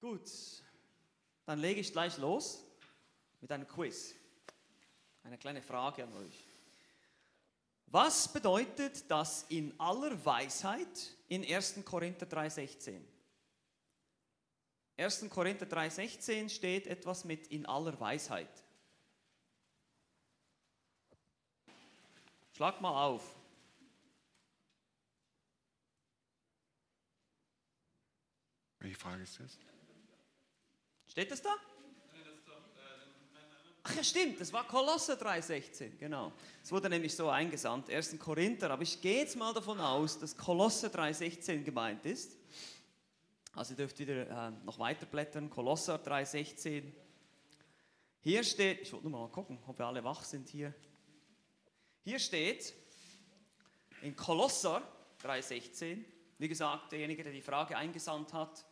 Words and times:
Gut, 0.00 0.30
dann 1.44 1.58
lege 1.58 1.80
ich 1.80 1.92
gleich 1.92 2.16
los 2.18 2.64
mit 3.40 3.50
einem 3.50 3.66
Quiz. 3.66 4.14
Eine 5.24 5.38
kleine 5.38 5.60
Frage 5.60 6.04
an 6.04 6.12
euch. 6.14 6.44
Was 7.86 8.32
bedeutet 8.32 9.10
das 9.10 9.44
in 9.48 9.78
aller 9.80 10.24
Weisheit 10.24 11.16
in 11.28 11.44
1. 11.44 11.84
Korinther 11.84 12.26
3,16? 12.26 13.00
1. 14.96 15.30
Korinther 15.30 15.66
3,16 15.66 16.48
steht 16.48 16.86
etwas 16.86 17.24
mit 17.24 17.46
in 17.48 17.66
aller 17.66 17.98
Weisheit. 17.98 18.64
Schlag 22.52 22.80
mal 22.80 23.04
auf. 23.04 23.36
Welche 28.80 28.96
Frage 28.96 29.22
ist 29.22 29.38
das? 29.40 29.58
Steht 31.18 31.32
das 31.32 31.42
da? 31.42 31.56
Ach 33.82 33.96
ja, 33.96 34.04
stimmt, 34.04 34.40
das 34.40 34.52
war 34.52 34.64
Kolosser 34.68 35.14
3,16, 35.14 35.96
genau. 35.96 36.32
Es 36.62 36.70
wurde 36.70 36.88
nämlich 36.88 37.16
so 37.16 37.28
eingesandt, 37.28 37.90
1. 37.90 38.20
Korinther, 38.20 38.70
aber 38.70 38.84
ich 38.84 39.00
gehe 39.00 39.22
jetzt 39.22 39.34
mal 39.34 39.52
davon 39.52 39.80
aus, 39.80 40.16
dass 40.20 40.36
Kolosser 40.36 40.86
3,16 40.86 41.64
gemeint 41.64 42.06
ist. 42.06 42.36
Also 43.52 43.72
ihr 43.72 43.78
dürft 43.78 43.98
wieder 43.98 44.28
äh, 44.28 44.52
noch 44.64 44.78
weiter 44.78 45.06
blättern, 45.06 45.50
Kolosser 45.50 45.96
3,16. 45.96 46.84
Hier 48.20 48.44
steht, 48.44 48.82
ich 48.82 48.92
wollte 48.92 49.08
nur 49.08 49.18
mal 49.18 49.32
gucken, 49.32 49.58
ob 49.66 49.76
wir 49.76 49.86
alle 49.86 50.04
wach 50.04 50.22
sind 50.22 50.48
hier. 50.48 50.72
Hier 52.04 52.20
steht 52.20 52.74
in 54.02 54.14
Kolosser 54.14 54.82
3,16, 55.24 55.98
wie 56.38 56.48
gesagt, 56.48 56.92
derjenige, 56.92 57.24
der 57.24 57.32
die 57.32 57.42
Frage 57.42 57.76
eingesandt 57.76 58.32
hat, 58.32 58.67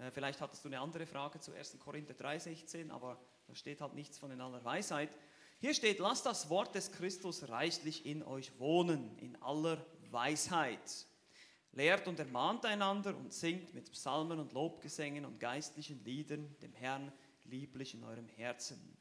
äh, 0.00 0.10
vielleicht 0.10 0.40
hattest 0.40 0.64
du 0.64 0.68
eine 0.68 0.80
andere 0.80 1.06
Frage 1.06 1.40
zu 1.40 1.52
1. 1.52 1.78
Korinther 1.78 2.14
3,16, 2.14 2.90
aber 2.90 3.20
da 3.46 3.54
steht 3.54 3.80
halt 3.80 3.94
nichts 3.94 4.18
von 4.18 4.30
in 4.30 4.40
aller 4.40 4.64
Weisheit. 4.64 5.10
Hier 5.58 5.74
steht, 5.74 5.98
lasst 5.98 6.24
das 6.24 6.48
Wort 6.48 6.74
des 6.74 6.90
Christus 6.90 7.48
reichlich 7.48 8.06
in 8.06 8.22
euch 8.22 8.58
wohnen, 8.58 9.18
in 9.18 9.40
aller 9.42 9.84
Weisheit. 10.10 11.06
Lehrt 11.72 12.08
und 12.08 12.18
ermahnt 12.18 12.64
einander 12.64 13.16
und 13.16 13.32
singt 13.32 13.74
mit 13.74 13.92
Psalmen 13.92 14.40
und 14.40 14.52
Lobgesängen 14.52 15.24
und 15.24 15.38
geistlichen 15.38 16.02
Liedern 16.02 16.56
dem 16.62 16.72
Herrn 16.72 17.12
lieblich 17.44 17.94
in 17.94 18.02
eurem 18.04 18.28
Herzen. 18.28 18.96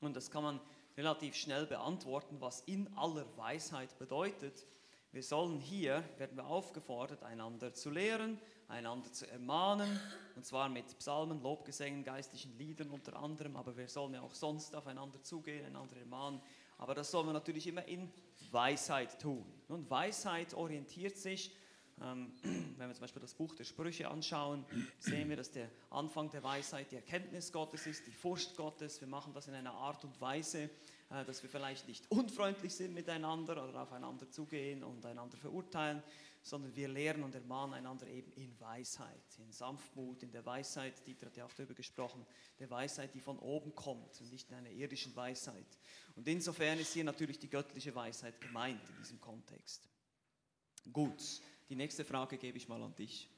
Und 0.00 0.16
das 0.16 0.30
kann 0.30 0.42
man 0.42 0.60
relativ 0.96 1.36
schnell 1.36 1.66
beantworten, 1.66 2.40
was 2.40 2.60
in 2.62 2.88
aller 2.96 3.26
Weisheit 3.36 3.98
bedeutet. 3.98 4.66
Wir 5.12 5.22
sollen 5.22 5.60
hier, 5.60 6.04
werden 6.18 6.36
wir 6.36 6.46
aufgefordert, 6.46 7.22
einander 7.22 7.74
zu 7.74 7.90
lehren, 7.90 8.40
einander 8.70 9.12
zu 9.12 9.30
ermahnen, 9.30 10.00
und 10.36 10.44
zwar 10.44 10.68
mit 10.68 10.98
Psalmen, 10.98 11.42
Lobgesängen, 11.42 12.04
geistlichen 12.04 12.56
Liedern 12.56 12.90
unter 12.90 13.16
anderem, 13.16 13.56
aber 13.56 13.76
wir 13.76 13.88
sollen 13.88 14.14
ja 14.14 14.22
auch 14.22 14.34
sonst 14.34 14.74
aufeinander 14.74 15.22
zugehen, 15.22 15.66
einander 15.66 15.96
ermahnen. 15.96 16.40
Aber 16.78 16.94
das 16.94 17.10
sollen 17.10 17.26
wir 17.26 17.32
natürlich 17.32 17.66
immer 17.66 17.84
in 17.86 18.10
Weisheit 18.50 19.20
tun. 19.20 19.44
Und 19.68 19.90
Weisheit 19.90 20.54
orientiert 20.54 21.16
sich, 21.18 21.54
ähm, 22.02 22.32
wenn 22.78 22.88
wir 22.88 22.94
zum 22.94 23.02
Beispiel 23.02 23.20
das 23.20 23.34
Buch 23.34 23.54
der 23.54 23.64
Sprüche 23.64 24.08
anschauen, 24.08 24.64
sehen 24.98 25.28
wir, 25.28 25.36
dass 25.36 25.50
der 25.50 25.68
Anfang 25.90 26.30
der 26.30 26.42
Weisheit 26.42 26.90
die 26.90 26.96
Erkenntnis 26.96 27.52
Gottes 27.52 27.86
ist, 27.86 28.06
die 28.06 28.12
Furcht 28.12 28.56
Gottes. 28.56 29.00
Wir 29.00 29.08
machen 29.08 29.34
das 29.34 29.48
in 29.48 29.54
einer 29.54 29.74
Art 29.74 30.04
und 30.04 30.18
Weise, 30.20 30.70
äh, 31.10 31.24
dass 31.26 31.42
wir 31.42 31.50
vielleicht 31.50 31.86
nicht 31.86 32.10
unfreundlich 32.10 32.74
sind 32.74 32.94
miteinander 32.94 33.68
oder 33.68 33.82
aufeinander 33.82 34.30
zugehen 34.30 34.82
und 34.82 35.04
einander 35.04 35.36
verurteilen, 35.36 36.02
sondern 36.42 36.74
wir 36.74 36.88
lehren 36.88 37.22
und 37.22 37.34
ermahnen 37.34 37.74
einander 37.74 38.06
eben 38.06 38.32
in 38.32 38.58
Weisheit, 38.60 39.22
in 39.38 39.52
Sanftmut, 39.52 40.22
in 40.22 40.32
der 40.32 40.44
Weisheit, 40.46 41.06
Dieter 41.06 41.26
hat 41.26 41.36
ja 41.36 41.44
auch 41.44 41.52
darüber 41.52 41.74
gesprochen, 41.74 42.26
der 42.58 42.70
Weisheit, 42.70 43.14
die 43.14 43.20
von 43.20 43.38
oben 43.38 43.74
kommt 43.74 44.20
und 44.20 44.30
nicht 44.32 44.50
in 44.50 44.56
einer 44.56 44.70
irdischen 44.70 45.14
Weisheit. 45.14 45.78
Und 46.16 46.26
insofern 46.26 46.78
ist 46.78 46.92
hier 46.92 47.04
natürlich 47.04 47.38
die 47.38 47.50
göttliche 47.50 47.94
Weisheit 47.94 48.40
gemeint 48.40 48.80
in 48.88 48.96
diesem 48.96 49.20
Kontext. 49.20 49.88
Gut, 50.92 51.42
die 51.68 51.76
nächste 51.76 52.04
Frage 52.04 52.38
gebe 52.38 52.56
ich 52.56 52.68
mal 52.68 52.82
an 52.82 52.94
dich. 52.94 53.28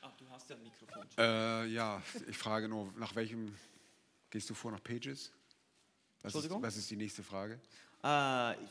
Ah, 0.00 0.10
du 0.18 0.28
hast 0.30 0.50
ja 0.50 0.56
ein 0.56 0.62
Mikrofon. 0.62 1.06
Äh, 1.16 1.66
ja, 1.66 2.02
ich 2.26 2.36
frage 2.36 2.68
nur, 2.68 2.92
nach 2.96 3.14
welchem 3.14 3.54
gehst 4.30 4.50
du 4.50 4.54
vor, 4.54 4.72
nach 4.72 4.82
Pages? 4.82 5.30
Was 6.22 6.30
ist, 6.30 6.34
Entschuldigung? 6.34 6.62
was 6.62 6.76
ist 6.76 6.90
die 6.90 6.96
nächste 6.96 7.22
Frage? 7.22 7.60
Äh, 8.02 8.06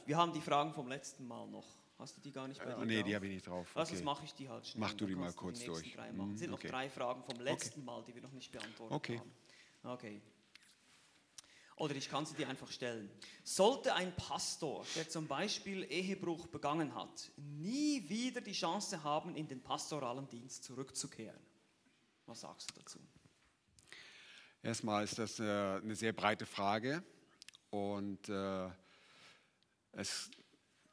wir 0.06 0.18
haben 0.18 0.34
die 0.34 0.42
Fragen 0.42 0.74
vom 0.74 0.90
letzten 0.90 1.28
Mal 1.28 1.48
noch. 1.48 1.81
Hast 2.02 2.18
du 2.18 2.22
die 2.22 2.32
gar 2.32 2.48
nicht 2.48 2.60
bei 2.64 2.72
Äh, 2.72 2.76
dir 2.80 2.86
nee, 2.86 2.96
drauf? 2.96 3.06
die 3.06 3.16
habe 3.16 3.28
ich 3.28 3.34
nicht 3.34 3.48
drauf. 3.48 3.78
Also 3.78 3.92
Okay. 3.92 3.98
das 4.00 4.04
mache 4.04 4.26
ich 4.26 4.34
die 4.34 4.50
halt 4.50 4.66
schnell. 4.66 4.82
Mach 4.82 4.94
du 4.96 5.06
die 5.06 5.16
mal 5.16 5.32
kurz 5.34 5.60
die 5.60 5.66
durch. 5.68 5.94
Drei 5.94 6.12
machen. 6.12 6.30
Mhm, 6.30 6.34
Es 6.34 6.40
sind 6.40 6.52
okay. 6.52 6.66
noch 6.66 6.72
drei 6.72 6.90
Fragen 6.90 7.24
vom 7.24 7.40
letzten 7.40 7.86
Mal, 7.86 8.04
die 8.04 8.16
wir 8.16 8.24
noch 8.24 8.32
nicht 8.32 8.52
beantwortet 8.52 8.96
Okay. 8.96 9.20
haben. 9.20 9.32
Okay. 9.84 10.22
Oder 11.76 11.96
ich 11.96 12.10
kann 12.10 12.26
sie 12.26 12.34
dir 12.36 12.50
einfach 12.50 12.72
stellen. 12.72 13.12
Sollte 13.44 13.94
ein 13.94 14.16
Pastor, 14.16 14.84
der 14.96 15.08
zum 15.10 15.28
Beispiel 15.28 15.84
Ehebruch 15.92 16.48
begangen 16.48 16.96
hat, 16.96 17.32
nie 17.38 18.10
wieder 18.10 18.42
die 18.42 18.54
Chance 18.54 19.04
haben, 19.04 19.36
in 19.36 19.48
den 19.48 19.62
pastoralen 19.62 20.28
Dienst 20.28 20.64
zurückzukehren? 20.64 21.40
Was 22.26 22.42
sagst 22.42 22.72
du 22.72 22.80
dazu? 22.80 23.00
Erstmal 24.64 25.04
ist 25.04 25.20
das 25.20 25.40
äh, 25.40 25.44
eine 25.44 25.96
sehr 25.96 26.14
breite 26.14 26.48
Frage 26.48 27.04
und 27.70 28.28
äh, 28.30 28.70
es, 29.92 30.30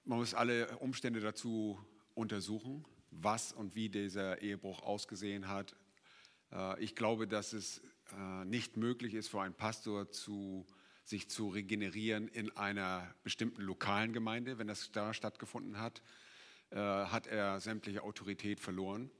man 0.08 0.18
muss 0.18 0.32
alle 0.32 0.78
Umstände 0.78 1.20
dazu 1.20 1.78
untersuchen, 2.14 2.86
was 3.10 3.52
und 3.52 3.74
wie 3.74 3.90
dieser 3.90 4.40
Ehebruch 4.40 4.82
ausgesehen 4.82 5.48
hat. 5.48 5.76
Äh, 6.50 6.82
ich 6.82 6.94
glaube, 6.94 7.28
dass 7.28 7.52
es 7.52 7.82
äh, 8.16 8.44
nicht 8.46 8.78
möglich 8.78 9.12
ist 9.12 9.28
für 9.28 9.42
einen 9.42 9.54
Pastor 9.54 10.10
zu 10.10 10.66
sich 11.04 11.28
zu 11.28 11.48
regenerieren 11.48 12.28
in 12.28 12.50
einer 12.56 13.14
bestimmten 13.22 13.62
lokalen 13.62 14.14
Gemeinde, 14.14 14.58
wenn 14.58 14.66
das 14.66 14.90
da 14.92 15.12
stattgefunden 15.12 15.78
hat, 15.78 16.02
äh, 16.70 16.76
hat 16.76 17.26
er 17.26 17.60
sämtliche 17.60 18.02
Autorität 18.02 18.60
verloren. 18.60 19.10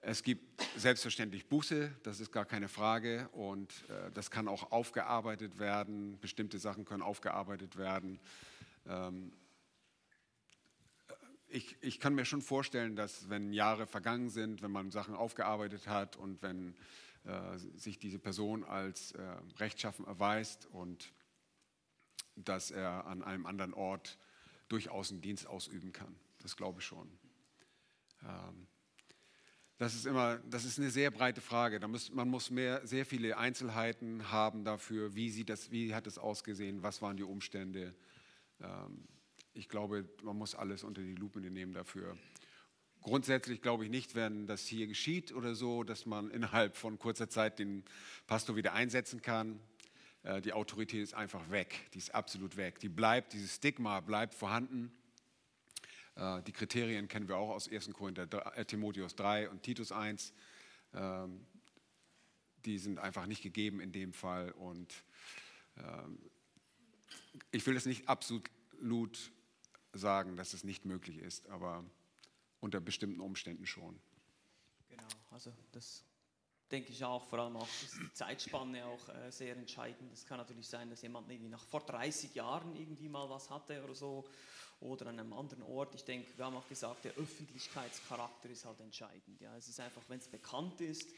Äh, 0.00 0.10
es 0.10 0.22
gibt 0.22 0.62
selbstverständlich 0.76 1.48
Buße, 1.48 1.90
das 2.02 2.20
ist 2.20 2.32
gar 2.32 2.44
keine 2.44 2.68
Frage. 2.68 3.28
Und 3.32 3.72
äh, 3.88 4.10
das 4.12 4.30
kann 4.30 4.48
auch 4.48 4.72
aufgearbeitet 4.72 5.58
werden. 5.58 6.18
Bestimmte 6.20 6.58
Sachen 6.58 6.84
können 6.84 7.02
aufgearbeitet 7.02 7.76
werden. 7.76 8.18
Ähm, 8.86 9.32
ich, 11.48 11.76
ich 11.80 11.98
kann 11.98 12.14
mir 12.14 12.24
schon 12.24 12.42
vorstellen, 12.42 12.94
dass 12.94 13.28
wenn 13.28 13.52
Jahre 13.52 13.86
vergangen 13.86 14.30
sind, 14.30 14.62
wenn 14.62 14.70
man 14.70 14.90
Sachen 14.90 15.14
aufgearbeitet 15.14 15.88
hat 15.88 16.16
und 16.16 16.42
wenn 16.42 16.76
äh, 17.24 17.58
sich 17.76 17.98
diese 17.98 18.18
Person 18.18 18.64
als 18.64 19.12
äh, 19.12 19.22
rechtschaffen 19.58 20.06
erweist 20.06 20.66
und 20.66 21.12
dass 22.36 22.70
er 22.70 23.06
an 23.06 23.22
einem 23.22 23.46
anderen 23.46 23.74
Ort 23.74 24.18
durchaus 24.68 25.10
einen 25.10 25.20
Dienst 25.20 25.46
ausüben 25.46 25.92
kann. 25.92 26.14
Das 26.38 26.56
glaube 26.56 26.80
ich 26.80 26.86
schon. 26.86 27.10
Ähm, 28.22 28.66
das 29.80 29.94
ist 29.94 30.04
immer, 30.04 30.36
das 30.50 30.66
ist 30.66 30.78
eine 30.78 30.90
sehr 30.90 31.10
breite 31.10 31.40
Frage. 31.40 31.80
Da 31.80 31.88
muss, 31.88 32.12
man 32.12 32.28
muss 32.28 32.50
mehr, 32.50 32.86
sehr 32.86 33.06
viele 33.06 33.38
Einzelheiten 33.38 34.30
haben 34.30 34.62
dafür, 34.62 35.14
wie, 35.14 35.30
sieht 35.30 35.48
das, 35.48 35.70
wie 35.70 35.94
hat 35.94 36.06
es 36.06 36.18
ausgesehen, 36.18 36.82
was 36.82 37.00
waren 37.00 37.16
die 37.16 37.22
Umstände. 37.22 37.94
Ähm, 38.60 39.08
ich 39.54 39.70
glaube, 39.70 40.06
man 40.22 40.36
muss 40.36 40.54
alles 40.54 40.84
unter 40.84 41.00
die 41.00 41.14
Lupe 41.14 41.40
nehmen 41.40 41.72
dafür. 41.72 42.18
Grundsätzlich 43.00 43.62
glaube 43.62 43.84
ich 43.84 43.90
nicht, 43.90 44.14
wenn 44.14 44.46
das 44.46 44.66
hier 44.66 44.86
geschieht 44.86 45.32
oder 45.32 45.54
so, 45.54 45.82
dass 45.82 46.04
man 46.04 46.30
innerhalb 46.30 46.76
von 46.76 46.98
kurzer 46.98 47.30
Zeit 47.30 47.58
den 47.58 47.82
Pastor 48.26 48.56
wieder 48.56 48.74
einsetzen 48.74 49.22
kann. 49.22 49.60
Äh, 50.24 50.42
Die 50.42 50.52
Autorität 50.52 51.02
ist 51.02 51.14
einfach 51.14 51.50
weg, 51.50 51.74
die 51.94 51.98
ist 51.98 52.14
absolut 52.14 52.58
weg. 52.58 52.80
Die 52.80 52.90
bleibt, 52.90 53.32
dieses 53.32 53.56
Stigma 53.56 54.00
bleibt 54.00 54.34
vorhanden. 54.34 54.92
Äh, 56.16 56.42
Die 56.42 56.52
Kriterien 56.52 57.08
kennen 57.08 57.28
wir 57.28 57.36
auch 57.36 57.50
aus 57.50 57.68
1. 57.68 57.92
Korinther, 57.92 58.56
äh, 58.56 58.64
Timotheus 58.64 59.14
3 59.16 59.50
und 59.50 59.62
Titus 59.62 59.92
1. 59.92 60.32
Ähm, 60.94 61.46
Die 62.64 62.78
sind 62.78 62.98
einfach 62.98 63.26
nicht 63.26 63.42
gegeben 63.42 63.80
in 63.80 63.92
dem 63.92 64.12
Fall. 64.12 64.52
Und 64.52 64.94
ähm, 65.76 66.18
ich 67.50 67.66
will 67.66 67.76
es 67.76 67.86
nicht 67.86 68.08
absolut 68.08 69.32
sagen, 69.92 70.36
dass 70.36 70.52
es 70.52 70.64
nicht 70.64 70.84
möglich 70.84 71.18
ist, 71.18 71.48
aber 71.48 71.84
unter 72.60 72.80
bestimmten 72.80 73.20
Umständen 73.20 73.66
schon. 73.66 73.98
Genau, 74.88 75.08
also 75.30 75.52
das 75.72 76.04
denke 76.70 76.92
ich 76.92 77.04
auch, 77.04 77.26
vor 77.26 77.40
allem 77.40 77.56
auch 77.56 77.68
ist 77.82 77.98
die 77.98 78.12
Zeitspanne 78.12 78.84
auch 78.84 79.08
äh, 79.08 79.30
sehr 79.32 79.56
entscheidend. 79.56 80.12
Es 80.12 80.24
kann 80.24 80.38
natürlich 80.38 80.68
sein, 80.68 80.90
dass 80.90 81.02
jemand 81.02 81.30
irgendwie 81.30 81.50
nach 81.50 81.64
vor 81.64 81.80
30 81.80 82.34
Jahren 82.34 82.76
irgendwie 82.76 83.08
mal 83.08 83.28
was 83.28 83.50
hatte 83.50 83.82
oder 83.82 83.94
so 83.94 84.24
oder 84.80 85.06
an 85.06 85.18
einem 85.18 85.32
anderen 85.32 85.62
Ort. 85.62 85.94
Ich 85.94 86.04
denke, 86.04 86.26
wir 86.36 86.44
haben 86.44 86.56
auch 86.56 86.68
gesagt, 86.68 87.04
der 87.04 87.12
Öffentlichkeitscharakter 87.12 88.48
ist 88.48 88.64
halt 88.64 88.80
entscheidend. 88.80 89.40
Ja, 89.40 89.56
es 89.56 89.68
ist 89.68 89.80
einfach, 89.80 90.02
wenn 90.08 90.18
es 90.18 90.28
bekannt 90.28 90.80
ist, 90.80 91.08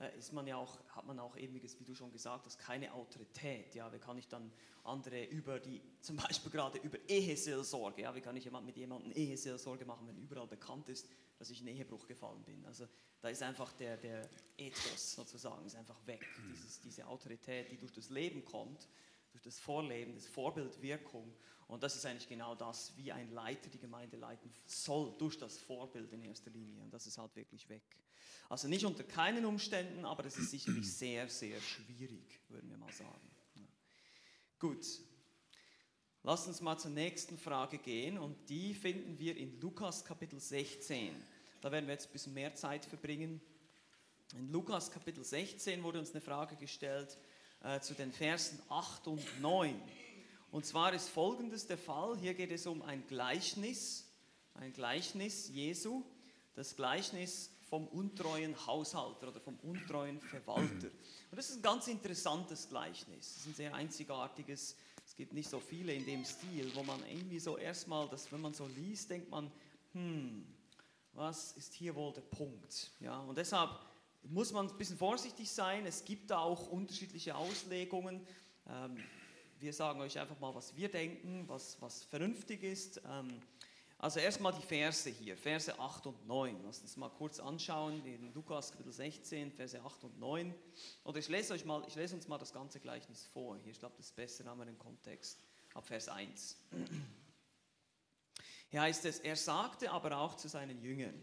äh, 0.00 0.18
ist 0.18 0.32
man 0.32 0.46
ja 0.46 0.56
auch, 0.56 0.78
hat 0.88 1.06
man 1.06 1.18
auch 1.18 1.36
eben, 1.36 1.54
wie 1.54 1.84
du 1.84 1.94
schon 1.94 2.10
gesagt 2.12 2.44
hast, 2.46 2.58
keine 2.58 2.92
Autorität. 2.92 3.74
Ja, 3.74 3.92
wie 3.92 3.98
kann 3.98 4.18
ich 4.18 4.28
dann 4.28 4.50
andere 4.84 5.24
über 5.26 5.60
die, 5.60 5.80
zum 6.00 6.16
Beispiel 6.16 6.50
gerade 6.50 6.78
über 6.78 6.98
Eheseelsorge, 7.08 8.02
ja, 8.02 8.14
wie 8.14 8.20
kann 8.20 8.36
ich 8.36 8.50
mit 8.50 8.76
jemandem 8.76 9.12
Eheseelsorge 9.12 9.84
machen, 9.84 10.06
wenn 10.08 10.16
überall 10.16 10.48
bekannt 10.48 10.88
ist, 10.88 11.08
dass 11.38 11.50
ich 11.50 11.60
in 11.60 11.68
Ehebruch 11.68 12.06
gefallen 12.06 12.42
bin. 12.42 12.64
Also 12.66 12.86
da 13.20 13.28
ist 13.28 13.42
einfach 13.42 13.72
der, 13.74 13.96
der 13.96 14.28
Ethos 14.56 15.12
sozusagen, 15.12 15.64
ist 15.64 15.76
einfach 15.76 16.04
weg. 16.06 16.26
Dieses, 16.52 16.80
diese 16.80 17.06
Autorität, 17.06 17.70
die 17.70 17.76
durch 17.76 17.92
das 17.92 18.10
Leben 18.10 18.44
kommt, 18.44 18.88
durch 19.30 19.42
das 19.42 19.58
Vorleben, 19.60 20.14
das 20.14 20.26
Vorbildwirkung. 20.26 21.32
Und 21.72 21.82
das 21.82 21.96
ist 21.96 22.04
eigentlich 22.04 22.28
genau 22.28 22.54
das, 22.54 22.92
wie 22.98 23.10
ein 23.10 23.30
Leiter 23.30 23.70
die 23.70 23.78
Gemeinde 23.78 24.18
leiten 24.18 24.52
soll, 24.66 25.14
durch 25.16 25.38
das 25.38 25.56
Vorbild 25.56 26.12
in 26.12 26.20
erster 26.20 26.50
Linie. 26.50 26.82
Und 26.82 26.92
das 26.92 27.06
ist 27.06 27.16
halt 27.16 27.34
wirklich 27.34 27.66
weg. 27.70 27.82
Also 28.50 28.68
nicht 28.68 28.84
unter 28.84 29.04
keinen 29.04 29.46
Umständen, 29.46 30.04
aber 30.04 30.26
es 30.26 30.36
ist 30.36 30.50
sicherlich 30.50 30.92
sehr, 30.94 31.30
sehr 31.30 31.58
schwierig, 31.62 32.40
würden 32.50 32.68
wir 32.68 32.76
mal 32.76 32.92
sagen. 32.92 33.30
Ja. 33.54 33.66
Gut, 34.58 34.84
Lass 36.24 36.46
uns 36.46 36.60
mal 36.60 36.78
zur 36.78 36.92
nächsten 36.92 37.36
Frage 37.36 37.78
gehen 37.78 38.16
und 38.16 38.48
die 38.48 38.74
finden 38.74 39.18
wir 39.18 39.36
in 39.36 39.58
Lukas 39.60 40.04
Kapitel 40.04 40.38
16. 40.38 41.10
Da 41.60 41.72
werden 41.72 41.86
wir 41.86 41.94
jetzt 41.94 42.06
ein 42.06 42.12
bisschen 42.12 42.32
mehr 42.32 42.54
Zeit 42.54 42.84
verbringen. 42.84 43.40
In 44.36 44.52
Lukas 44.52 44.88
Kapitel 44.88 45.24
16 45.24 45.82
wurde 45.82 45.98
uns 45.98 46.12
eine 46.12 46.20
Frage 46.20 46.54
gestellt 46.54 47.18
äh, 47.64 47.80
zu 47.80 47.94
den 47.94 48.12
Versen 48.12 48.62
8 48.68 49.08
und 49.08 49.40
9. 49.40 49.74
Und 50.52 50.64
zwar 50.64 50.92
ist 50.94 51.08
folgendes 51.08 51.66
der 51.66 51.78
Fall. 51.78 52.16
Hier 52.18 52.34
geht 52.34 52.52
es 52.52 52.68
um 52.68 52.82
ein 52.82 53.04
Gleichnis, 53.08 54.06
ein 54.54 54.72
Gleichnis 54.72 55.48
Jesu, 55.48 56.04
das 56.54 56.76
Gleichnis 56.76 57.50
vom 57.68 57.88
untreuen 57.88 58.54
Haushalter 58.66 59.28
oder 59.28 59.40
vom 59.40 59.58
untreuen 59.64 60.20
Verwalter. 60.20 60.88
Und 61.30 61.36
das 61.36 61.50
ist 61.50 61.56
ein 61.56 61.62
ganz 61.62 61.88
interessantes 61.88 62.68
Gleichnis. 62.68 63.34
Das 63.34 63.36
ist 63.38 63.46
ein 63.46 63.54
sehr 63.54 63.74
einzigartiges 63.74 64.76
es 65.06 65.16
gibt 65.16 65.32
nicht 65.32 65.50
so 65.50 65.60
viele 65.60 65.92
in 65.92 66.06
dem 66.06 66.24
Stil, 66.24 66.74
wo 66.74 66.82
man 66.82 66.98
irgendwie 67.06 67.38
so 67.38 67.58
erstmal, 67.58 68.08
dass 68.08 68.30
wenn 68.32 68.40
man 68.40 68.54
so 68.54 68.66
liest, 68.66 69.10
denkt 69.10 69.30
man, 69.30 69.50
hm, 69.92 70.46
was 71.12 71.52
ist 71.52 71.74
hier 71.74 71.94
wohl 71.94 72.12
der 72.12 72.22
Punkt? 72.22 72.90
Ja, 73.00 73.20
und 73.20 73.36
deshalb 73.36 73.70
muss 74.22 74.52
man 74.52 74.68
ein 74.68 74.78
bisschen 74.78 74.96
vorsichtig 74.96 75.50
sein. 75.50 75.84
Es 75.84 76.04
gibt 76.04 76.30
da 76.30 76.38
auch 76.38 76.68
unterschiedliche 76.68 77.34
Auslegungen. 77.34 78.26
Ähm, 78.68 78.96
wir 79.62 79.72
sagen 79.72 80.00
euch 80.00 80.18
einfach 80.18 80.38
mal, 80.40 80.52
was 80.54 80.76
wir 80.76 80.90
denken, 80.90 81.44
was, 81.46 81.80
was 81.80 82.02
vernünftig 82.02 82.64
ist. 82.64 83.00
Ähm, 83.08 83.40
also 83.96 84.18
erstmal 84.18 84.52
die 84.52 84.62
Verse 84.62 85.08
hier, 85.08 85.36
Verse 85.36 85.78
8 85.78 86.06
und 86.08 86.26
9. 86.26 86.60
Lass 86.64 86.80
uns 86.80 86.96
mal 86.96 87.08
kurz 87.10 87.38
anschauen, 87.38 88.04
in 88.04 88.34
Lukas 88.34 88.72
Kapitel 88.72 88.92
16, 88.92 89.52
Verse 89.52 89.80
8 89.80 90.02
und 90.02 90.18
9. 90.18 90.52
Oder 91.04 91.18
ich 91.20 91.28
lese, 91.28 91.54
euch 91.54 91.64
mal, 91.64 91.84
ich 91.86 91.94
lese 91.94 92.16
uns 92.16 92.26
mal 92.26 92.38
das 92.38 92.52
ganze 92.52 92.80
Gleichnis 92.80 93.24
vor. 93.32 93.56
Hier, 93.58 93.70
ich 93.70 93.78
glaube, 93.78 93.94
das 93.96 94.06
ist 94.06 94.16
besser, 94.16 94.44
haben 94.46 94.58
wir 94.58 94.64
den 94.64 94.78
Kontext. 94.78 95.38
Ab 95.74 95.86
Vers 95.86 96.08
1. 96.08 96.56
Hier 98.70 98.80
heißt 98.80 99.04
es, 99.04 99.20
er 99.20 99.36
sagte 99.36 99.92
aber 99.92 100.18
auch 100.18 100.36
zu 100.36 100.48
seinen 100.48 100.82
Jüngern, 100.82 101.14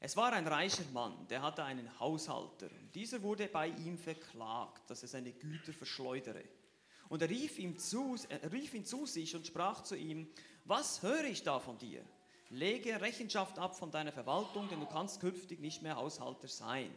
es 0.00 0.16
war 0.16 0.32
ein 0.32 0.46
reicher 0.46 0.84
Mann, 0.92 1.26
der 1.28 1.40
hatte 1.40 1.64
einen 1.64 1.98
Haushalter. 1.98 2.66
Und 2.66 2.94
dieser 2.94 3.22
wurde 3.22 3.48
bei 3.48 3.68
ihm 3.68 3.96
verklagt, 3.96 4.88
dass 4.90 5.02
er 5.02 5.08
seine 5.08 5.32
Güter 5.32 5.72
verschleudere. 5.72 6.44
Und 7.10 7.22
er 7.22 7.28
rief, 7.28 7.58
ihm 7.58 7.76
zu, 7.76 8.16
er 8.28 8.52
rief 8.52 8.72
ihn 8.72 8.84
zu 8.84 9.04
sich 9.04 9.34
und 9.34 9.44
sprach 9.44 9.82
zu 9.82 9.96
ihm, 9.96 10.28
was 10.64 11.02
höre 11.02 11.24
ich 11.24 11.42
da 11.42 11.58
von 11.58 11.76
dir? 11.76 12.04
Lege 12.50 13.00
Rechenschaft 13.00 13.58
ab 13.58 13.76
von 13.76 13.90
deiner 13.90 14.12
Verwaltung, 14.12 14.68
denn 14.68 14.78
du 14.78 14.86
kannst 14.86 15.20
künftig 15.20 15.58
nicht 15.58 15.82
mehr 15.82 15.96
Haushalter 15.96 16.46
sein. 16.46 16.94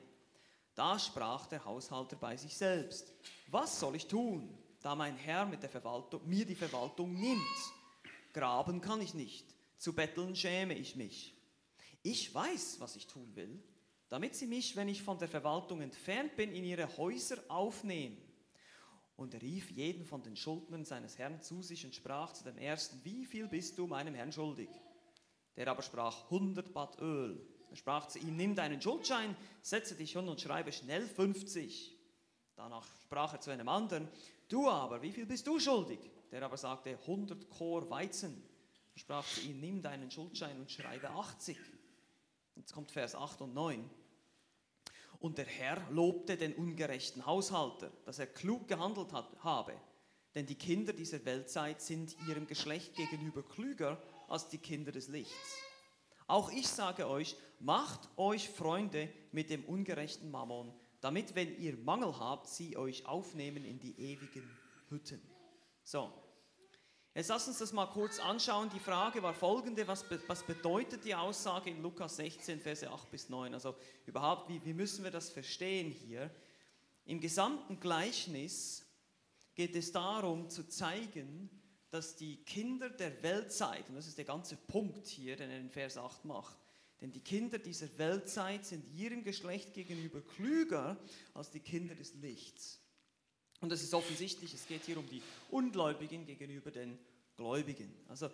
Da 0.76 1.00
sprach 1.00 1.48
der 1.48 1.66
Haushalter 1.66 2.16
bei 2.16 2.38
sich 2.38 2.56
selbst, 2.56 3.12
was 3.48 3.80
soll 3.80 3.96
ich 3.96 4.06
tun, 4.06 4.56
da 4.84 4.94
mein 4.94 5.16
Herr 5.16 5.48
mit 5.48 5.64
der 5.64 5.70
Verwaltung, 5.70 6.22
mir 6.30 6.46
die 6.46 6.54
Verwaltung 6.54 7.12
nimmt? 7.20 7.42
Graben 8.34 8.82
kann 8.82 9.02
ich 9.02 9.16
nicht, 9.16 9.48
zu 9.78 9.94
betteln 9.94 10.36
schäme 10.36 10.76
ich 10.76 10.96
mich. 10.96 11.34
Ich 12.04 12.32
weiß, 12.32 12.80
was 12.80 12.96
ich 12.96 13.08
tun 13.08 13.36
will, 13.36 13.64
damit 14.10 14.36
sie 14.36 14.46
mich, 14.46 14.76
wenn 14.76 14.90
ich 14.90 15.02
von 15.02 15.18
der 15.18 15.28
Verwaltung 15.28 15.82
entfernt 15.82 16.36
bin, 16.36 16.54
in 16.54 16.66
ihre 16.66 16.98
Häuser 16.98 17.38
aufnehmen 17.48 18.18
und 19.16 19.34
er 19.34 19.42
rief 19.42 19.72
jeden 19.72 20.06
von 20.06 20.24
den 20.24 20.36
Schuldnern 20.36 20.86
seines 20.86 21.18
Herrn 21.18 21.42
zu 21.42 21.62
sich 21.62 21.86
und 21.86 21.96
sprach 21.96 22.34
zu 22.34 22.44
dem 22.44 22.58
ersten, 22.58 23.00
wie 23.04 23.26
viel 23.26 23.48
bist 23.48 23.78
du 23.78 23.88
meinem 23.88 24.16
Herrn 24.16 24.32
schuldig? 24.32 24.70
Der 25.56 25.68
aber 25.68 25.84
sprach, 25.84 26.26
100 26.26 26.74
Bad 26.74 27.00
Öl. 27.00 27.46
Er 27.70 27.76
sprach 27.76 28.08
zu 28.08 28.20
ihm, 28.20 28.36
nimm 28.36 28.56
deinen 28.56 28.82
Schuldschein, 28.82 29.36
setze 29.62 29.96
dich 29.96 30.14
hin 30.14 30.28
und 30.28 30.42
schreibe 30.42 30.72
schnell 30.72 31.08
50. 31.08 31.96
Danach 32.56 32.88
sprach 33.04 33.34
er 33.34 33.42
zu 33.42 33.52
einem 33.52 33.70
anderen, 33.70 34.08
du 34.48 34.70
aber, 34.70 35.02
wie 35.02 35.12
viel 35.12 35.26
bist 35.26 35.48
du 35.48 35.60
schuldig? 35.60 36.00
Der 36.32 36.44
aber 36.44 36.58
sagte, 36.58 36.98
100 37.02 37.50
Chor 37.50 37.90
Weizen. 37.90 38.44
Er 38.96 39.00
sprach 39.00 39.26
zu 39.28 39.42
ihm, 39.42 39.60
nimm 39.60 39.82
deinen 39.82 40.10
Schuldschein 40.12 40.60
und 40.60 40.72
schreibe 40.72 41.10
80. 41.10 41.58
Jetzt 42.56 42.74
kommt 42.74 42.92
Vers 42.92 43.16
8 43.16 43.42
und 43.42 43.54
9. 43.54 43.90
Und 45.24 45.38
der 45.38 45.46
Herr 45.46 45.82
lobte 45.90 46.36
den 46.36 46.54
ungerechten 46.54 47.26
Haushalter, 47.26 47.90
dass 48.04 48.20
er 48.20 48.28
klug 48.28 48.68
gehandelt 48.68 49.14
hat, 49.14 49.42
habe. 49.42 49.74
Denn 50.36 50.46
die 50.46 50.56
Kinder 50.56 50.92
dieser 50.92 51.24
Weltzeit 51.24 51.82
sind 51.82 52.18
ihrem 52.28 52.46
Geschlecht 52.46 52.94
gegenüber 52.98 53.42
klüger 53.42 54.04
als 54.28 54.50
die 54.50 54.58
Kinder 54.58 54.92
des 54.92 55.08
Lichts. 55.08 55.58
Auch 56.28 56.52
ich 56.52 56.68
sage 56.68 57.08
euch, 57.08 57.38
macht 57.62 58.10
euch 58.18 58.50
Freunde 58.50 59.08
mit 59.32 59.50
dem 59.50 59.64
ungerechten 59.64 60.30
Mammon, 60.30 60.74
damit, 61.00 61.36
wenn 61.36 61.58
ihr 61.58 61.78
Mangel 61.78 62.20
habt, 62.20 62.50
sie 62.50 62.76
euch 62.76 63.06
aufnehmen 63.06 63.64
in 63.64 63.80
die 63.80 63.98
ewigen 63.98 64.50
Hütten. 64.90 65.22
So, 65.86 66.12
Jetzt 67.16 67.28
lass 67.28 67.48
uns 67.48 67.60
das 67.60 67.74
mal 67.74 67.86
kurz 67.86 68.18
anschauen. 68.18 68.72
Die 68.74 68.80
Frage 68.80 69.22
war 69.22 69.36
folgende, 69.36 69.88
was, 69.88 70.04
was 70.26 70.42
bedeutet 70.42 71.06
die 71.06 71.14
Aussage 71.14 71.70
in 71.70 71.80
Lukas 71.84 72.16
16, 72.16 72.60
Verse 72.60 72.90
8 72.90 73.12
bis 73.12 73.30
9? 73.30 73.54
Also 73.54 73.76
überhaupt, 74.08 74.50
wie, 74.50 74.66
wie 74.66 74.74
müssen 74.74 75.04
wir 75.04 75.12
das 75.12 75.30
verstehen 75.30 75.92
hier? 75.92 76.32
Im 77.06 77.20
gesamten 77.20 77.80
Gleichnis 77.80 78.84
geht 79.54 79.76
es 79.76 79.92
darum 79.92 80.50
zu 80.50 80.68
zeigen, 80.68 81.52
dass 81.92 82.16
die 82.16 82.38
Kinder 82.38 82.90
der 82.90 83.22
Weltzeit, 83.22 83.88
und 83.90 83.96
das 83.96 84.08
ist 84.08 84.18
der 84.18 84.26
ganze 84.26 84.56
Punkt 84.56 85.06
hier, 85.06 85.36
den 85.36 85.52
er 85.52 85.60
in 85.60 85.70
Vers 85.70 85.98
8 85.98 86.26
macht, 86.26 86.58
denn 87.00 87.12
die 87.12 87.20
Kinder 87.20 87.60
dieser 87.60 87.96
Weltzeit 88.00 88.66
sind 88.66 88.92
ihrem 88.92 89.24
Geschlecht 89.24 89.76
gegenüber 89.76 90.22
klüger 90.22 90.98
als 91.36 91.52
die 91.52 91.60
Kinder 91.60 91.94
des 91.94 92.16
Lichts. 92.16 92.83
Und 93.64 93.70
das 93.70 93.82
ist 93.82 93.94
offensichtlich, 93.94 94.54
es 94.54 94.68
geht 94.68 94.84
hier 94.84 94.98
um 94.98 95.08
die 95.08 95.22
Ungläubigen 95.50 96.26
gegenüber 96.26 96.70
den 96.70 97.00
Gläubigen. 97.38 97.96
Also 98.10 98.30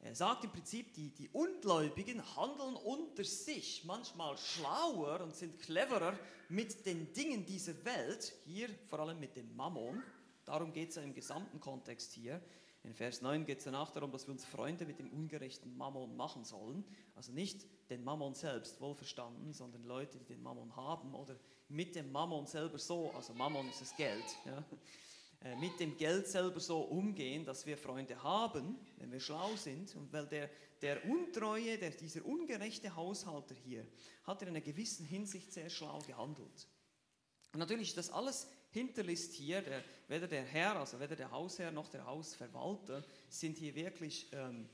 er 0.00 0.14
sagt 0.14 0.44
im 0.44 0.50
Prinzip, 0.50 0.94
die, 0.94 1.10
die 1.10 1.28
Ungläubigen 1.28 2.22
handeln 2.36 2.76
unter 2.76 3.22
sich 3.22 3.84
manchmal 3.84 4.38
schlauer 4.38 5.20
und 5.20 5.36
sind 5.36 5.60
cleverer 5.60 6.18
mit 6.48 6.86
den 6.86 7.12
Dingen 7.12 7.44
dieser 7.44 7.84
Welt, 7.84 8.32
hier 8.46 8.70
vor 8.88 9.00
allem 9.00 9.20
mit 9.20 9.36
dem 9.36 9.54
Mammon. 9.54 10.02
Darum 10.46 10.72
geht 10.72 10.88
es 10.88 10.94
ja 10.94 11.02
im 11.02 11.12
gesamten 11.12 11.60
Kontext 11.60 12.14
hier. 12.14 12.40
In 12.82 12.94
Vers 12.94 13.20
9 13.20 13.44
geht 13.44 13.58
es 13.58 13.64
danach 13.64 13.90
darum, 13.90 14.10
dass 14.10 14.26
wir 14.26 14.32
uns 14.32 14.46
Freunde 14.46 14.86
mit 14.86 14.98
dem 14.98 15.10
ungerechten 15.10 15.76
Mammon 15.76 16.16
machen 16.16 16.46
sollen. 16.46 16.82
Also 17.14 17.30
nicht 17.30 17.66
den 17.90 18.02
Mammon 18.02 18.34
selbst 18.34 18.80
wohlverstanden, 18.80 19.52
sondern 19.52 19.84
Leute, 19.84 20.16
die 20.16 20.24
den 20.24 20.42
Mammon 20.42 20.74
haben 20.76 21.14
oder 21.14 21.36
mit 21.72 21.94
dem 21.96 22.12
Mammon 22.12 22.46
selber 22.46 22.78
so, 22.78 23.10
also 23.12 23.32
Mammon 23.34 23.68
ist 23.68 23.80
das 23.80 23.96
Geld, 23.96 24.24
ja, 24.44 24.64
äh, 25.44 25.56
mit 25.56 25.80
dem 25.80 25.96
Geld 25.96 26.28
selber 26.28 26.60
so 26.60 26.80
umgehen, 26.82 27.44
dass 27.44 27.66
wir 27.66 27.76
Freunde 27.76 28.22
haben, 28.22 28.78
wenn 28.98 29.10
wir 29.10 29.20
schlau 29.20 29.56
sind. 29.56 29.94
Und 29.96 30.12
weil 30.12 30.26
der, 30.26 30.50
der 30.80 31.04
Untreue, 31.04 31.78
der, 31.78 31.90
dieser 31.90 32.24
ungerechte 32.24 32.94
Haushalter 32.94 33.54
hier, 33.54 33.86
hat 34.24 34.42
in 34.42 34.48
einer 34.48 34.60
gewissen 34.60 35.04
Hinsicht 35.06 35.52
sehr 35.52 35.70
schlau 35.70 35.98
gehandelt. 36.06 36.68
Und 37.52 37.58
natürlich 37.58 37.88
ist 37.88 37.98
das 37.98 38.10
alles 38.10 38.48
Hinterlist 38.70 39.34
hier, 39.34 39.62
der, 39.62 39.82
weder 40.08 40.28
der 40.28 40.44
Herr, 40.44 40.76
also 40.76 40.98
weder 41.00 41.16
der 41.16 41.30
Hausherr 41.30 41.70
noch 41.70 41.88
der 41.88 42.06
Hausverwalter 42.06 43.04
sind 43.28 43.58
hier 43.58 43.74
wirklich, 43.74 44.28
ähm, 44.32 44.68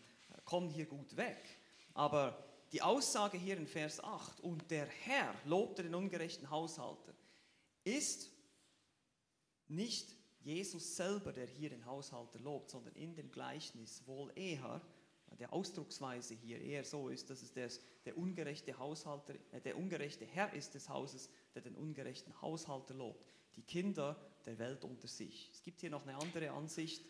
kommen 0.44 0.70
hier 0.70 0.86
gut 0.86 1.16
weg. 1.16 1.42
Aber 1.94 2.47
die 2.72 2.82
Aussage 2.82 3.38
hier 3.38 3.56
in 3.56 3.66
Vers 3.66 4.02
8, 4.02 4.40
und 4.40 4.70
der 4.70 4.86
Herr 4.86 5.34
lobte 5.44 5.82
den 5.82 5.94
ungerechten 5.94 6.50
Haushalter, 6.50 7.14
ist 7.84 8.30
nicht 9.68 10.14
Jesus 10.40 10.96
selber, 10.96 11.32
der 11.32 11.46
hier 11.46 11.70
den 11.70 11.84
Haushalter 11.84 12.38
lobt, 12.38 12.70
sondern 12.70 12.94
in 12.94 13.14
dem 13.14 13.30
Gleichnis 13.30 14.06
wohl 14.06 14.32
eher, 14.34 14.80
der 15.38 15.52
Ausdrucksweise 15.52 16.34
hier 16.34 16.60
eher 16.60 16.84
so 16.84 17.08
ist, 17.08 17.30
dass 17.30 17.42
es 17.42 17.52
der, 17.52 17.68
der 18.04 18.16
ungerechte 18.16 18.78
Haushalter, 18.78 19.34
äh, 19.52 19.60
der 19.60 19.76
ungerechte 19.76 20.24
Herr 20.24 20.52
ist 20.52 20.74
des 20.74 20.88
Hauses, 20.88 21.30
der 21.54 21.62
den 21.62 21.74
ungerechten 21.76 22.40
Haushalter 22.40 22.94
lobt. 22.94 23.24
Die 23.56 23.62
Kinder 23.62 24.16
der 24.46 24.58
Welt 24.58 24.84
unter 24.84 25.08
sich. 25.08 25.50
Es 25.52 25.62
gibt 25.62 25.80
hier 25.80 25.90
noch 25.90 26.06
eine 26.06 26.16
andere 26.16 26.50
Ansicht. 26.50 27.04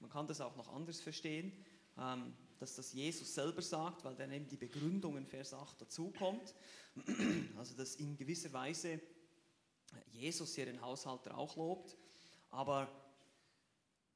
Man 0.00 0.10
kann 0.10 0.26
das 0.26 0.40
auch 0.40 0.56
noch 0.56 0.72
anders 0.72 1.00
verstehen. 1.00 1.52
Ähm, 1.98 2.34
dass 2.58 2.76
das 2.76 2.92
Jesus 2.92 3.34
selber 3.34 3.62
sagt, 3.62 4.04
weil 4.04 4.14
dann 4.14 4.32
eben 4.32 4.48
die 4.48 4.56
Begründung 4.56 5.16
in 5.16 5.26
Vers 5.26 5.52
8 5.52 5.80
dazukommt. 5.82 6.54
Also 7.58 7.74
dass 7.74 7.96
in 7.96 8.16
gewisser 8.16 8.52
Weise 8.52 9.00
Jesus 10.12 10.54
hier 10.54 10.66
den 10.66 10.80
Haushalter 10.80 11.36
auch 11.36 11.56
lobt. 11.56 11.96
Aber 12.50 12.88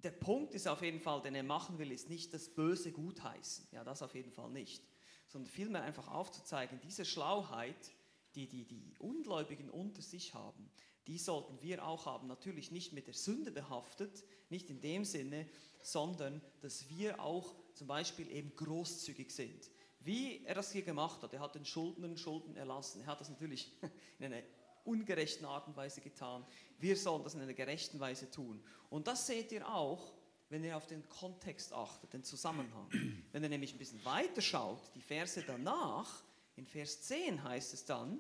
der 0.03 0.13
Punkt 0.13 0.55
ist 0.55 0.69
auf 0.69 0.83
jeden 0.83 1.01
Fall, 1.01 1.21
den 1.23 1.35
er 1.35 1.43
machen 1.43 1.79
will, 1.79 1.91
ist 1.91 2.09
nicht 2.09 2.33
das 2.33 2.49
Böse 2.49 2.93
gutheißen. 2.93 3.67
Ja, 3.73 3.85
das 3.85 4.03
auf 4.03 4.15
jeden 4.15 4.31
Fall 4.31 4.51
nicht. 4.51 4.83
Sondern 5.27 5.51
vielmehr 5.51 5.83
einfach 5.83 6.09
aufzuzeigen, 6.09 6.81
diese 6.81 7.05
Schlauheit, 7.05 7.93
die 8.35 8.47
die, 8.47 8.65
die 8.65 8.95
Ungläubigen 8.99 9.69
unter 9.71 10.03
sich 10.03 10.35
haben, 10.35 10.71
die 11.07 11.19
sollten 11.19 11.61
wir 11.63 11.85
auch 11.87 12.07
haben. 12.07 12.29
Natürlich 12.29 12.71
nicht 12.71 12.93
mit 12.93 13.07
der 13.07 13.15
Sünde 13.15 13.51
behaftet, 13.51 14.25
nicht 14.51 14.71
in 14.71 14.81
dem 14.81 15.05
Sinne, 15.05 15.49
sondern 15.81 16.41
dass 16.61 16.89
wir 16.89 17.21
auch 17.21 17.55
zum 17.79 17.87
Beispiel 17.87 18.31
eben 18.31 18.55
großzügig 18.57 19.31
sind. 19.31 19.71
Wie 20.01 20.45
er 20.45 20.55
das 20.55 20.73
hier 20.73 20.83
gemacht 20.83 21.23
hat, 21.23 21.33
er 21.33 21.41
hat 21.41 21.55
den 21.55 21.65
Schuldnern 21.65 22.17
Schulden 22.17 22.57
erlassen. 22.57 23.01
Er 23.03 23.07
hat 23.07 23.21
das 23.21 23.31
natürlich 23.31 23.73
in 24.19 24.27
einer 24.27 24.43
ungerechten 24.85 25.47
Art 25.47 25.67
und 25.69 25.77
Weise 25.77 26.01
getan. 26.01 26.45
Wir 26.79 26.97
sollen 26.97 27.23
das 27.23 27.35
in 27.35 27.41
einer 27.41 27.55
gerechten 27.55 28.01
Weise 28.01 28.31
tun. 28.31 28.63
Und 28.91 29.07
das 29.07 29.27
seht 29.27 29.53
ihr 29.53 29.69
auch, 29.69 30.13
wenn 30.49 30.65
ihr 30.65 30.77
auf 30.77 30.87
den 30.87 31.07
Kontext 31.09 31.73
achtet, 31.73 32.13
den 32.13 32.25
Zusammenhang. 32.25 32.89
Wenn 33.33 33.43
ihr 33.43 33.51
nämlich 33.51 33.75
ein 33.75 33.79
bisschen 33.79 34.03
weiter 34.03 34.41
schaut, 34.41 34.81
die 34.95 35.03
Verse 35.03 35.43
danach, 35.47 36.25
in 36.57 36.67
Vers 36.67 37.03
10 37.03 37.45
heißt 37.45 37.75
es 37.75 37.85
dann, 37.85 38.19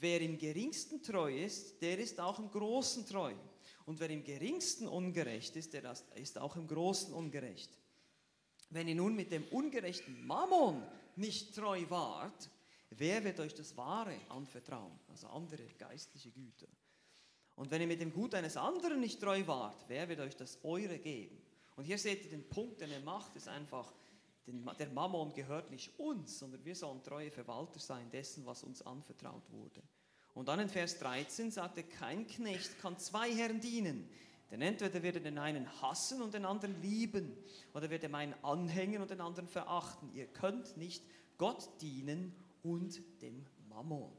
wer 0.00 0.22
im 0.22 0.38
geringsten 0.38 1.02
treu 1.02 1.30
ist, 1.30 1.82
der 1.82 1.98
ist 1.98 2.18
auch 2.18 2.38
im 2.38 2.50
großen 2.50 3.06
treu. 3.06 3.34
Und 3.84 4.00
wer 4.00 4.08
im 4.08 4.24
geringsten 4.24 4.88
ungerecht 4.88 5.54
ist, 5.56 5.74
der 5.74 5.94
ist 6.14 6.38
auch 6.38 6.56
im 6.56 6.66
großen 6.66 7.12
ungerecht. 7.12 7.70
Wenn 8.72 8.88
ihr 8.88 8.94
nun 8.94 9.14
mit 9.14 9.30
dem 9.30 9.44
ungerechten 9.50 10.26
Mammon 10.26 10.82
nicht 11.16 11.54
treu 11.54 11.84
wart, 11.90 12.48
wer 12.90 13.22
wird 13.22 13.38
euch 13.40 13.54
das 13.54 13.76
Wahre 13.76 14.18
anvertrauen? 14.30 14.98
Also 15.10 15.26
andere 15.28 15.62
geistliche 15.78 16.30
Güter. 16.30 16.66
Und 17.54 17.70
wenn 17.70 17.82
ihr 17.82 17.86
mit 17.86 18.00
dem 18.00 18.14
Gut 18.14 18.34
eines 18.34 18.56
anderen 18.56 19.00
nicht 19.00 19.20
treu 19.20 19.46
wart, 19.46 19.84
wer 19.88 20.08
wird 20.08 20.20
euch 20.20 20.36
das 20.36 20.58
Eure 20.64 20.98
geben? 20.98 21.38
Und 21.76 21.84
hier 21.84 21.98
seht 21.98 22.24
ihr 22.24 22.30
den 22.30 22.48
Punkt, 22.48 22.80
den 22.80 22.90
er 22.90 23.00
macht, 23.00 23.36
ist 23.36 23.46
einfach, 23.46 23.92
der 24.46 24.88
Mammon 24.88 25.34
gehört 25.34 25.70
nicht 25.70 25.98
uns, 25.98 26.38
sondern 26.38 26.64
wir 26.64 26.74
sollen 26.74 27.02
treue 27.02 27.30
Verwalter 27.30 27.78
sein 27.78 28.10
dessen, 28.10 28.46
was 28.46 28.64
uns 28.64 28.80
anvertraut 28.80 29.50
wurde. 29.50 29.82
Und 30.32 30.48
dann 30.48 30.60
in 30.60 30.70
Vers 30.70 30.98
13 30.98 31.50
sagt 31.50 31.76
er, 31.76 31.82
kein 31.82 32.26
Knecht 32.26 32.78
kann 32.78 32.98
zwei 32.98 33.34
Herren 33.34 33.60
dienen. 33.60 34.08
Denn 34.52 34.60
entweder 34.60 35.02
wird 35.02 35.16
er 35.16 35.22
den 35.22 35.38
einen 35.38 35.66
hassen 35.80 36.20
und 36.20 36.34
den 36.34 36.44
anderen 36.44 36.80
lieben, 36.82 37.34
oder 37.72 37.88
wird 37.88 38.04
er 38.04 38.14
einen 38.14 38.34
anhängen 38.44 39.00
und 39.00 39.10
den 39.10 39.22
anderen 39.22 39.48
verachten. 39.48 40.12
Ihr 40.14 40.26
könnt 40.26 40.76
nicht 40.76 41.02
Gott 41.38 41.70
dienen 41.80 42.34
und 42.62 43.00
dem 43.22 43.46
Mammon. 43.70 44.12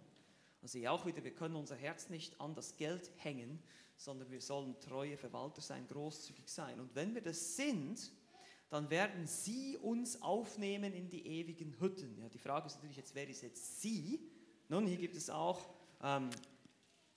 Also 0.63 0.79
hier 0.79 0.91
auch 0.91 1.05
wieder, 1.05 1.23
wir 1.23 1.35
können 1.35 1.55
unser 1.55 1.75
Herz 1.75 2.09
nicht 2.09 2.41
an 2.41 2.55
das 2.55 2.77
Geld 2.77 3.11
hängen, 3.17 3.61
sondern 3.95 4.31
wir 4.31 4.41
sollen 4.41 4.79
treue 4.79 5.17
Verwalter 5.17 5.61
sein, 5.61 5.87
großzügig 5.87 6.49
sein. 6.49 6.79
Und 6.79 6.95
wenn 6.95 7.13
wir 7.13 7.21
das 7.21 7.55
sind, 7.55 8.11
dann 8.71 8.89
werden 8.89 9.27
sie 9.27 9.77
uns 9.77 10.19
aufnehmen 10.23 10.93
in 10.93 11.09
die 11.09 11.27
ewigen 11.27 11.79
Hütten. 11.79 12.17
Ja, 12.17 12.27
die 12.27 12.39
Frage 12.39 12.65
ist 12.65 12.77
natürlich 12.77 12.97
jetzt, 12.97 13.13
wer 13.13 13.29
ist 13.29 13.43
jetzt 13.43 13.81
sie? 13.81 14.19
Nun, 14.67 14.87
hier 14.87 14.97
gibt 14.97 15.15
es 15.15 15.29
auch 15.29 15.69
ähm, 16.01 16.31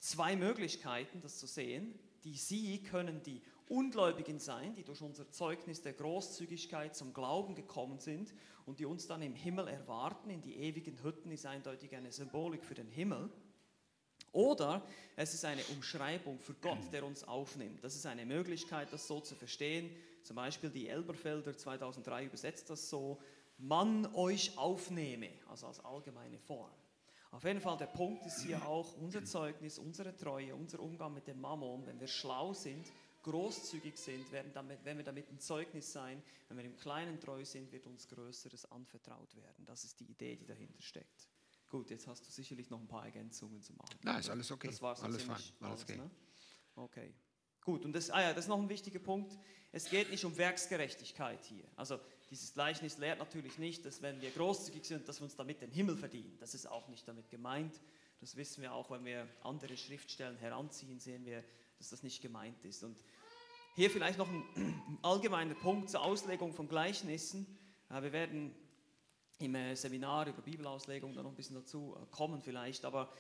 zwei 0.01 0.37
Möglichkeiten, 0.37 1.23
das 1.23 1.39
zu 1.39 1.47
sehen. 1.47 1.99
Die 2.27 2.35
sie 2.35 2.83
können 2.83 3.23
die 3.23 3.41
Ungläubigen 3.69 4.41
sein, 4.41 4.75
die 4.75 4.83
durch 4.83 5.01
unser 5.01 5.31
Zeugnis 5.31 5.81
der 5.83 5.93
Großzügigkeit 5.93 6.97
zum 6.97 7.15
Glauben 7.15 7.55
gekommen 7.55 8.01
sind 8.01 8.35
und 8.65 8.81
die 8.81 8.85
uns 8.85 9.07
dann 9.07 9.23
im 9.23 9.37
Himmel 9.37 9.69
erwarten. 9.69 10.31
In 10.31 10.43
die 10.43 10.57
ewigen 10.57 11.01
Hütten 11.05 11.31
ist 11.31 11.47
eindeutig 11.47 11.95
eine 11.95 12.11
Symbolik 12.11 12.65
für 12.65 12.75
den 12.75 12.91
Himmel. 12.91 13.31
Oder 14.33 14.85
es 15.15 15.35
ist 15.35 15.45
eine 15.45 15.63
Umschreibung 15.67 16.41
für 16.41 16.55
Gott, 16.55 16.93
der 16.93 17.07
uns 17.07 17.23
aufnimmt. 17.23 17.85
Das 17.85 17.95
ist 17.95 18.07
eine 18.07 18.27
Möglichkeit, 18.27 18.93
das 18.93 19.07
so 19.07 19.21
zu 19.21 19.37
verstehen. 19.37 19.89
Zum 20.25 20.35
Beispiel 20.35 20.71
die 20.71 20.89
Elberfelder 20.89 21.57
2003 21.57 22.25
übersetzt 22.25 22.71
das 22.71 22.91
so, 22.91 23.21
man 23.57 24.13
euch 24.17 24.59
aufnehme, 24.59 25.31
also 25.49 25.69
als 25.69 25.79
allgemeine 25.79 26.41
Form. 26.41 26.73
Auf 27.37 27.45
jeden 27.45 27.61
Fall, 27.61 27.77
der 27.77 27.85
Punkt 27.85 28.25
ist 28.25 28.41
hier 28.41 28.67
auch 28.67 28.95
unser 28.95 29.23
Zeugnis, 29.23 29.79
unsere 29.79 30.17
Treue, 30.17 30.57
unser 30.57 30.81
Umgang 30.81 31.13
mit 31.13 31.27
dem 31.27 31.39
Mammon. 31.39 31.85
Wenn 31.85 32.01
wir 32.01 32.07
schlau 32.07 32.55
sind, 32.55 32.91
großzügig 33.25 33.99
sind, 33.99 34.33
werden 34.33 34.53
damit, 34.55 34.83
werden 34.87 34.97
wir 34.97 35.05
damit 35.05 35.31
ein 35.31 35.39
Zeugnis 35.39 35.93
sein. 35.93 36.23
Wenn 36.49 36.57
wir 36.57 36.65
im 36.65 36.77
Kleinen 36.79 37.21
treu 37.21 37.45
sind, 37.45 37.71
wird 37.73 37.87
uns 37.87 38.09
Größeres 38.09 38.73
anvertraut 38.73 39.37
werden. 39.37 39.67
Das 39.67 39.85
ist 39.85 40.01
die 40.01 40.07
Idee, 40.07 40.37
die 40.37 40.47
dahinter 40.47 40.81
steckt. 40.81 41.29
Gut, 41.69 41.91
jetzt 41.91 42.07
hast 42.07 42.27
du 42.27 42.31
sicherlich 42.31 42.71
noch 42.71 42.81
ein 42.81 42.89
paar 42.89 43.05
Ergänzungen 43.05 43.61
zu 43.61 43.75
machen. 43.75 43.99
Nein, 44.03 44.21
ist 44.21 44.31
alles 44.31 44.51
okay. 44.51 44.69
Das 44.69 44.81
war 44.81 44.99
alles 45.03 45.23
fein. 45.23 45.35
Alles, 45.35 45.53
alles 45.61 45.83
okay. 45.83 45.97
Ne? 45.99 46.11
Okay. 46.75 47.15
Gut, 47.61 47.85
und 47.85 47.93
das, 47.93 48.09
ah 48.09 48.23
ja, 48.23 48.33
das 48.33 48.47
ist 48.47 48.49
noch 48.49 48.63
ein 48.63 48.71
wichtiger 48.71 49.01
Punkt. 49.01 49.37
Es 49.73 49.91
geht 49.91 50.11
nicht 50.11 50.25
um 50.25 50.39
Werksgerechtigkeit 50.39 51.45
hier. 51.45 51.69
Also 51.77 52.01
dieses 52.31 52.55
Gleichnis 52.55 52.99
lehrt 52.99 53.19
natürlich 53.19 53.59
nicht, 53.59 53.85
dass 53.85 54.03
wenn 54.03 54.21
wir 54.21 54.31
großzügig 54.31 54.85
sind, 54.85 55.09
dass 55.09 55.21
wir 55.21 55.25
uns 55.25 55.37
damit 55.37 55.61
den 55.61 55.71
Himmel 55.71 55.97
verdienen. 55.97 56.37
Das 56.41 56.55
ist 56.55 56.67
auch 56.67 56.89
nicht 56.89 57.07
damit 57.07 57.31
gemeint. 57.31 57.81
Das 58.21 58.37
wissen 58.37 58.63
wir 58.63 58.73
auch, 58.73 58.91
wenn 58.91 59.05
wir 59.05 59.29
andere 59.43 59.77
Schriftstellen 59.77 60.37
heranziehen, 60.37 60.99
sehen 60.99 61.25
wir, 61.25 61.45
dass 61.79 61.91
das 61.91 62.03
nicht 62.03 62.23
gemeint 62.23 62.65
ist. 62.65 62.83
Und 62.83 62.99
hier 63.77 63.91
vielleicht 63.91 64.19
noch 64.19 64.29
ein 64.29 64.99
allgemeiner 65.03 65.55
Punkt 65.55 65.91
zur 65.91 66.03
Auslegung 66.03 66.53
von 66.53 66.69
Gleichnissen. 66.69 67.47
Wir 67.91 68.13
werden 68.13 68.55
im 69.39 69.55
äh, 69.55 69.77
Seminar 69.77 70.27
über 70.27 70.43
Bibelauslegung 70.43 71.15
dann 71.15 71.25
noch 71.25 71.33
ein 71.33 71.37
bisschen 71.37 71.57
dazu 71.57 71.95
äh, 71.95 72.07
kommen 72.11 72.41
vielleicht, 72.41 72.85
aber 72.85 73.13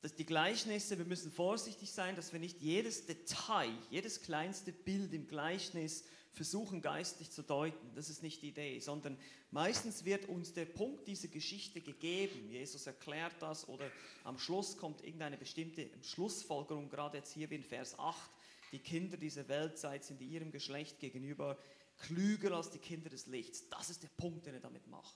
dass 0.00 0.16
die 0.16 0.26
Gleichnisse, 0.26 0.98
wir 0.98 1.04
müssen 1.04 1.30
vorsichtig 1.30 1.92
sein, 1.92 2.16
dass 2.16 2.32
wir 2.32 2.40
nicht 2.40 2.60
jedes 2.60 3.06
Detail, 3.06 3.70
jedes 3.88 4.22
kleinste 4.22 4.72
Bild 4.72 5.14
im 5.14 5.28
Gleichnis 5.28 6.04
versuchen 6.32 6.80
geistig 6.80 7.30
zu 7.30 7.42
deuten. 7.42 7.94
Das 7.94 8.08
ist 8.08 8.22
nicht 8.22 8.42
die 8.42 8.48
Idee, 8.48 8.80
sondern 8.80 9.18
meistens 9.50 10.04
wird 10.04 10.28
uns 10.28 10.52
der 10.52 10.64
Punkt 10.64 11.06
dieser 11.06 11.28
Geschichte 11.28 11.80
gegeben. 11.80 12.50
Jesus 12.50 12.86
erklärt 12.86 13.34
das 13.40 13.68
oder 13.68 13.90
am 14.24 14.38
Schluss 14.38 14.76
kommt 14.76 15.02
irgendeine 15.04 15.36
bestimmte 15.36 15.90
Schlussfolgerung, 16.02 16.88
gerade 16.88 17.18
jetzt 17.18 17.32
hier 17.32 17.50
wie 17.50 17.56
in 17.56 17.64
Vers 17.64 17.98
8 17.98 18.30
die 18.72 18.78
Kinder 18.78 19.18
dieser 19.18 19.46
Weltzeit 19.48 20.02
sind 20.02 20.20
ihrem 20.22 20.50
Geschlecht 20.50 20.98
gegenüber 20.98 21.58
klüger 21.98 22.52
als 22.52 22.70
die 22.70 22.78
Kinder 22.78 23.10
des 23.10 23.26
Lichts. 23.26 23.68
Das 23.68 23.90
ist 23.90 24.02
der 24.02 24.08
Punkt, 24.08 24.46
den 24.46 24.54
er 24.54 24.60
damit 24.60 24.86
macht. 24.86 25.14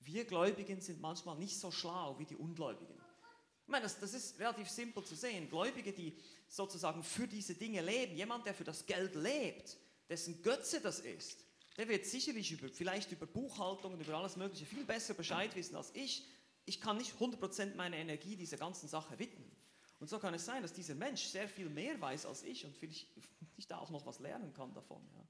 Wir 0.00 0.24
Gläubigen 0.24 0.80
sind 0.80 1.00
manchmal 1.00 1.36
nicht 1.36 1.58
so 1.58 1.70
schlau 1.72 2.16
wie 2.18 2.24
die 2.24 2.36
Ungläubigen. 2.36 2.94
Ich 3.64 3.68
meine, 3.68 3.82
das, 3.82 3.98
das 3.98 4.14
ist 4.14 4.38
relativ 4.38 4.68
simpel 4.68 5.04
zu 5.04 5.16
sehen. 5.16 5.48
Gläubige, 5.48 5.92
die 5.92 6.16
sozusagen 6.48 7.02
für 7.02 7.26
diese 7.26 7.54
Dinge 7.54 7.80
leben, 7.80 8.16
jemand, 8.16 8.46
der 8.46 8.54
für 8.54 8.64
das 8.64 8.86
Geld 8.86 9.14
lebt, 9.14 9.78
dessen 10.12 10.42
Götze 10.42 10.78
das 10.80 11.00
ist, 11.00 11.46
der 11.78 11.88
wird 11.88 12.04
sicherlich 12.04 12.52
über, 12.52 12.68
vielleicht 12.68 13.10
über 13.12 13.26
Buchhaltung 13.26 13.94
und 13.94 14.00
über 14.00 14.14
alles 14.14 14.36
Mögliche 14.36 14.66
viel 14.66 14.84
besser 14.84 15.14
Bescheid 15.14 15.56
wissen 15.56 15.74
als 15.74 15.90
ich. 15.94 16.26
Ich 16.66 16.82
kann 16.82 16.98
nicht 16.98 17.14
100% 17.16 17.74
meiner 17.76 17.96
Energie 17.96 18.36
dieser 18.36 18.58
ganzen 18.58 18.88
Sache 18.88 19.18
widmen. 19.18 19.50
Und 20.00 20.10
so 20.10 20.18
kann 20.18 20.34
es 20.34 20.44
sein, 20.44 20.60
dass 20.60 20.74
dieser 20.74 20.94
Mensch 20.94 21.22
sehr 21.22 21.48
viel 21.48 21.70
mehr 21.70 21.98
weiß 21.98 22.26
als 22.26 22.42
ich 22.42 22.66
und 22.66 22.76
vielleicht 22.76 23.08
ich 23.56 23.66
da 23.66 23.78
auch 23.78 23.88
noch 23.88 24.04
was 24.04 24.18
lernen 24.18 24.52
kann 24.52 24.74
davon. 24.74 25.02
Ja. 25.14 25.26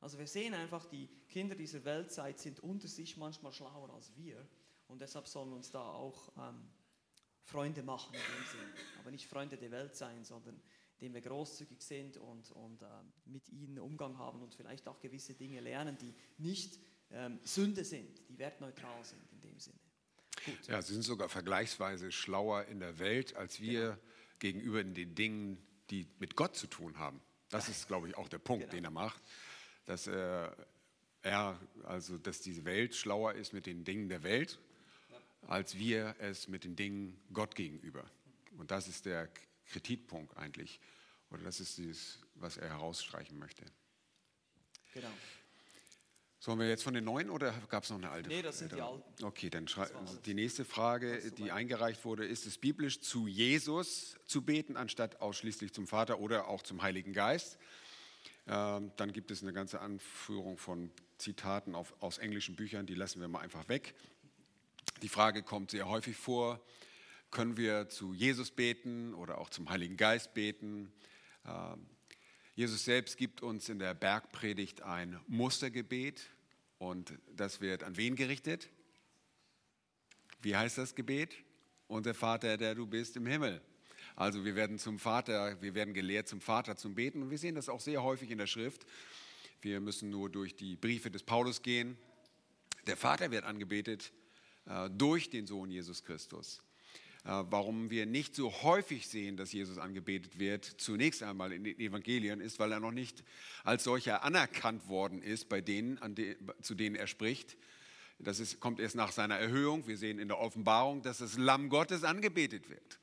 Also 0.00 0.18
wir 0.18 0.26
sehen 0.26 0.52
einfach, 0.52 0.84
die 0.86 1.08
Kinder 1.28 1.54
dieser 1.54 1.84
Weltzeit 1.84 2.40
sind 2.40 2.58
unter 2.58 2.88
sich 2.88 3.16
manchmal 3.16 3.52
schlauer 3.52 3.88
als 3.94 4.16
wir 4.16 4.44
und 4.88 5.00
deshalb 5.00 5.28
sollen 5.28 5.52
uns 5.52 5.70
da 5.70 5.80
auch 5.80 6.32
ähm, 6.36 6.68
Freunde 7.44 7.84
machen 7.84 8.14
in 8.14 8.20
dem 8.20 8.46
Sinn. 8.50 8.84
Aber 8.98 9.12
nicht 9.12 9.28
Freunde 9.28 9.56
der 9.56 9.70
Welt 9.70 9.94
sein, 9.94 10.24
sondern 10.24 10.60
indem 11.00 11.14
wir 11.14 11.20
großzügig 11.20 11.82
sind 11.82 12.16
und, 12.16 12.50
und 12.52 12.82
äh, 12.82 12.86
mit 13.26 13.48
ihnen 13.48 13.78
Umgang 13.78 14.18
haben 14.18 14.42
und 14.42 14.54
vielleicht 14.54 14.88
auch 14.88 15.00
gewisse 15.00 15.34
Dinge 15.34 15.60
lernen, 15.60 15.96
die 15.98 16.14
nicht 16.38 16.78
ähm, 17.10 17.38
Sünde 17.42 17.84
sind, 17.84 18.20
die 18.28 18.38
wertneutral 18.38 19.04
sind 19.04 19.20
in 19.32 19.40
dem 19.40 19.58
Sinne. 19.58 19.78
Gut. 20.44 20.66
Ja, 20.66 20.82
sie 20.82 20.94
sind 20.94 21.02
sogar 21.02 21.28
vergleichsweise 21.28 22.10
schlauer 22.12 22.64
in 22.64 22.80
der 22.80 22.98
Welt 22.98 23.34
als 23.36 23.60
wir. 23.60 23.90
Genau 23.90 23.98
gegenüber 24.44 24.84
den 24.84 25.14
Dingen, 25.14 25.58
die 25.88 26.06
mit 26.18 26.36
Gott 26.36 26.54
zu 26.54 26.66
tun 26.66 26.98
haben. 26.98 27.20
Das 27.48 27.68
ist, 27.68 27.86
glaube 27.86 28.08
ich, 28.08 28.16
auch 28.16 28.28
der 28.28 28.38
Punkt, 28.38 28.64
genau. 28.64 28.72
den 28.74 28.84
er 28.84 28.90
macht, 28.90 29.20
dass 29.86 30.06
äh, 30.06 30.50
er, 31.22 31.60
also, 31.84 32.18
dass 32.18 32.40
diese 32.40 32.64
Welt 32.64 32.94
schlauer 32.94 33.32
ist 33.34 33.52
mit 33.52 33.66
den 33.66 33.84
Dingen 33.84 34.08
der 34.08 34.22
Welt, 34.22 34.58
als 35.46 35.78
wir 35.78 36.14
es 36.18 36.48
mit 36.48 36.64
den 36.64 36.76
Dingen 36.76 37.18
Gott 37.32 37.54
gegenüber. 37.54 38.04
Und 38.58 38.70
das 38.70 38.88
ist 38.88 39.06
der 39.06 39.30
Kritikpunkt 39.66 40.36
eigentlich, 40.36 40.80
oder 41.30 41.42
das 41.42 41.60
ist 41.60 41.78
dieses, 41.78 42.18
was 42.34 42.56
er 42.56 42.68
herausstreichen 42.68 43.38
möchte. 43.38 43.64
Genau. 44.92 45.10
Sollen 46.44 46.58
wir 46.58 46.68
jetzt 46.68 46.84
von 46.84 46.92
den 46.92 47.04
neuen 47.04 47.30
oder 47.30 47.52
gab 47.70 47.84
es 47.84 47.90
noch 47.90 47.96
eine 47.96 48.10
alte? 48.10 48.28
Nee, 48.28 48.42
das 48.42 48.58
sind 48.58 48.72
die 48.72 48.80
alten. 48.80 49.24
Okay, 49.24 49.48
dann 49.48 49.66
die 50.26 50.34
nächste 50.34 50.66
Frage, 50.66 51.32
die 51.32 51.50
eingereicht 51.50 52.04
wurde, 52.04 52.26
ist 52.26 52.44
es 52.44 52.58
biblisch 52.58 53.00
zu 53.00 53.26
Jesus 53.26 54.18
zu 54.26 54.42
beten, 54.42 54.76
anstatt 54.76 55.22
ausschließlich 55.22 55.72
zum 55.72 55.86
Vater 55.86 56.20
oder 56.20 56.48
auch 56.48 56.62
zum 56.62 56.82
Heiligen 56.82 57.14
Geist? 57.14 57.58
Ähm, 58.46 58.92
dann 58.96 59.12
gibt 59.14 59.30
es 59.30 59.42
eine 59.42 59.54
ganze 59.54 59.80
Anführung 59.80 60.58
von 60.58 60.90
Zitaten 61.16 61.74
auf, 61.74 61.94
aus 62.00 62.18
englischen 62.18 62.56
Büchern, 62.56 62.84
die 62.84 62.94
lassen 62.94 63.22
wir 63.22 63.28
mal 63.28 63.40
einfach 63.40 63.66
weg. 63.70 63.94
Die 65.00 65.08
Frage 65.08 65.42
kommt 65.42 65.70
sehr 65.70 65.88
häufig 65.88 66.14
vor, 66.14 66.60
können 67.34 67.56
wir 67.56 67.88
zu 67.88 68.14
Jesus 68.14 68.52
beten 68.52 69.12
oder 69.12 69.38
auch 69.38 69.50
zum 69.50 69.68
Heiligen 69.68 69.96
Geist 69.96 70.32
beten. 70.34 70.90
Ähm, 71.44 71.84
Jesus 72.54 72.84
selbst 72.84 73.18
gibt 73.18 73.42
uns 73.42 73.68
in 73.68 73.80
der 73.80 73.92
Bergpredigt 73.92 74.82
ein 74.82 75.20
Mustergebet 75.26 76.30
und 76.78 77.12
das 77.36 77.60
wird 77.60 77.82
an 77.82 77.96
wen 77.96 78.14
gerichtet? 78.14 78.70
Wie 80.40 80.56
heißt 80.56 80.78
das 80.78 80.94
Gebet? 80.94 81.34
Unser 81.88 82.14
Vater, 82.14 82.56
der 82.56 82.76
du 82.76 82.86
bist 82.86 83.16
im 83.16 83.26
Himmel. 83.26 83.60
Also 84.14 84.44
wir 84.44 84.54
werden 84.54 84.78
zum 84.78 85.00
Vater, 85.00 85.60
wir 85.60 85.74
werden 85.74 85.92
gelehrt 85.92 86.28
zum 86.28 86.40
Vater 86.40 86.76
zum 86.76 86.94
Beten 86.94 87.20
und 87.20 87.30
wir 87.30 87.38
sehen 87.38 87.56
das 87.56 87.68
auch 87.68 87.80
sehr 87.80 88.04
häufig 88.04 88.30
in 88.30 88.38
der 88.38 88.46
Schrift. 88.46 88.86
Wir 89.60 89.80
müssen 89.80 90.08
nur 90.08 90.30
durch 90.30 90.54
die 90.54 90.76
Briefe 90.76 91.10
des 91.10 91.24
Paulus 91.24 91.62
gehen. 91.62 91.98
Der 92.86 92.96
Vater 92.96 93.32
wird 93.32 93.44
angebetet 93.44 94.12
äh, 94.66 94.88
durch 94.88 95.30
den 95.30 95.48
Sohn 95.48 95.70
Jesus 95.70 96.04
Christus. 96.04 96.62
Äh, 97.24 97.42
warum 97.48 97.90
wir 97.90 98.04
nicht 98.04 98.34
so 98.34 98.52
häufig 98.62 99.08
sehen, 99.08 99.38
dass 99.38 99.52
Jesus 99.52 99.78
angebetet 99.78 100.38
wird, 100.38 100.64
zunächst 100.64 101.22
einmal 101.22 101.52
in 101.52 101.64
den 101.64 101.78
Evangelien, 101.80 102.40
ist, 102.40 102.58
weil 102.58 102.72
er 102.72 102.80
noch 102.80 102.92
nicht 102.92 103.24
als 103.62 103.84
solcher 103.84 104.22
anerkannt 104.24 104.88
worden 104.88 105.22
ist 105.22 105.48
bei 105.48 105.62
denen, 105.62 105.98
de, 106.14 106.36
zu 106.60 106.74
denen 106.74 106.96
er 106.96 107.06
spricht. 107.06 107.56
Das 108.18 108.40
ist, 108.40 108.60
kommt 108.60 108.78
erst 108.78 108.94
nach 108.94 109.10
seiner 109.10 109.36
Erhöhung. 109.36 109.86
Wir 109.86 109.96
sehen 109.96 110.18
in 110.18 110.28
der 110.28 110.38
Offenbarung, 110.38 111.02
dass 111.02 111.18
das 111.18 111.38
Lamm 111.38 111.70
Gottes 111.70 112.04
angebetet 112.04 112.68
wird. 112.68 113.00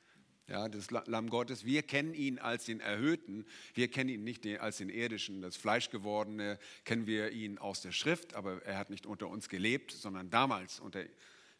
Ja, 0.48 0.68
das 0.68 0.90
Lamm 0.90 1.28
Gottes, 1.28 1.64
wir 1.64 1.82
kennen 1.82 2.14
ihn 2.14 2.38
als 2.38 2.64
den 2.64 2.80
Erhöhten, 2.80 3.46
wir 3.74 3.88
kennen 3.88 4.10
ihn 4.10 4.24
nicht 4.24 4.46
als 4.58 4.78
den 4.78 4.88
Irdischen, 4.88 5.40
das 5.40 5.56
Fleischgewordene, 5.56 6.58
kennen 6.84 7.06
wir 7.06 7.30
ihn 7.30 7.58
aus 7.58 7.80
der 7.80 7.92
Schrift, 7.92 8.34
aber 8.34 8.62
er 8.62 8.76
hat 8.76 8.90
nicht 8.90 9.06
unter 9.06 9.28
uns 9.28 9.48
gelebt, 9.48 9.92
sondern 9.92 10.30
damals 10.30 10.78
unter 10.78 11.04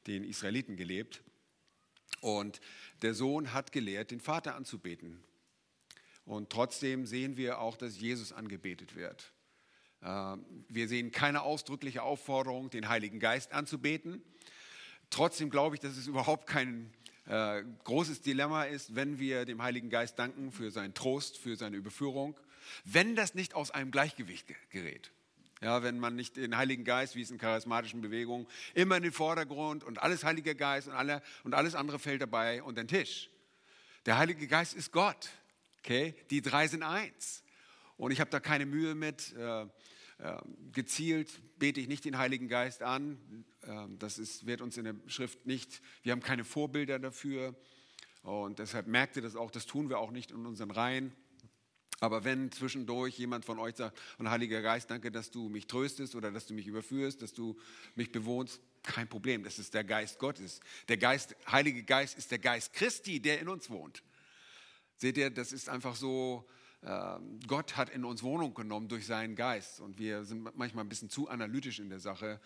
den 0.06 0.24
Israeliten 0.24 0.76
gelebt. 0.76 1.22
Und 2.22 2.60
der 3.02 3.14
Sohn 3.14 3.52
hat 3.52 3.72
gelehrt, 3.72 4.12
den 4.12 4.20
Vater 4.20 4.54
anzubeten. 4.54 5.22
Und 6.24 6.50
trotzdem 6.50 7.04
sehen 7.04 7.36
wir 7.36 7.58
auch, 7.58 7.76
dass 7.76 7.98
Jesus 7.98 8.32
angebetet 8.32 8.94
wird. 8.94 9.32
Äh, 10.02 10.36
wir 10.68 10.86
sehen 10.86 11.10
keine 11.10 11.42
ausdrückliche 11.42 12.04
Aufforderung, 12.04 12.70
den 12.70 12.88
Heiligen 12.88 13.18
Geist 13.18 13.52
anzubeten. 13.52 14.22
Trotzdem 15.10 15.50
glaube 15.50 15.74
ich, 15.74 15.80
dass 15.80 15.96
es 15.96 16.06
überhaupt 16.06 16.46
kein 16.46 16.92
äh, 17.26 17.64
großes 17.82 18.22
Dilemma 18.22 18.64
ist, 18.64 18.94
wenn 18.94 19.18
wir 19.18 19.44
dem 19.44 19.60
Heiligen 19.60 19.90
Geist 19.90 20.16
danken 20.16 20.52
für 20.52 20.70
seinen 20.70 20.94
Trost, 20.94 21.38
für 21.38 21.56
seine 21.56 21.76
Überführung, 21.76 22.38
wenn 22.84 23.16
das 23.16 23.34
nicht 23.34 23.54
aus 23.54 23.72
einem 23.72 23.90
Gleichgewicht 23.90 24.46
gerät. 24.70 25.10
Ja, 25.62 25.84
wenn 25.84 26.00
man 26.00 26.16
nicht 26.16 26.36
den 26.36 26.56
Heiligen 26.56 26.82
Geist, 26.82 27.14
wie 27.14 27.22
es 27.22 27.30
in 27.30 27.38
charismatischen 27.38 28.00
Bewegungen, 28.00 28.48
immer 28.74 28.96
in 28.96 29.04
den 29.04 29.12
Vordergrund 29.12 29.84
und 29.84 30.02
alles 30.02 30.24
Heilige 30.24 30.56
Geist 30.56 30.88
und, 30.88 30.94
alle, 30.94 31.22
und 31.44 31.54
alles 31.54 31.76
andere 31.76 32.00
fällt 32.00 32.20
dabei 32.20 32.64
unter 32.64 32.82
den 32.82 32.88
Tisch. 32.88 33.30
Der 34.04 34.18
Heilige 34.18 34.48
Geist 34.48 34.74
ist 34.74 34.90
Gott. 34.90 35.30
Okay? 35.78 36.16
Die 36.30 36.42
drei 36.42 36.66
sind 36.66 36.82
eins. 36.82 37.44
Und 37.96 38.10
ich 38.10 38.20
habe 38.20 38.30
da 38.30 38.40
keine 38.40 38.66
Mühe 38.66 38.96
mit. 38.96 39.32
Äh, 39.34 39.62
äh, 40.18 40.36
gezielt 40.72 41.40
bete 41.58 41.80
ich 41.80 41.86
nicht 41.86 42.04
den 42.04 42.18
Heiligen 42.18 42.48
Geist 42.48 42.82
an. 42.82 43.44
Äh, 43.62 43.86
das 43.98 44.18
ist, 44.18 44.46
wird 44.46 44.60
uns 44.62 44.76
in 44.76 44.84
der 44.84 44.94
Schrift 45.06 45.46
nicht, 45.46 45.80
wir 46.02 46.10
haben 46.10 46.22
keine 46.22 46.44
Vorbilder 46.44 46.98
dafür. 46.98 47.54
Und 48.22 48.58
deshalb 48.58 48.88
merkt 48.88 49.16
ihr 49.16 49.22
das 49.22 49.36
auch, 49.36 49.50
das 49.50 49.66
tun 49.66 49.88
wir 49.88 49.98
auch 49.98 50.10
nicht 50.10 50.32
in 50.32 50.44
unseren 50.46 50.70
Reihen. 50.70 51.12
Aber 52.02 52.24
wenn 52.24 52.50
zwischendurch 52.50 53.16
jemand 53.16 53.44
von 53.44 53.60
euch 53.60 53.76
sagt, 53.76 53.96
und 54.18 54.28
Heiliger 54.28 54.60
Geist, 54.60 54.90
danke, 54.90 55.12
dass 55.12 55.30
du 55.30 55.48
mich 55.48 55.68
tröstest 55.68 56.16
oder 56.16 56.32
dass 56.32 56.46
du 56.46 56.52
mich 56.52 56.66
überführst, 56.66 57.22
dass 57.22 57.32
du 57.32 57.56
mich 57.94 58.10
bewohnst, 58.10 58.60
kein 58.82 59.06
Problem, 59.06 59.44
das 59.44 59.60
ist 59.60 59.72
der 59.72 59.84
Geist 59.84 60.18
Gottes. 60.18 60.58
Der 60.88 60.96
Geist, 60.96 61.36
Heilige 61.46 61.84
Geist 61.84 62.18
ist 62.18 62.32
der 62.32 62.40
Geist 62.40 62.72
Christi, 62.72 63.20
der 63.20 63.38
in 63.38 63.48
uns 63.48 63.70
wohnt. 63.70 64.02
Seht 64.96 65.16
ihr, 65.16 65.30
das 65.30 65.52
ist 65.52 65.68
einfach 65.68 65.94
so, 65.94 66.44
äh, 66.80 67.18
Gott 67.46 67.76
hat 67.76 67.88
in 67.90 68.04
uns 68.04 68.24
Wohnung 68.24 68.52
genommen 68.52 68.88
durch 68.88 69.06
seinen 69.06 69.36
Geist 69.36 69.78
und 69.78 70.00
wir 70.00 70.24
sind 70.24 70.56
manchmal 70.56 70.84
ein 70.84 70.88
bisschen 70.88 71.08
zu 71.08 71.28
analytisch 71.28 71.78
in 71.78 71.88
der 71.88 72.00
Sache. 72.00 72.40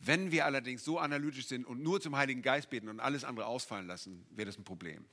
Wenn 0.00 0.32
wir 0.32 0.46
allerdings 0.46 0.84
so 0.84 0.98
analytisch 0.98 1.46
sind 1.46 1.64
und 1.64 1.80
nur 1.80 2.00
zum 2.00 2.16
Heiligen 2.16 2.42
Geist 2.42 2.70
beten 2.70 2.88
und 2.88 2.98
alles 2.98 3.22
andere 3.22 3.46
ausfallen 3.46 3.86
lassen, 3.86 4.26
wäre 4.30 4.46
das 4.46 4.58
ein 4.58 4.64
Problem. 4.64 5.04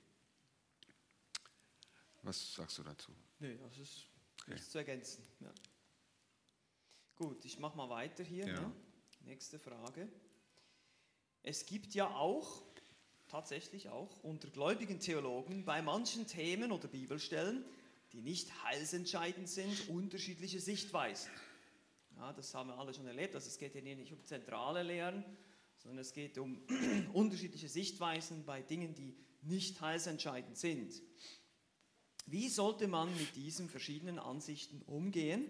Was 2.24 2.56
sagst 2.56 2.80
du 2.80 2.84
dazu? 2.84 3.12
Nee, 3.44 3.58
das 3.62 3.78
ist 3.78 4.08
okay. 4.42 4.52
nichts 4.54 4.70
zu 4.70 4.78
ergänzen. 4.78 5.22
Ja. 5.42 5.52
Gut, 7.16 7.44
ich 7.44 7.60
mache 7.60 7.76
mal 7.76 7.90
weiter 7.90 8.24
hier. 8.24 8.48
Ja. 8.48 8.62
Ne? 8.62 8.72
Nächste 9.26 9.60
Frage. 9.60 10.08
Es 11.42 11.66
gibt 11.66 11.94
ja 11.94 12.08
auch, 12.08 12.64
tatsächlich 13.28 13.90
auch, 13.90 14.24
unter 14.24 14.50
gläubigen 14.50 15.02
Theologen 15.02 15.66
bei 15.66 15.82
manchen 15.82 16.26
Themen 16.26 16.72
oder 16.72 16.88
Bibelstellen, 16.88 17.66
die 18.14 18.22
nicht 18.22 18.64
heilsentscheidend 18.64 19.50
sind, 19.50 19.90
unterschiedliche 19.90 20.62
Sichtweisen. 20.62 21.30
Ja, 22.16 22.32
das 22.32 22.54
haben 22.54 22.70
wir 22.70 22.78
alle 22.78 22.94
schon 22.94 23.08
erlebt. 23.08 23.36
Also 23.36 23.50
es 23.50 23.58
geht 23.58 23.74
hier 23.74 23.82
nicht 23.82 24.14
um 24.14 24.24
zentrale 24.24 24.84
Lehren, 24.84 25.26
sondern 25.80 26.00
es 26.00 26.14
geht 26.14 26.38
um 26.38 26.62
unterschiedliche 27.12 27.68
Sichtweisen 27.68 28.46
bei 28.46 28.62
Dingen, 28.62 28.96
die 28.96 29.18
nicht 29.42 29.82
heilsentscheidend 29.82 30.58
sind. 30.58 31.02
Wie 32.26 32.50
sollte 32.50 32.88
man 32.88 33.16
mit 33.18 33.36
diesen 33.36 33.70
verschiedenen 33.70 34.20
Ansichten 34.20 34.82
umgehen 34.84 35.50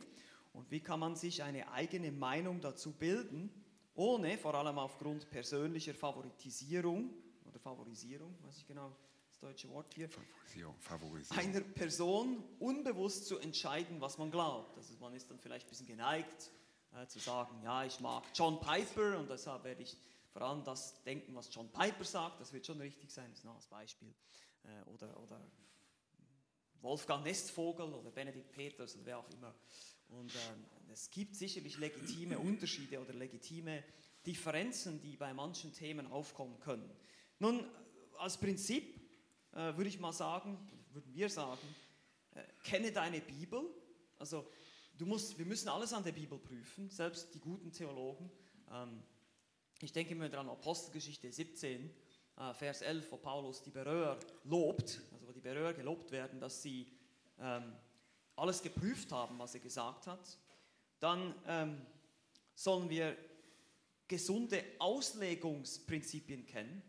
und 0.54 0.70
wie 0.72 0.80
kann 0.80 1.00
man 1.00 1.16
sich 1.16 1.44
eine 1.44 1.72
eigene 1.72 2.12
Meinung 2.12 2.62
dazu 2.62 2.92
bilden, 2.92 3.50
ohne 3.96 4.38
vor 4.38 4.56
allem 4.56 4.78
aufgrund 4.80 5.30
persönlicher 5.30 5.94
Favoritisierung 5.94 7.14
oder 7.46 7.60
Favorisierung, 7.60 8.36
weiß 8.42 8.58
ich 8.58 8.68
genau 8.68 8.96
das 9.30 9.40
deutsche 9.40 9.70
Wort 9.70 9.94
hier, 9.94 10.10
Favorisierung, 10.10 10.76
Favorisierung. 10.80 11.44
einer 11.44 11.62
Person 11.62 12.44
unbewusst 12.60 13.28
zu 13.28 13.38
entscheiden, 13.38 14.02
was 14.02 14.18
man 14.18 14.32
glaubt. 14.32 14.76
Also 14.78 14.96
man 15.00 15.14
ist 15.14 15.30
dann 15.30 15.40
vielleicht 15.40 15.68
ein 15.68 15.70
bisschen 15.70 15.88
geneigt 15.88 16.52
äh, 16.96 17.06
zu 17.08 17.20
sagen, 17.20 17.62
ja, 17.64 17.84
ich 17.86 18.00
mag 18.00 18.24
John 18.34 18.60
Piper 18.60 19.20
und 19.20 19.30
deshalb 19.30 19.64
werde 19.64 19.84
ich 19.84 19.96
vor 20.32 20.42
allem 20.42 20.64
das 20.64 21.04
denken, 21.04 21.36
was 21.36 21.54
John 21.54 21.72
Piper 21.72 22.04
sagt, 22.04 22.42
das 22.42 22.52
wird 22.52 22.66
schon 22.66 22.80
richtig 22.82 23.12
sein, 23.12 23.30
das 23.30 23.40
ist 23.40 23.46
noch 23.46 23.56
als 23.56 23.68
Beispiel. 23.68 24.14
Äh, 24.64 24.90
oder, 24.90 25.16
oder 25.22 25.40
Wolfgang 26.84 27.24
Nestvogel 27.24 27.94
oder 27.94 28.12
Benedikt 28.12 28.52
Peters 28.52 28.96
oder 28.96 29.06
wer 29.06 29.20
auch 29.20 29.30
immer. 29.32 29.56
Und 30.10 30.32
ähm, 30.36 30.66
es 30.92 31.10
gibt 31.10 31.36
sicherlich 31.36 31.78
legitime 31.78 32.38
Unterschiede 32.38 33.00
oder 33.00 33.14
legitime 33.14 33.84
Differenzen, 34.26 35.02
die 35.02 35.16
bei 35.16 35.34
manchen 35.34 35.74
Themen 35.74 36.08
aufkommen 36.08 36.60
können. 36.60 36.90
Nun, 37.40 37.66
als 38.20 38.38
Prinzip 38.38 39.00
äh, 39.54 39.76
würde 39.76 39.88
ich 39.88 40.00
mal 40.00 40.14
sagen, 40.14 40.58
würden 40.92 41.14
wir 41.14 41.30
sagen, 41.30 41.76
äh, 42.36 42.44
kenne 42.64 42.92
deine 42.92 43.22
Bibel. 43.22 43.64
Also 44.20 44.46
du 44.98 45.06
musst, 45.06 45.38
wir 45.38 45.46
müssen 45.46 45.70
alles 45.70 45.94
an 45.94 46.04
der 46.04 46.12
Bibel 46.12 46.38
prüfen, 46.38 46.90
selbst 46.90 47.34
die 47.34 47.40
guten 47.40 47.72
Theologen. 47.72 48.30
Ähm, 48.72 49.02
ich 49.82 49.92
denke 49.92 50.16
mir 50.16 50.30
daran, 50.30 50.50
Apostelgeschichte 50.50 51.32
17, 51.32 51.90
äh, 52.38 52.54
Vers 52.54 52.82
11, 52.82 53.12
wo 53.12 53.18
Paulus 53.18 53.64
die 53.64 53.72
Beröer 53.72 54.20
lobt, 54.44 55.02
also 55.14 55.23
Beröer 55.44 55.74
gelobt 55.74 56.12
werden, 56.12 56.40
dass 56.40 56.62
sie 56.62 56.88
ähm, 57.40 57.74
alles 58.36 58.62
geprüft 58.62 59.12
haben, 59.12 59.38
was 59.38 59.54
er 59.54 59.60
gesagt 59.60 60.08
hat, 60.08 60.40
dann 61.00 61.36
ähm, 61.46 61.86
sollen 62.56 62.90
wir 62.90 63.16
gesunde 64.08 64.64
Auslegungsprinzipien 64.80 66.46
kennen. 66.46 66.82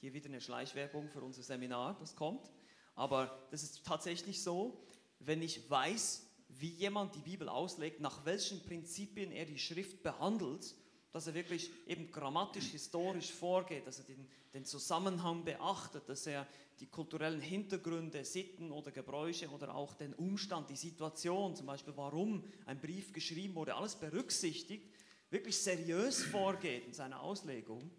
Hier 0.00 0.12
wieder 0.14 0.28
eine 0.28 0.40
Schleichwerbung 0.40 1.08
für 1.08 1.20
unser 1.22 1.42
Seminar, 1.42 1.96
das 1.98 2.16
kommt. 2.16 2.50
Aber 2.94 3.46
das 3.50 3.62
ist 3.62 3.84
tatsächlich 3.84 4.42
so, 4.42 4.84
wenn 5.18 5.42
ich 5.42 5.68
weiß, 5.68 6.26
wie 6.48 6.70
jemand 6.70 7.14
die 7.14 7.20
Bibel 7.20 7.48
auslegt, 7.48 8.00
nach 8.00 8.24
welchen 8.24 8.64
Prinzipien 8.64 9.30
er 9.32 9.44
die 9.44 9.58
Schrift 9.58 10.02
behandelt, 10.02 10.74
dass 11.12 11.26
er 11.26 11.34
wirklich 11.34 11.70
eben 11.86 12.10
grammatisch, 12.10 12.66
historisch 12.66 13.32
vorgeht, 13.32 13.86
dass 13.86 13.98
er 13.98 14.04
den, 14.04 14.28
den, 14.52 14.64
Zusammenhang 14.64 15.44
beachtet, 15.44 16.08
dass 16.08 16.26
er 16.26 16.46
die 16.80 16.86
kulturellen 16.86 17.40
Hintergründe, 17.40 18.24
Sitten 18.24 18.70
oder 18.70 18.90
Gebräuche 18.90 19.48
oder 19.48 19.74
auch 19.74 19.94
den 19.94 20.14
Umstand, 20.14 20.70
die 20.70 20.76
Situation, 20.76 21.56
zum 21.56 21.66
Beispiel 21.66 21.94
warum 21.96 22.44
ein 22.66 22.80
Brief 22.80 23.12
geschrieben 23.12 23.54
wurde, 23.54 23.74
alles 23.74 23.96
berücksichtigt, 23.96 24.86
wirklich 25.30 25.56
seriös 25.56 26.22
vorgeht 26.22 26.86
in 26.86 26.92
seiner 26.92 27.20
Auslegung. 27.20 27.90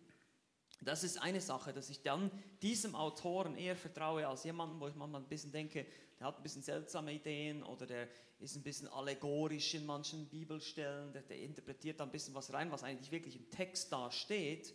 Das 0.81 1.03
ist 1.03 1.21
eine 1.21 1.41
Sache, 1.41 1.73
dass 1.73 1.89
ich 1.89 2.01
dann 2.01 2.31
diesem 2.61 2.95
Autoren 2.95 3.55
eher 3.55 3.75
vertraue 3.75 4.27
als 4.27 4.43
jemandem, 4.43 4.79
wo 4.79 4.87
ich 4.87 4.95
manchmal 4.95 5.21
ein 5.21 5.27
bisschen 5.27 5.51
denke, 5.51 5.85
der 6.19 6.27
hat 6.27 6.37
ein 6.37 6.43
bisschen 6.43 6.61
seltsame 6.61 7.13
Ideen 7.13 7.63
oder 7.63 7.85
der 7.85 8.07
ist 8.39 8.55
ein 8.55 8.63
bisschen 8.63 8.87
allegorisch 8.87 9.73
in 9.73 9.85
manchen 9.85 10.27
Bibelstellen, 10.27 11.11
der, 11.11 11.23
der 11.23 11.39
interpretiert 11.39 11.99
da 11.99 12.05
ein 12.05 12.11
bisschen 12.11 12.33
was 12.33 12.53
rein, 12.53 12.71
was 12.71 12.83
eigentlich 12.83 13.11
wirklich 13.11 13.35
im 13.35 13.49
Text 13.49 13.91
da 13.91 14.09
steht. 14.11 14.73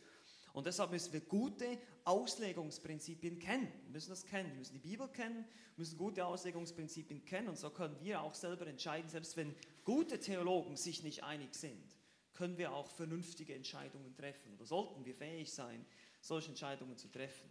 Und 0.52 0.66
deshalb 0.66 0.90
müssen 0.90 1.12
wir 1.12 1.20
gute 1.20 1.78
Auslegungsprinzipien 2.04 3.38
kennen. 3.38 3.66
Wir 3.84 3.92
müssen 3.92 4.10
das 4.10 4.24
kennen. 4.24 4.50
Wir 4.50 4.58
müssen 4.58 4.74
die 4.74 4.88
Bibel 4.88 5.08
kennen, 5.08 5.44
müssen 5.76 5.98
gute 5.98 6.24
Auslegungsprinzipien 6.24 7.24
kennen. 7.24 7.48
Und 7.48 7.58
so 7.58 7.70
können 7.70 7.96
wir 8.00 8.22
auch 8.22 8.34
selber 8.34 8.66
entscheiden, 8.66 9.08
selbst 9.08 9.36
wenn 9.36 9.54
gute 9.84 10.20
Theologen 10.20 10.76
sich 10.76 11.02
nicht 11.02 11.24
einig 11.24 11.54
sind, 11.54 11.93
können 12.34 12.58
wir 12.58 12.72
auch 12.72 12.90
vernünftige 12.90 13.54
Entscheidungen 13.54 14.14
treffen. 14.14 14.52
Oder 14.54 14.66
sollten 14.66 15.04
wir 15.04 15.14
fähig 15.14 15.52
sein, 15.52 15.84
solche 16.20 16.50
Entscheidungen 16.50 16.96
zu 16.96 17.08
treffen. 17.08 17.50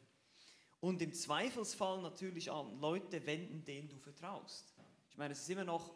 und 0.80 1.02
im 1.02 1.14
Zweifelsfall 1.14 2.02
natürlich 2.02 2.52
an 2.52 2.78
Leute 2.82 3.26
wenden, 3.26 3.64
denen 3.64 3.88
du 3.88 3.98
vertraust. 3.98 4.74
Ich 5.10 5.18
meine, 5.18 5.32
es 5.32 5.40
ist 5.40 5.50
immer 5.50 5.64
noch, 5.64 5.94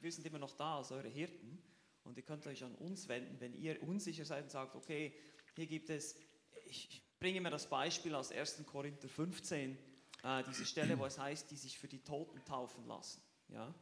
wir 0.00 0.10
sind 0.10 0.26
immer 0.26 0.40
noch 0.40 0.56
da 0.56 0.78
als 0.78 0.90
eure 0.90 1.08
Hirten 1.08 1.62
und 2.02 2.16
ihr 2.16 2.24
könnt 2.24 2.44
euch 2.48 2.64
an 2.64 2.74
uns 2.74 3.06
wenden, 3.06 3.38
wenn 3.38 3.54
ihr 3.54 3.80
unsicher 3.84 4.24
seid 4.24 4.42
und 4.42 4.50
sagt, 4.50 4.74
okay, 4.74 5.14
hier 5.54 5.66
gibt 5.68 5.90
es, 5.90 6.16
ich 6.64 7.02
bringe 7.20 7.40
mir 7.40 7.50
das 7.50 7.68
Beispiel 7.68 8.14
aus 8.14 8.32
1. 8.32 8.64
Korinther 8.66 9.08
15, 9.08 9.78
äh, 10.22 10.42
diese 10.44 10.66
Stelle, 10.66 10.98
wo 10.98 11.04
es 11.04 11.18
heißt, 11.18 11.50
die 11.50 11.56
sich 11.56 11.78
für 11.78 11.88
die 11.88 12.02
Toten 12.02 12.44
taufen 12.44 12.84
lassen. 12.86 13.22
Ja? 13.48 13.72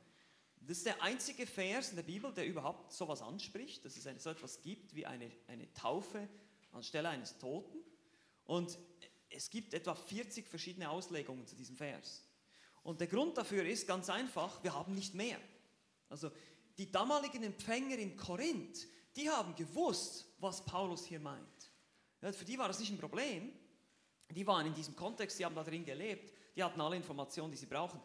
Das 0.67 0.79
ist 0.79 0.87
der 0.87 1.03
einzige 1.03 1.47
Vers 1.47 1.91
in 1.91 1.97
der 1.97 2.03
Bibel, 2.03 2.33
der 2.33 2.47
überhaupt 2.47 2.93
sowas 2.93 3.21
anspricht, 3.21 3.85
dass 3.85 3.97
es 3.97 4.23
so 4.23 4.31
etwas 4.31 4.63
gibt 4.63 4.95
wie 4.95 5.05
eine, 5.05 5.31
eine 5.47 5.71
Taufe 5.75 6.27
anstelle 6.73 7.11
eines 7.11 7.37
Toten. 7.39 7.79
Und 8.45 8.79
es 9.29 9.51
gibt 9.51 9.75
etwa 9.75 9.95
40 9.95 10.49
verschiedene 10.49 10.89
Auslegungen 10.89 11.47
zu 11.47 11.55
diesem 11.55 11.77
Vers. 11.77 12.23
Und 12.83 13.01
der 13.01 13.09
Grund 13.09 13.37
dafür 13.37 13.67
ist 13.67 13.87
ganz 13.87 14.09
einfach, 14.09 14.63
wir 14.63 14.75
haben 14.75 14.95
nicht 14.95 15.15
mehr. 15.15 15.39
Also 16.09 16.31
die 16.79 16.91
damaligen 16.91 17.43
Empfänger 17.43 17.99
in 17.99 18.17
Korinth, 18.17 18.87
die 19.17 19.29
haben 19.29 19.55
gewusst, 19.55 20.27
was 20.39 20.65
Paulus 20.65 21.05
hier 21.05 21.21
meint. 21.21 21.71
Für 22.21 22.45
die 22.45 22.59
war 22.59 22.69
das 22.69 22.79
nicht 22.79 22.93
ein 22.93 22.99
Problem. 22.99 23.53
Die 24.31 24.47
waren 24.47 24.67
in 24.67 24.75
diesem 24.75 24.97
Kontext, 24.97 25.39
die 25.39 25.45
haben 25.45 25.55
da 25.55 25.63
drin 25.63 25.85
gelebt, 25.85 26.33
die 26.57 26.63
hatten 26.63 26.81
alle 26.81 26.97
Informationen, 26.97 27.53
die 27.53 27.59
sie 27.59 27.67
brauchen. 27.67 28.01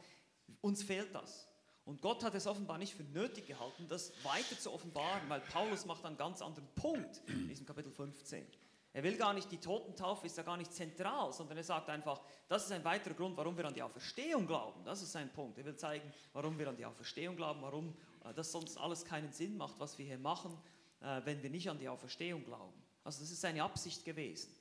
Uns 0.62 0.84
fehlt 0.84 1.14
das. 1.16 1.49
Und 1.90 2.04
Gott 2.04 2.24
hat 2.24 2.36
es 2.36 2.46
offenbar 2.46 2.78
nicht 2.78 2.94
für 2.94 3.02
nötig 3.02 3.48
gehalten, 3.48 3.88
das 3.88 4.14
weiter 4.24 4.60
zu 4.60 4.72
offenbaren, 4.72 5.28
weil 5.28 5.42
Paulus 5.42 5.86
macht 5.86 6.06
einen 6.06 6.18
ganz 6.18 6.40
anderen 6.40 6.70
Punkt 6.76 7.20
in 7.26 7.48
diesem 7.48 7.66
Kapitel 7.66 7.92
15. 7.92 8.46
Er 8.94 9.02
will 9.02 9.18
gar 9.18 9.34
nicht, 9.34 9.52
die 9.52 9.58
Totentaufe 9.58 10.28
ist 10.28 10.38
ja 10.38 10.44
gar 10.44 10.56
nicht 10.56 10.72
zentral, 10.72 11.34
sondern 11.34 11.58
er 11.58 11.64
sagt 11.64 11.90
einfach, 11.90 12.22
das 12.48 12.66
ist 12.66 12.74
ein 12.74 12.84
weiterer 12.84 13.16
Grund, 13.16 13.36
warum 13.38 13.58
wir 13.58 13.66
an 13.66 13.74
die 13.74 13.82
Auferstehung 13.82 14.46
glauben. 14.46 14.84
Das 14.86 15.02
ist 15.02 15.14
sein 15.14 15.34
Punkt. 15.34 15.58
Er 15.58 15.66
will 15.66 15.78
zeigen, 15.78 16.14
warum 16.34 16.60
wir 16.60 16.70
an 16.70 16.78
die 16.78 16.86
Auferstehung 16.86 17.36
glauben, 17.36 17.60
warum 17.64 17.96
äh, 18.24 18.36
das 18.36 18.52
sonst 18.52 18.78
alles 18.78 19.04
keinen 19.04 19.32
Sinn 19.32 19.58
macht, 19.58 19.80
was 19.80 19.98
wir 19.98 20.06
hier 20.06 20.20
machen, 20.20 20.56
äh, 21.02 21.22
wenn 21.26 21.42
wir 21.42 21.50
nicht 21.50 21.72
an 21.72 21.80
die 21.80 21.90
Auferstehung 21.90 22.46
glauben. 22.46 22.80
Also 23.04 23.22
das 23.22 23.32
ist 23.32 23.42
seine 23.42 23.64
Absicht 23.64 24.06
gewesen. 24.06 24.56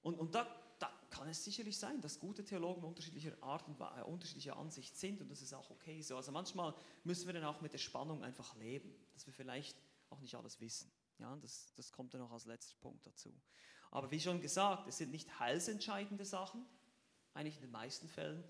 Und, 0.00 0.18
und 0.18 0.34
da 0.34 0.46
kann 1.10 1.28
es 1.28 1.44
sicherlich 1.44 1.78
sein, 1.78 2.00
dass 2.00 2.18
gute 2.18 2.44
Theologen 2.44 2.84
unterschiedlicher 2.84 3.32
Art 3.42 3.66
und 3.68 3.80
äh, 3.80 4.02
unterschiedlicher 4.02 4.56
Ansicht 4.56 4.96
sind 4.96 5.20
und 5.20 5.28
das 5.28 5.42
ist 5.42 5.52
auch 5.52 5.70
okay 5.70 6.00
so. 6.02 6.16
Also 6.16 6.32
manchmal 6.32 6.74
müssen 7.04 7.26
wir 7.26 7.34
dann 7.34 7.44
auch 7.44 7.60
mit 7.60 7.72
der 7.72 7.78
Spannung 7.78 8.22
einfach 8.22 8.56
leben, 8.56 8.94
dass 9.12 9.26
wir 9.26 9.32
vielleicht 9.34 9.76
auch 10.10 10.20
nicht 10.20 10.34
alles 10.34 10.60
wissen. 10.60 10.90
Ja, 11.18 11.36
das, 11.36 11.72
das 11.74 11.92
kommt 11.92 12.14
dann 12.14 12.20
noch 12.20 12.32
als 12.32 12.46
letzter 12.46 12.76
Punkt 12.80 13.06
dazu. 13.06 13.32
Aber 13.90 14.10
wie 14.10 14.20
schon 14.20 14.40
gesagt, 14.40 14.88
es 14.88 14.98
sind 14.98 15.10
nicht 15.10 15.38
heilsentscheidende 15.38 16.24
Sachen, 16.24 16.64
eigentlich 17.34 17.56
in 17.56 17.62
den 17.62 17.72
meisten 17.72 18.08
Fällen. 18.08 18.42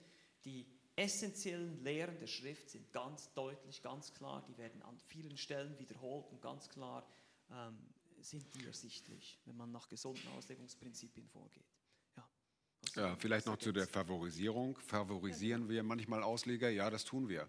Die 0.45 0.67
essentiellen 0.97 1.83
Lehren 1.83 2.19
der 2.19 2.27
Schrift 2.27 2.71
sind 2.71 2.93
ganz 2.93 3.33
deutlich, 3.33 3.83
ganz 3.83 4.13
klar, 4.13 4.45
die 4.47 4.57
werden 4.59 4.83
an 4.83 4.99
vielen 4.99 5.37
Stellen 5.37 5.79
wiederholt 5.79 6.27
und 6.31 6.43
ganz 6.43 6.69
klar 6.69 7.07
ähm, 7.51 7.79
sind 8.21 8.55
die 8.55 8.67
ersichtlich, 8.67 9.41
wenn 9.47 9.57
man 9.57 9.73
nach 9.73 9.89
gesunden 9.89 10.29
Auslegungsprinzipien 10.37 11.27
vorgeht. 11.29 11.65
Ja, 12.97 13.17
vielleicht 13.17 13.47
noch 13.47 13.57
zu 13.57 13.73
der 13.73 13.87
Favorisierung. 13.87 14.77
Favorisieren 14.79 15.69
wir 15.69 15.83
manchmal 15.83 16.23
Ausleger? 16.23 16.71
Ja, 16.71 16.91
das 16.91 17.05
tun 17.05 17.29
wir. 17.29 17.49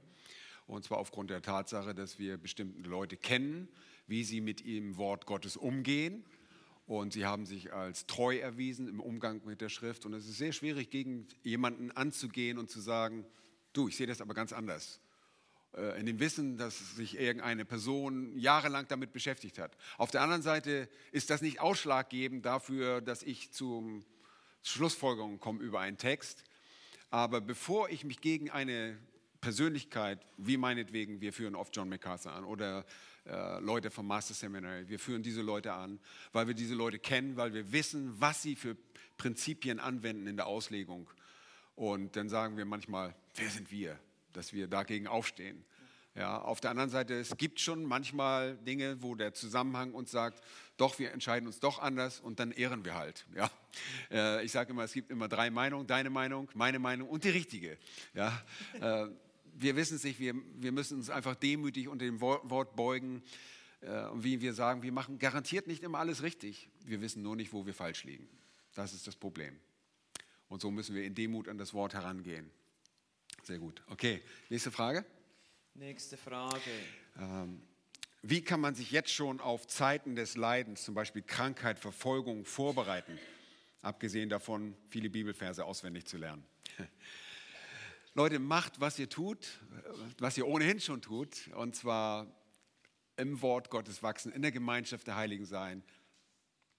Und 0.68 0.86
zwar 0.86 1.00
aufgrund 1.00 1.30
der 1.30 1.42
Tatsache, 1.42 1.96
dass 1.96 2.20
wir 2.20 2.38
bestimmte 2.38 2.88
Leute 2.88 3.18
kennen, 3.18 3.68
wie 4.08 4.24
sie 4.24 4.42
mit 4.42 4.66
dem 4.66 4.98
Wort 4.98 5.26
Gottes 5.26 5.58
umgehen. 5.58 6.24
Und 6.86 7.14
sie 7.14 7.26
haben 7.26 7.46
sich 7.46 7.74
als 7.74 8.06
treu 8.06 8.38
erwiesen 8.38 8.88
im 8.88 9.00
Umgang 9.00 9.42
mit 9.46 9.62
der 9.62 9.70
Schrift. 9.70 10.06
Und 10.06 10.14
es 10.14 10.28
ist 10.28 10.38
sehr 10.38 10.52
schwierig, 10.52 10.90
gegen 10.90 11.28
jemanden 11.44 11.92
anzugehen 11.92 12.58
und 12.58 12.70
zu 12.70 12.80
sagen, 12.80 13.26
du, 13.74 13.88
ich 13.88 13.98
sehe 13.98 14.08
das 14.08 14.22
aber 14.22 14.34
ganz 14.34 14.54
anders. 14.54 15.00
Äh, 15.74 16.00
in 16.00 16.06
dem 16.06 16.20
Wissen, 16.20 16.58
dass 16.58 16.96
sich 16.96 17.18
irgendeine 17.18 17.66
Person 17.66 18.38
jahrelang 18.38 18.88
damit 18.88 19.14
beschäftigt 19.14 19.58
hat. 19.58 19.76
Auf 19.98 20.12
der 20.12 20.22
anderen 20.22 20.42
Seite 20.42 20.90
ist 21.12 21.30
das 21.30 21.42
nicht 21.42 21.62
ausschlaggebend 21.62 22.46
dafür, 22.46 23.02
dass 23.02 23.24
ich 23.24 23.52
zum 23.52 24.06
Schlussfolgerungen 24.64 25.40
kommen 25.40 25.62
über 25.62 25.80
einen 25.80 25.98
Text. 25.98 26.44
Aber 27.10 27.42
bevor 27.42 27.90
ich 27.90 28.04
mich 28.04 28.22
gegen 28.22 28.50
eine 28.50 28.98
Persönlichkeit, 29.42 30.26
wie 30.38 30.58
meinetwegen, 30.58 31.20
wir 31.20 31.34
führen 31.34 31.56
oft 31.56 31.76
John 31.76 31.90
MacArthur 31.90 32.32
an 32.32 32.46
oder 32.46 32.86
äh, 33.26 33.60
Leute 33.60 33.90
vom 33.90 34.08
Master 34.08 34.34
Seminary, 34.34 34.88
wir 34.88 35.00
führen 35.00 35.24
diese 35.24 35.42
Leute 35.42 35.74
an, 35.74 36.00
weil 36.32 36.48
wir 36.48 36.54
diese 36.54 36.76
Leute 36.76 37.00
kennen, 37.00 37.36
weil 37.38 37.54
wir 37.54 37.72
wissen, 37.72 38.14
was 38.20 38.42
sie 38.42 38.56
für 38.56 38.78
Prinzipien 39.18 39.80
anwenden 39.80 40.28
in 40.28 40.38
der 40.38 40.46
Auslegung. 40.48 41.10
Und 41.76 42.16
dann 42.16 42.30
sagen 42.30 42.56
wir 42.56 42.66
manchmal, 42.66 43.16
wer 43.36 43.50
sind 43.50 43.72
wir, 43.72 44.00
dass 44.34 44.54
wir 44.54 44.68
dagegen 44.68 45.08
aufstehen. 45.08 45.66
Ja, 46.14 46.42
auf 46.42 46.60
der 46.60 46.72
anderen 46.72 46.90
Seite, 46.90 47.14
es 47.14 47.38
gibt 47.38 47.62
schon 47.62 47.86
manchmal 47.86 48.58
Dinge, 48.58 49.02
wo 49.02 49.16
der 49.16 49.34
Zusammenhang 49.34 49.94
uns 49.94 50.12
sagt, 50.12 50.44
doch, 50.76 51.00
wir 51.00 51.12
entscheiden 51.12 51.48
uns 51.48 51.60
doch 51.62 51.80
anders 51.80 52.20
und 52.20 52.40
dann 52.40 52.52
ehren 52.52 52.84
wir 52.84 52.96
halt. 52.96 53.26
Ja. 53.34 53.50
Äh, 54.12 54.44
ich 54.44 54.52
sage 54.52 54.72
immer, 54.72 54.84
es 54.84 54.92
gibt 54.92 55.10
immer 55.10 55.30
drei 55.30 55.50
Meinungen, 55.50 55.88
deine 55.88 56.10
Meinung, 56.10 56.50
meine 56.54 56.80
Meinung 56.80 57.08
und 57.08 57.24
die 57.24 57.30
richtige. 57.30 57.78
Ja. 58.14 58.42
Äh, 58.82 59.08
wir 59.54 59.76
wissen 59.78 59.96
es 59.96 60.04
nicht, 60.04 60.20
wir, 60.20 60.34
wir 60.56 60.74
müssen 60.74 60.98
uns 60.98 61.10
einfach 61.10 61.36
demütig 61.36 61.88
unter 61.88 62.04
dem 62.04 62.20
Wort 62.20 62.76
beugen. 62.76 63.24
Äh, 63.80 64.08
und 64.08 64.26
wie 64.26 64.42
wir 64.42 64.54
sagen, 64.54 64.84
wir 64.84 64.92
machen 64.92 65.18
garantiert 65.18 65.68
nicht 65.68 65.84
immer 65.84 66.00
alles 66.00 66.24
richtig. 66.24 66.70
Wir 66.84 67.00
wissen 67.00 67.22
nur 67.22 67.38
nicht, 67.38 67.54
wo 67.54 67.66
wir 67.66 67.74
falsch 67.74 68.04
liegen. 68.04 68.28
Das 68.76 68.94
ist 68.94 69.08
das 69.08 69.16
Problem. 69.16 69.58
Und 70.50 70.62
so 70.62 70.72
müssen 70.72 70.94
wir 70.94 71.04
in 71.06 71.16
Demut 71.16 71.48
an 71.48 71.58
das 71.58 71.74
Wort 71.74 71.94
herangehen. 71.94 72.52
Sehr 73.44 73.60
gut. 73.60 73.82
Okay, 73.88 74.22
nächste 74.50 74.72
Frage. 74.72 75.06
Nächste 75.82 76.16
Frage. 76.16 76.70
Ähm, 77.18 77.60
wie 78.22 78.44
kann 78.44 78.62
man 78.62 78.76
sich 78.76 78.92
jetzt 78.92 79.10
schon 79.10 79.40
auf 79.40 79.66
Zeiten 79.66 80.16
des 80.16 80.38
Leidens, 80.38 80.84
zum 80.84 80.94
Beispiel 80.94 81.24
Krankheit, 81.24 81.80
Verfolgung, 81.80 82.46
vorbereiten? 82.46 83.18
Abgesehen 83.82 84.30
davon, 84.30 84.78
viele 84.90 85.10
Bibelverse 85.10 85.66
auswendig 85.66 86.06
zu 86.06 86.20
lernen. 86.20 86.44
Leute, 88.14 88.38
macht, 88.38 88.80
was 88.80 89.00
ihr 89.00 89.10
tut, 89.10 89.60
was 90.20 90.38
ihr 90.38 90.46
ohnehin 90.46 90.80
schon 90.80 91.02
tut, 91.02 91.48
und 91.56 91.76
zwar 91.76 92.28
im 93.18 93.42
Wort 93.42 93.72
Gottes 93.72 94.04
wachsen, 94.04 94.32
in 94.32 94.44
der 94.44 94.52
Gemeinschaft 94.52 95.08
der 95.08 95.16
Heiligen 95.16 95.46
sein. 95.46 95.82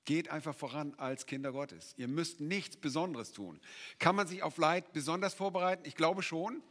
Geht 0.04 0.28
einfach 0.28 0.54
voran 0.54 0.94
als 0.96 1.26
Kinder 1.26 1.50
Gottes. 1.50 1.92
Ihr 1.96 2.06
müsst 2.06 2.40
nichts 2.40 2.76
Besonderes 2.76 3.32
tun. 3.32 3.60
Kann 3.98 4.14
man 4.14 4.28
sich 4.28 4.44
auf 4.44 4.58
Leid 4.58 4.92
besonders 4.92 5.34
vorbereiten? 5.34 5.82
Ich 5.86 5.96
glaube 5.96 6.22
schon. 6.22 6.62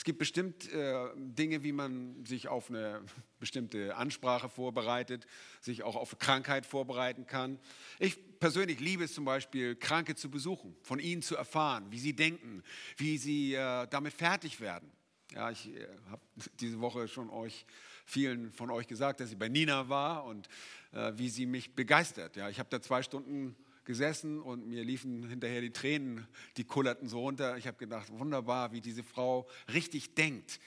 Es 0.00 0.04
gibt 0.04 0.18
bestimmt 0.18 0.72
äh, 0.72 1.08
Dinge, 1.14 1.62
wie 1.62 1.72
man 1.72 2.24
sich 2.24 2.48
auf 2.48 2.70
eine 2.70 3.02
bestimmte 3.38 3.94
Ansprache 3.96 4.48
vorbereitet, 4.48 5.26
sich 5.60 5.82
auch 5.82 5.94
auf 5.94 6.18
Krankheit 6.18 6.64
vorbereiten 6.64 7.26
kann. 7.26 7.58
Ich 7.98 8.38
persönlich 8.38 8.80
liebe 8.80 9.04
es 9.04 9.12
zum 9.12 9.26
Beispiel, 9.26 9.76
Kranke 9.76 10.14
zu 10.14 10.30
besuchen, 10.30 10.74
von 10.80 11.00
ihnen 11.00 11.20
zu 11.20 11.36
erfahren, 11.36 11.84
wie 11.90 11.98
sie 11.98 12.16
denken, 12.16 12.62
wie 12.96 13.18
sie 13.18 13.52
äh, 13.52 13.86
damit 13.88 14.14
fertig 14.14 14.62
werden. 14.62 14.90
Ja, 15.34 15.50
ich 15.50 15.68
äh, 15.68 15.86
habe 16.08 16.22
diese 16.60 16.80
Woche 16.80 17.06
schon 17.06 17.28
euch 17.28 17.66
vielen 18.06 18.52
von 18.52 18.70
euch 18.70 18.86
gesagt, 18.86 19.20
dass 19.20 19.30
ich 19.30 19.38
bei 19.38 19.50
Nina 19.50 19.90
war 19.90 20.24
und 20.24 20.48
äh, 20.92 21.12
wie 21.16 21.28
sie 21.28 21.44
mich 21.44 21.74
begeistert. 21.74 22.36
Ja, 22.36 22.48
ich 22.48 22.58
habe 22.58 22.70
da 22.70 22.80
zwei 22.80 23.02
Stunden 23.02 23.54
gesessen 23.84 24.40
und 24.40 24.66
mir 24.66 24.84
liefen 24.84 25.28
hinterher 25.28 25.60
die 25.60 25.72
Tränen, 25.72 26.26
die 26.56 26.64
kullerten 26.64 27.08
so 27.08 27.20
runter. 27.20 27.56
Ich 27.56 27.66
habe 27.66 27.76
gedacht, 27.76 28.10
wunderbar, 28.10 28.72
wie 28.72 28.80
diese 28.80 29.02
Frau 29.02 29.48
richtig 29.72 30.14
denkt, 30.14 30.60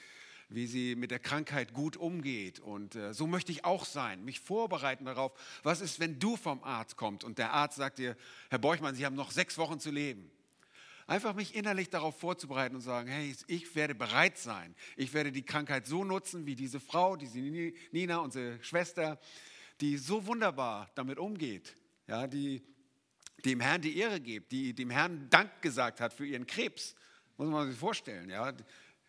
wie 0.49 0.67
sie 0.67 0.95
mit 0.95 1.11
der 1.11 1.19
Krankheit 1.19 1.73
gut 1.73 1.97
umgeht. 1.97 2.59
Und 2.59 2.95
äh, 2.95 3.13
so 3.13 3.27
möchte 3.27 3.51
ich 3.51 3.65
auch 3.65 3.85
sein, 3.85 4.23
mich 4.23 4.39
vorbereiten 4.39 5.05
darauf, 5.05 5.31
was 5.63 5.81
ist, 5.81 5.99
wenn 5.99 6.19
du 6.19 6.37
vom 6.37 6.63
Arzt 6.63 6.97
kommst 6.97 7.23
und 7.23 7.37
der 7.37 7.53
Arzt 7.53 7.77
sagt 7.77 7.99
dir, 7.99 8.15
Herr 8.49 8.59
Borchmann, 8.59 8.95
Sie 8.95 9.05
haben 9.05 9.15
noch 9.15 9.31
sechs 9.31 9.57
Wochen 9.57 9.79
zu 9.79 9.91
leben. 9.91 10.29
Einfach 11.05 11.35
mich 11.35 11.53
innerlich 11.53 11.89
darauf 11.89 12.17
vorzubereiten 12.17 12.75
und 12.75 12.81
sagen, 12.81 13.09
hey, 13.09 13.35
ich 13.47 13.75
werde 13.75 13.93
bereit 13.93 14.37
sein. 14.37 14.73
Ich 14.95 15.13
werde 15.13 15.33
die 15.33 15.43
Krankheit 15.43 15.85
so 15.85 16.05
nutzen 16.05 16.45
wie 16.45 16.55
diese 16.55 16.79
Frau, 16.79 17.17
diese 17.17 17.39
Nina, 17.91 18.19
unsere 18.19 18.63
Schwester, 18.63 19.19
die 19.81 19.97
so 19.97 20.25
wunderbar 20.25 20.89
damit 20.95 21.19
umgeht. 21.19 21.75
Ja, 22.07 22.27
die 22.27 22.61
dem 23.45 23.59
Herrn 23.59 23.81
die 23.81 23.97
Ehre 23.97 24.19
gibt, 24.19 24.51
die 24.51 24.73
dem 24.73 24.89
Herrn 24.89 25.29
Dank 25.29 25.61
gesagt 25.61 25.99
hat 25.99 26.13
für 26.13 26.25
ihren 26.25 26.47
Krebs. 26.47 26.95
Muss 27.37 27.49
man 27.49 27.69
sich 27.69 27.79
vorstellen, 27.79 28.29
ja. 28.29 28.53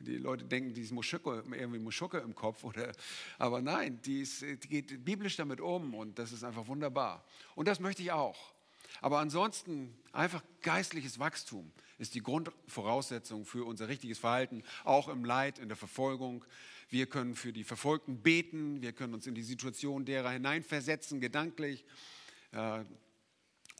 Die 0.00 0.16
Leute 0.16 0.44
denken, 0.44 0.74
die 0.74 0.82
ist 0.82 0.92
Muschocke, 0.92 1.44
irgendwie 1.52 1.78
Muschocke 1.78 2.18
im 2.18 2.34
Kopf. 2.34 2.64
Oder, 2.64 2.92
aber 3.38 3.62
nein, 3.62 4.00
die, 4.02 4.22
ist, 4.22 4.42
die 4.42 4.68
geht 4.68 5.04
biblisch 5.04 5.36
damit 5.36 5.60
um 5.60 5.94
und 5.94 6.18
das 6.18 6.32
ist 6.32 6.44
einfach 6.44 6.66
wunderbar. 6.66 7.24
Und 7.54 7.68
das 7.68 7.80
möchte 7.80 8.02
ich 8.02 8.12
auch. 8.12 8.52
Aber 9.00 9.18
ansonsten 9.18 9.96
einfach 10.12 10.42
geistliches 10.62 11.18
Wachstum 11.18 11.70
ist 11.98 12.14
die 12.14 12.22
Grundvoraussetzung 12.22 13.46
für 13.46 13.64
unser 13.64 13.88
richtiges 13.88 14.18
Verhalten, 14.18 14.62
auch 14.84 15.08
im 15.08 15.24
Leid, 15.24 15.58
in 15.58 15.68
der 15.68 15.76
Verfolgung. 15.76 16.44
Wir 16.90 17.06
können 17.06 17.34
für 17.34 17.52
die 17.52 17.64
Verfolgten 17.64 18.20
beten, 18.20 18.82
wir 18.82 18.92
können 18.92 19.14
uns 19.14 19.26
in 19.26 19.34
die 19.34 19.42
Situation 19.42 20.04
derer 20.04 20.30
hineinversetzen, 20.30 21.20
gedanklich. 21.20 21.84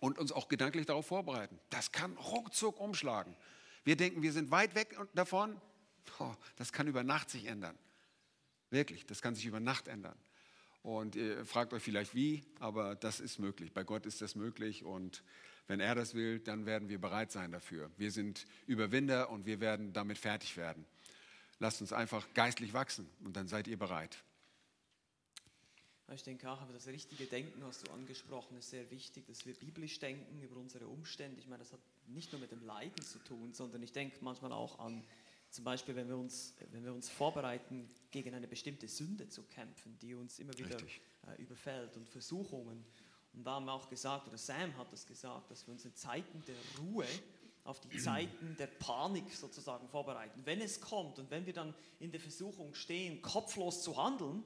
Und 0.05 0.19
uns 0.19 0.33
auch 0.33 0.49
gedanklich 0.49 0.85
darauf 0.85 1.07
vorbereiten. 1.07 1.59
Das 1.71 1.91
kann 1.91 2.15
ruckzuck 2.19 2.79
umschlagen. 2.79 3.35
Wir 3.85 3.97
denken, 3.97 4.21
wir 4.21 4.33
sind 4.33 4.51
weit 4.51 4.75
weg 4.75 4.95
davon. 5.15 5.59
Oh, 6.19 6.35
das 6.57 6.75
kann 6.75 6.87
über 6.87 7.03
Nacht 7.03 7.31
sich 7.31 7.47
ändern. 7.47 7.79
Wirklich, 8.69 9.07
das 9.07 9.23
kann 9.23 9.35
sich 9.35 9.47
über 9.47 9.61
Nacht 9.61 9.89
ändern. 9.89 10.19
Und 10.83 11.17
ihr 11.17 11.47
fragt 11.47 11.73
euch 11.73 11.83
vielleicht 11.83 12.15
wie, 12.15 12.45
aber 12.61 12.97
das 12.97 13.19
ist 13.19 13.39
möglich. 13.39 13.73
Bei 13.73 13.83
Gott 13.83 14.05
ist 14.05 14.21
das 14.21 14.35
möglich 14.35 14.85
und 14.85 15.25
wenn 15.69 15.81
er 15.81 15.95
das 15.95 16.13
will, 16.13 16.39
dann 16.39 16.67
werden 16.67 16.91
wir 16.91 17.01
bereit 17.01 17.33
sein 17.33 17.51
dafür. 17.51 17.91
Wir 17.97 18.11
sind 18.11 18.45
Überwinder 18.67 19.31
und 19.31 19.47
wir 19.47 19.61
werden 19.61 19.95
damit 19.95 20.19
fertig 20.19 20.59
werden. 20.59 20.85
Lasst 21.61 21.81
uns 21.81 21.95
einfach 21.95 22.27
geistlich 22.35 22.75
wachsen 22.75 23.09
und 23.25 23.39
dann 23.39 23.49
seid 23.49 23.69
ihr 23.69 23.79
bereit. 23.79 24.23
Ich 26.13 26.23
denke 26.23 26.51
auch, 26.51 26.61
aber 26.61 26.73
das 26.73 26.87
richtige 26.87 27.25
Denken 27.25 27.65
hast 27.65 27.87
du 27.87 27.93
angesprochen, 27.93 28.59
ist 28.59 28.71
sehr 28.71 28.91
wichtig, 28.91 29.27
dass 29.27 29.47
wir 29.47 29.55
biblisch 29.55 29.99
denken 29.99 30.43
über 30.43 30.57
unsere 30.57 30.87
Umstände. 30.87 31.41
Ich 31.41 31.47
meine, 31.47 31.63
das 31.63 31.73
hat 31.73 31.81
nicht 32.09 32.31
nur 32.31 32.41
mit 32.41 32.53
dem 32.53 32.63
Leiden 32.63 33.03
zu 33.03 33.19
tun, 33.21 33.55
sondern 33.55 33.83
ich 33.83 33.93
denke 33.93 34.19
manchmal 34.21 34.53
auch 34.53 34.79
an, 34.79 35.03
zum 35.51 35.65
Beispiel, 35.65 35.95
wenn 35.97 36.09
wir 36.09 36.17
uns, 36.17 36.55
wenn 36.73 36.85
wir 36.85 36.93
uns 36.93 37.09
vorbereiten, 37.09 37.89
gegen 38.11 38.35
eine 38.35 38.49
bestimmte 38.49 38.89
Sünde 38.89 39.29
zu 39.29 39.45
kämpfen, 39.45 39.97
die 40.01 40.15
uns 40.15 40.41
immer 40.41 40.53
wieder 40.59 40.77
äh, 40.77 41.41
überfällt 41.41 41.97
und 41.97 42.09
Versuchungen. 42.09 42.85
Und 43.33 43.45
da 43.45 43.53
haben 43.53 43.65
wir 43.65 43.73
auch 43.73 43.89
gesagt, 43.89 44.29
oder 44.29 44.37
Sam 44.37 44.77
hat 44.77 44.93
das 44.93 45.07
gesagt, 45.07 45.51
dass 45.51 45.67
wir 45.67 45.73
uns 45.73 45.85
in 45.85 45.95
Zeiten 45.95 46.43
der 46.47 46.57
Ruhe 46.81 47.07
auf 47.63 47.81
die 47.81 47.97
Zeiten 47.99 48.57
der 48.59 48.67
Panik 48.67 49.33
sozusagen 49.33 49.89
vorbereiten. 49.89 50.43
Wenn 50.45 50.61
es 50.61 50.81
kommt 50.81 51.19
und 51.19 51.31
wenn 51.31 51.47
wir 51.47 51.53
dann 51.55 51.75
in 51.99 52.11
der 52.11 52.21
Versuchung 52.21 52.75
stehen, 52.75 53.23
kopflos 53.23 53.83
zu 53.83 53.97
handeln, 53.97 54.43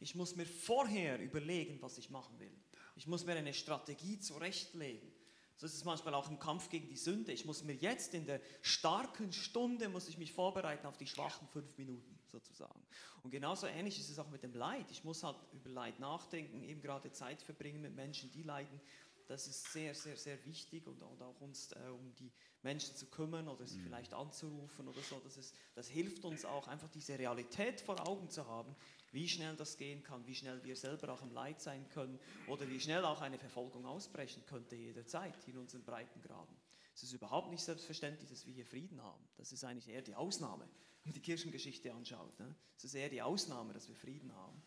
ich 0.00 0.14
muss 0.14 0.36
mir 0.36 0.46
vorher 0.46 1.20
überlegen, 1.20 1.80
was 1.82 1.98
ich 1.98 2.10
machen 2.10 2.38
will. 2.38 2.52
Ich 2.96 3.06
muss 3.06 3.24
mir 3.24 3.34
eine 3.34 3.54
Strategie 3.54 4.18
zurechtlegen. 4.18 5.12
So 5.56 5.66
ist 5.66 5.74
es 5.74 5.84
manchmal 5.84 6.14
auch 6.14 6.30
im 6.30 6.38
Kampf 6.38 6.68
gegen 6.68 6.88
die 6.88 6.96
Sünde. 6.96 7.32
Ich 7.32 7.44
muss 7.44 7.64
mir 7.64 7.74
jetzt 7.74 8.14
in 8.14 8.26
der 8.26 8.40
starken 8.62 9.32
Stunde, 9.32 9.88
muss 9.88 10.08
ich 10.08 10.16
mich 10.16 10.32
vorbereiten 10.32 10.86
auf 10.86 10.96
die 10.96 11.06
schwachen 11.06 11.48
fünf 11.48 11.76
Minuten 11.76 12.16
sozusagen. 12.30 12.80
Und 13.24 13.32
genauso 13.32 13.66
ähnlich 13.66 13.98
ist 13.98 14.08
es 14.08 14.20
auch 14.20 14.30
mit 14.30 14.44
dem 14.44 14.54
Leid. 14.54 14.86
Ich 14.92 15.02
muss 15.02 15.24
halt 15.24 15.36
über 15.52 15.68
Leid 15.70 15.98
nachdenken, 15.98 16.62
eben 16.62 16.80
gerade 16.80 17.10
Zeit 17.10 17.42
verbringen 17.42 17.80
mit 17.80 17.96
Menschen, 17.96 18.30
die 18.30 18.44
leiden. 18.44 18.80
Das 19.26 19.46
ist 19.46 19.72
sehr, 19.72 19.94
sehr, 19.94 20.16
sehr 20.16 20.42
wichtig 20.46 20.86
und, 20.86 21.02
und 21.02 21.20
auch 21.22 21.40
uns 21.40 21.72
äh, 21.72 21.90
um 21.90 22.14
die 22.14 22.32
Menschen 22.62 22.96
zu 22.96 23.06
kümmern 23.06 23.48
oder 23.48 23.66
sie 23.66 23.78
mhm. 23.78 23.84
vielleicht 23.84 24.14
anzurufen 24.14 24.88
oder 24.88 25.02
so. 25.02 25.20
Das, 25.24 25.36
ist, 25.36 25.54
das 25.74 25.88
hilft 25.88 26.24
uns 26.24 26.44
auch 26.44 26.66
einfach 26.68 26.88
diese 26.88 27.18
Realität 27.18 27.80
vor 27.80 28.08
Augen 28.08 28.30
zu 28.30 28.46
haben, 28.46 28.74
wie 29.12 29.28
schnell 29.28 29.56
das 29.56 29.76
gehen 29.76 30.02
kann, 30.02 30.26
wie 30.26 30.34
schnell 30.34 30.62
wir 30.64 30.76
selber 30.76 31.12
auch 31.12 31.22
im 31.22 31.30
Leid 31.30 31.60
sein 31.60 31.88
können 31.90 32.18
oder 32.46 32.68
wie 32.68 32.80
schnell 32.80 33.04
auch 33.04 33.20
eine 33.20 33.38
Verfolgung 33.38 33.86
ausbrechen 33.86 34.42
könnte 34.46 34.76
jederzeit 34.76 35.36
in 35.46 35.56
unseren 35.56 35.84
Breitengraden. 35.84 36.56
Es 36.94 37.02
ist 37.04 37.12
überhaupt 37.12 37.50
nicht 37.50 37.62
selbstverständlich, 37.62 38.28
dass 38.28 38.44
wir 38.46 38.52
hier 38.52 38.66
Frieden 38.66 39.02
haben. 39.02 39.24
Das 39.36 39.52
ist 39.52 39.64
eigentlich 39.64 39.88
eher 39.88 40.02
die 40.02 40.14
Ausnahme, 40.14 40.64
wenn 40.64 41.12
man 41.12 41.14
die 41.14 41.22
Kirchengeschichte 41.22 41.92
anschaut. 41.92 42.38
Ne? 42.40 42.54
Es 42.76 42.84
ist 42.84 42.94
eher 42.94 43.08
die 43.08 43.22
Ausnahme, 43.22 43.72
dass 43.72 43.88
wir 43.88 43.94
Frieden 43.94 44.34
haben. 44.34 44.60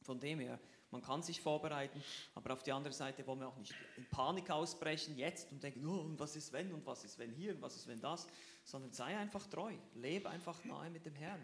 Von 0.00 0.18
dem 0.18 0.40
her, 0.40 0.58
man 0.90 1.02
kann 1.02 1.22
sich 1.22 1.40
vorbereiten, 1.40 2.02
aber 2.34 2.54
auf 2.54 2.62
die 2.62 2.72
andere 2.72 2.92
Seite 2.92 3.26
wollen 3.26 3.40
wir 3.40 3.48
auch 3.48 3.56
nicht 3.56 3.74
in 3.96 4.04
Panik 4.06 4.50
ausbrechen 4.50 5.16
jetzt 5.16 5.52
und 5.52 5.62
denken, 5.62 5.86
oh, 5.86 6.00
und 6.00 6.18
was 6.18 6.36
ist 6.36 6.52
wenn 6.52 6.72
und 6.72 6.84
was 6.86 7.04
ist 7.04 7.18
wenn 7.18 7.32
hier 7.32 7.54
und 7.54 7.62
was 7.62 7.76
ist 7.76 7.86
wenn 7.86 8.00
das, 8.00 8.26
sondern 8.64 8.92
sei 8.92 9.16
einfach 9.16 9.46
treu, 9.46 9.74
lebe 9.94 10.28
einfach 10.28 10.64
nahe 10.64 10.90
mit 10.90 11.06
dem 11.06 11.14
Herrn 11.14 11.40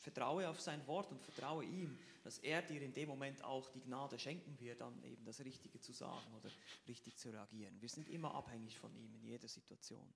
vertraue 0.00 0.48
auf 0.48 0.60
sein 0.60 0.86
Wort 0.86 1.10
und 1.10 1.20
vertraue 1.20 1.64
ihm, 1.64 1.98
dass 2.22 2.38
er 2.38 2.62
dir 2.62 2.82
in 2.82 2.92
dem 2.92 3.08
Moment 3.08 3.42
auch 3.42 3.68
die 3.70 3.80
Gnade 3.80 4.18
schenken 4.18 4.58
wird, 4.60 4.80
dann 4.80 5.02
eben 5.04 5.24
das 5.24 5.40
Richtige 5.40 5.80
zu 5.80 5.92
sagen 5.92 6.32
oder 6.36 6.50
richtig 6.86 7.16
zu 7.16 7.30
reagieren. 7.30 7.80
Wir 7.80 7.88
sind 7.88 8.08
immer 8.08 8.34
abhängig 8.34 8.78
von 8.78 8.94
ihm 8.94 9.14
in 9.14 9.24
jeder 9.24 9.48
Situation. 9.48 10.06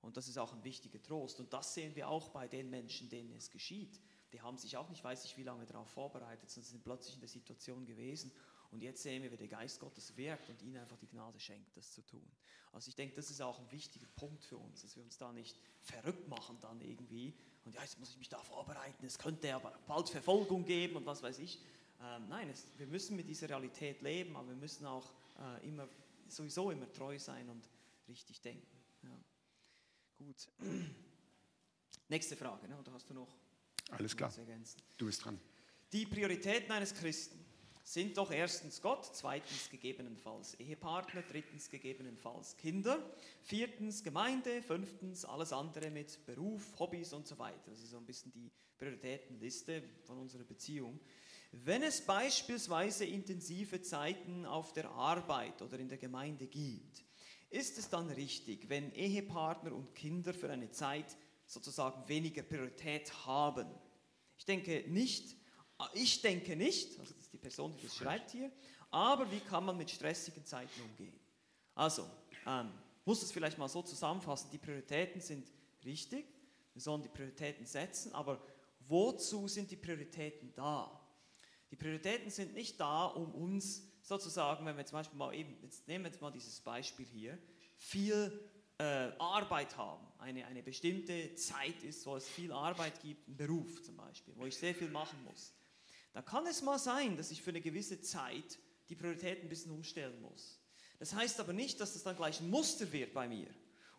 Und 0.00 0.16
das 0.16 0.28
ist 0.28 0.38
auch 0.38 0.52
ein 0.52 0.62
wichtiger 0.62 1.02
Trost. 1.02 1.40
Und 1.40 1.52
das 1.52 1.74
sehen 1.74 1.96
wir 1.96 2.08
auch 2.08 2.28
bei 2.28 2.46
den 2.46 2.70
Menschen, 2.70 3.08
denen 3.08 3.32
es 3.32 3.50
geschieht. 3.50 4.00
Die 4.32 4.40
haben 4.40 4.56
sich 4.56 4.76
auch 4.76 4.88
nicht, 4.88 5.02
weiß 5.02 5.24
ich 5.24 5.36
wie 5.36 5.42
lange 5.42 5.66
darauf 5.66 5.88
vorbereitet, 5.88 6.48
sondern 6.50 6.70
sind 6.70 6.84
plötzlich 6.84 7.14
in 7.14 7.20
der 7.20 7.28
Situation 7.28 7.84
gewesen. 7.84 8.30
Und 8.70 8.82
jetzt 8.82 9.02
sehen 9.02 9.22
wir, 9.22 9.32
wie 9.32 9.36
der 9.36 9.48
Geist 9.48 9.80
Gottes 9.80 10.16
wirkt 10.16 10.50
und 10.50 10.60
ihnen 10.62 10.76
einfach 10.76 10.98
die 10.98 11.06
Gnade 11.06 11.40
schenkt, 11.40 11.76
das 11.76 11.92
zu 11.92 12.02
tun. 12.02 12.30
Also 12.72 12.88
ich 12.88 12.94
denke, 12.94 13.16
das 13.16 13.30
ist 13.30 13.40
auch 13.40 13.58
ein 13.58 13.72
wichtiger 13.72 14.06
Punkt 14.16 14.44
für 14.44 14.58
uns, 14.58 14.82
dass 14.82 14.94
wir 14.94 15.02
uns 15.02 15.16
da 15.16 15.32
nicht 15.32 15.58
verrückt 15.80 16.28
machen 16.28 16.58
dann 16.60 16.80
irgendwie, 16.80 17.34
und 17.64 17.74
ja, 17.74 17.82
jetzt 17.82 17.98
muss 17.98 18.10
ich 18.10 18.18
mich 18.18 18.28
da 18.28 18.38
vorbereiten, 18.42 19.06
es 19.06 19.18
könnte 19.18 19.54
aber 19.54 19.72
bald 19.86 20.08
Verfolgung 20.10 20.64
geben 20.64 20.96
und 20.96 21.06
was 21.06 21.22
weiß 21.22 21.38
ich. 21.38 21.60
Ähm, 22.00 22.28
nein, 22.28 22.48
es, 22.50 22.66
wir 22.76 22.86
müssen 22.86 23.16
mit 23.16 23.28
dieser 23.28 23.48
Realität 23.48 24.02
leben, 24.02 24.36
aber 24.36 24.48
wir 24.48 24.56
müssen 24.56 24.86
auch 24.86 25.12
äh, 25.38 25.66
immer, 25.66 25.88
sowieso 26.28 26.70
immer 26.70 26.90
treu 26.92 27.18
sein 27.18 27.48
und 27.48 27.68
richtig 28.06 28.40
denken. 28.40 28.66
Ja. 29.02 29.18
Gut. 30.18 30.48
Nächste 32.08 32.36
Frage, 32.36 32.68
ne? 32.68 32.78
oder 32.78 32.92
hast 32.92 33.08
du 33.08 33.14
noch? 33.14 33.34
Alles 33.90 34.16
klar. 34.16 34.32
Du 34.98 35.06
bist 35.06 35.24
dran. 35.24 35.40
Die 35.92 36.06
Prioritäten 36.06 36.70
eines 36.70 36.94
Christen 36.94 37.47
sind 37.92 38.18
doch 38.18 38.30
erstens 38.30 38.82
Gott, 38.82 39.08
zweitens 39.14 39.70
gegebenenfalls 39.70 40.52
Ehepartner, 40.60 41.22
drittens 41.22 41.70
gegebenenfalls 41.70 42.54
Kinder, 42.58 42.98
viertens 43.40 44.04
Gemeinde, 44.04 44.60
fünftens 44.60 45.24
alles 45.24 45.54
andere 45.54 45.90
mit 45.90 46.26
Beruf, 46.26 46.78
Hobbys 46.78 47.14
und 47.14 47.26
so 47.26 47.38
weiter. 47.38 47.70
Das 47.70 47.80
ist 47.80 47.92
so 47.92 47.96
ein 47.96 48.04
bisschen 48.04 48.30
die 48.32 48.50
Prioritätenliste 48.76 49.82
von 50.04 50.18
unserer 50.18 50.44
Beziehung. 50.44 51.00
Wenn 51.50 51.82
es 51.82 52.02
beispielsweise 52.02 53.06
intensive 53.06 53.80
Zeiten 53.80 54.44
auf 54.44 54.74
der 54.74 54.90
Arbeit 54.90 55.62
oder 55.62 55.78
in 55.78 55.88
der 55.88 55.96
Gemeinde 55.96 56.46
gibt, 56.46 57.02
ist 57.48 57.78
es 57.78 57.88
dann 57.88 58.10
richtig, 58.10 58.68
wenn 58.68 58.92
Ehepartner 58.92 59.72
und 59.72 59.94
Kinder 59.94 60.34
für 60.34 60.50
eine 60.50 60.70
Zeit 60.70 61.16
sozusagen 61.46 62.06
weniger 62.06 62.42
Priorität 62.42 63.10
haben? 63.24 63.66
Ich 64.36 64.44
denke 64.44 64.84
nicht, 64.88 65.38
ich 65.94 66.20
denke 66.20 66.56
nicht, 66.56 66.98
also 66.98 67.14
die 67.32 67.38
Person, 67.38 67.72
die 67.76 67.82
das 67.82 67.96
schreibt 67.96 68.30
hier. 68.32 68.50
Aber 68.90 69.30
wie 69.30 69.40
kann 69.40 69.64
man 69.64 69.76
mit 69.76 69.90
stressigen 69.90 70.44
Zeiten 70.44 70.80
umgehen? 70.82 71.18
Also, 71.74 72.08
ähm, 72.46 72.72
muss 73.04 73.22
es 73.22 73.32
vielleicht 73.32 73.58
mal 73.58 73.68
so 73.68 73.82
zusammenfassen, 73.82 74.50
die 74.50 74.58
Prioritäten 74.58 75.20
sind 75.20 75.46
richtig, 75.84 76.26
wir 76.74 76.82
sollen 76.82 77.02
die 77.02 77.08
Prioritäten 77.08 77.64
setzen, 77.64 78.12
aber 78.14 78.40
wozu 78.80 79.48
sind 79.48 79.70
die 79.70 79.76
Prioritäten 79.76 80.52
da? 80.54 81.00
Die 81.70 81.76
Prioritäten 81.76 82.30
sind 82.30 82.54
nicht 82.54 82.80
da, 82.80 83.06
um 83.06 83.34
uns 83.34 83.82
sozusagen, 84.02 84.64
wenn 84.66 84.76
wir 84.76 84.84
zum 84.86 84.98
Beispiel 84.98 85.18
mal 85.18 85.34
eben, 85.34 85.56
jetzt 85.62 85.86
nehmen 85.86 86.04
wir 86.04 86.10
jetzt 86.10 86.20
mal 86.20 86.30
dieses 86.30 86.60
Beispiel 86.60 87.06
hier, 87.06 87.38
viel 87.76 88.48
äh, 88.78 89.10
Arbeit 89.18 89.76
haben, 89.76 90.06
eine, 90.18 90.46
eine 90.46 90.62
bestimmte 90.62 91.34
Zeit 91.34 91.82
ist, 91.82 92.04
wo 92.06 92.16
es 92.16 92.28
viel 92.28 92.52
Arbeit 92.52 93.00
gibt, 93.00 93.28
ein 93.28 93.36
Beruf 93.36 93.82
zum 93.82 93.96
Beispiel, 93.96 94.34
wo 94.36 94.46
ich 94.46 94.56
sehr 94.56 94.74
viel 94.74 94.88
machen 94.88 95.22
muss 95.24 95.52
da 96.18 96.22
kann 96.22 96.44
es 96.48 96.62
mal 96.62 96.80
sein, 96.80 97.16
dass 97.16 97.30
ich 97.30 97.42
für 97.42 97.50
eine 97.50 97.60
gewisse 97.60 98.00
Zeit 98.00 98.58
die 98.88 98.96
Prioritäten 98.96 99.44
ein 99.44 99.48
bisschen 99.48 99.70
umstellen 99.70 100.20
muss. 100.20 100.58
Das 100.98 101.14
heißt 101.14 101.38
aber 101.38 101.52
nicht, 101.52 101.80
dass 101.80 101.92
das 101.92 102.02
dann 102.02 102.16
gleich 102.16 102.40
ein 102.40 102.50
Muster 102.50 102.90
wird 102.90 103.14
bei 103.14 103.28
mir. 103.28 103.46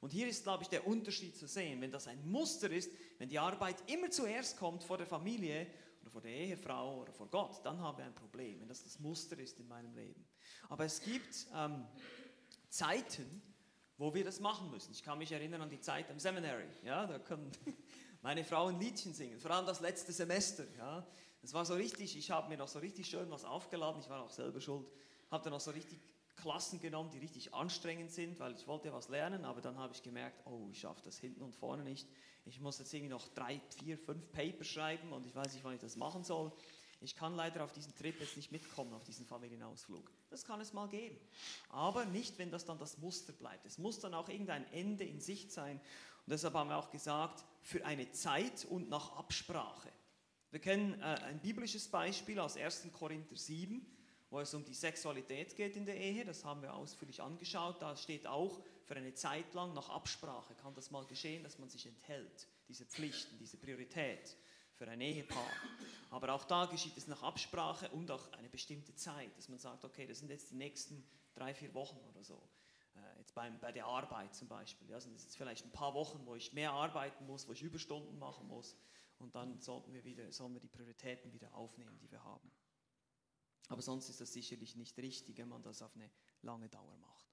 Und 0.01 0.11
hier 0.11 0.27
ist, 0.27 0.43
glaube 0.43 0.63
ich, 0.63 0.67
der 0.67 0.85
Unterschied 0.85 1.37
zu 1.37 1.47
sehen. 1.47 1.79
Wenn 1.79 1.93
das 1.93 2.07
ein 2.07 2.29
Muster 2.29 2.69
ist, 2.71 2.91
wenn 3.19 3.29
die 3.29 3.39
Arbeit 3.39 3.77
immer 3.89 4.11
zuerst 4.11 4.57
kommt 4.57 4.83
vor 4.83 4.97
der 4.97 5.07
Familie 5.07 5.65
oder 6.01 6.11
vor 6.11 6.19
der 6.19 6.31
Ehefrau 6.31 6.99
oder 6.99 7.13
vor 7.13 7.29
Gott, 7.29 7.61
dann 7.63 7.79
haben 7.79 7.97
wir 7.97 8.03
ein 8.03 8.15
Problem, 8.15 8.59
wenn 8.59 8.67
das 8.67 8.83
das 8.83 8.99
Muster 8.99 9.39
ist 9.39 9.57
in 9.57 9.69
meinem 9.69 9.95
Leben. 9.95 10.27
Aber 10.67 10.83
es 10.83 10.99
gibt 10.99 11.47
ähm, 11.55 11.87
Zeiten, 12.67 13.41
wo 13.97 14.13
wir 14.13 14.25
das 14.25 14.41
machen 14.41 14.69
müssen. 14.71 14.91
Ich 14.91 15.03
kann 15.03 15.19
mich 15.19 15.31
erinnern 15.31 15.61
an 15.61 15.69
die 15.69 15.79
Zeit 15.79 16.11
am 16.11 16.19
Seminary. 16.19 16.67
Ja, 16.83 17.07
da 17.07 17.17
können 17.17 17.49
meine 18.21 18.43
Frau 18.43 18.67
ein 18.67 18.77
Liedchen 18.77 19.13
singen, 19.13 19.39
vor 19.39 19.51
allem 19.51 19.65
das 19.65 19.79
letzte 19.79 20.11
Semester. 20.11 20.65
Ja. 20.77 21.07
Es 21.41 21.53
war 21.53 21.65
so 21.65 21.73
richtig, 21.73 22.17
ich 22.17 22.31
habe 22.31 22.49
mir 22.49 22.57
noch 22.57 22.67
so 22.67 22.79
richtig 22.79 23.07
schön 23.07 23.29
was 23.31 23.45
aufgeladen, 23.45 24.01
ich 24.01 24.09
war 24.09 24.21
auch 24.21 24.29
selber 24.29 24.59
schuld, 24.59 24.87
habe 25.31 25.43
dann 25.43 25.53
noch 25.53 25.61
so 25.61 25.71
richtig 25.71 25.99
Klassen 26.35 26.79
genommen, 26.79 27.09
die 27.11 27.17
richtig 27.19 27.53
anstrengend 27.53 28.11
sind, 28.11 28.39
weil 28.39 28.55
ich 28.55 28.67
wollte 28.67 28.93
was 28.93 29.09
lernen, 29.09 29.45
aber 29.45 29.61
dann 29.61 29.77
habe 29.77 29.93
ich 29.93 30.01
gemerkt, 30.01 30.45
oh, 30.45 30.67
ich 30.71 30.79
schaffe 30.79 31.01
das 31.03 31.17
hinten 31.17 31.41
und 31.41 31.55
vorne 31.55 31.83
nicht. 31.83 32.07
Ich 32.45 32.59
muss 32.59 32.79
jetzt 32.79 32.93
irgendwie 32.93 33.11
noch 33.11 33.27
drei, 33.29 33.61
vier, 33.77 33.97
fünf 33.97 34.31
Papers 34.31 34.67
schreiben 34.67 35.11
und 35.11 35.25
ich 35.25 35.35
weiß 35.35 35.53
nicht, 35.53 35.63
wann 35.63 35.75
ich 35.75 35.81
das 35.81 35.95
machen 35.95 36.23
soll. 36.23 36.51
Ich 37.01 37.15
kann 37.15 37.35
leider 37.35 37.63
auf 37.63 37.71
diesen 37.71 37.95
Trip 37.95 38.19
jetzt 38.19 38.35
nicht 38.35 38.51
mitkommen, 38.51 38.93
auf 38.93 39.03
diesen 39.03 39.25
Familienausflug. 39.25 40.11
Das 40.29 40.43
kann 40.43 40.59
es 40.59 40.73
mal 40.73 40.87
geben. 40.89 41.17
Aber 41.69 42.05
nicht, 42.05 42.37
wenn 42.37 42.51
das 42.51 42.65
dann 42.65 42.77
das 42.77 42.97
Muster 42.97 43.31
bleibt. 43.31 43.65
Es 43.65 43.77
muss 43.77 43.99
dann 43.99 44.13
auch 44.13 44.27
irgendein 44.27 44.69
Ende 44.73 45.05
in 45.05 45.21
Sicht 45.21 45.51
sein. 45.51 45.77
Und 45.77 46.31
deshalb 46.31 46.53
haben 46.55 46.69
wir 46.69 46.77
auch 46.77 46.91
gesagt, 46.91 47.45
für 47.61 47.85
eine 47.85 48.11
Zeit 48.11 48.65
und 48.65 48.89
nach 48.89 49.15
Absprache. 49.15 49.89
Wir 50.51 50.59
kennen 50.59 50.99
äh, 50.99 51.03
ein 51.03 51.39
biblisches 51.39 51.87
Beispiel 51.87 52.39
aus 52.39 52.57
1. 52.57 52.87
Korinther 52.91 53.35
7, 53.35 53.85
wo 54.31 54.39
es 54.39 54.51
um 54.55 54.65
die 54.65 54.73
Sexualität 54.73 55.55
geht 55.55 55.75
in 55.75 55.85
der 55.85 55.95
Ehe. 55.95 56.25
Das 56.25 56.43
haben 56.43 56.63
wir 56.63 56.73
ausführlich 56.73 57.21
angeschaut. 57.21 57.79
Da 57.81 57.95
steht 57.95 58.25
auch, 58.25 58.59
für 58.85 58.95
eine 58.95 59.13
Zeit 59.13 59.53
lang 59.53 59.75
nach 59.75 59.89
Absprache 59.89 60.55
kann 60.55 60.73
das 60.73 60.89
mal 60.89 61.05
geschehen, 61.05 61.43
dass 61.43 61.59
man 61.59 61.69
sich 61.69 61.85
enthält, 61.85 62.47
diese 62.67 62.85
Pflichten, 62.85 63.37
diese 63.37 63.57
Priorität 63.57 64.35
für 64.73 64.87
ein 64.87 65.01
Ehepaar. 65.01 65.51
Aber 66.09 66.33
auch 66.33 66.45
da 66.45 66.65
geschieht 66.65 66.97
es 66.97 67.05
nach 67.05 67.21
Absprache 67.21 67.87
und 67.89 68.09
auch 68.09 68.31
eine 68.31 68.49
bestimmte 68.49 68.95
Zeit, 68.95 69.29
dass 69.37 69.49
man 69.49 69.59
sagt, 69.59 69.85
okay, 69.85 70.07
das 70.07 70.17
sind 70.17 70.31
jetzt 70.31 70.49
die 70.49 70.55
nächsten 70.55 71.03
drei, 71.35 71.53
vier 71.53 71.75
Wochen 71.75 71.99
oder 72.09 72.23
so. 72.23 72.41
jetzt 73.19 73.35
beim, 73.35 73.59
bei 73.59 73.71
der 73.71 73.85
Arbeit 73.85 74.33
zum 74.33 74.47
Beispiel. 74.47 74.89
Ja, 74.89 74.99
sind 74.99 75.15
es 75.15 75.25
jetzt 75.25 75.37
vielleicht 75.37 75.63
ein 75.63 75.71
paar 75.71 75.93
Wochen, 75.93 76.25
wo 76.25 76.33
ich 76.33 76.53
mehr 76.53 76.71
arbeiten 76.71 77.27
muss, 77.27 77.47
wo 77.47 77.53
ich 77.53 77.61
Überstunden 77.61 78.17
machen 78.17 78.47
muss. 78.47 78.75
Und 79.19 79.35
dann 79.35 79.59
sollten 79.59 79.93
wir 79.93 80.03
wieder, 80.03 80.31
sollen 80.31 80.53
wir 80.53 80.61
die 80.61 80.67
Prioritäten 80.67 81.31
wieder 81.33 81.53
aufnehmen, 81.53 81.97
die 81.99 82.09
wir 82.09 82.23
haben. 82.23 82.51
Aber 83.67 83.81
sonst 83.81 84.09
ist 84.09 84.21
das 84.21 84.33
sicherlich 84.33 84.75
nicht 84.75 84.97
richtig, 84.97 85.37
wenn 85.37 85.49
man 85.49 85.61
das 85.61 85.81
auf 85.81 85.95
eine 85.95 86.09
lange 86.41 86.69
Dauer 86.69 86.97
macht. 86.97 87.25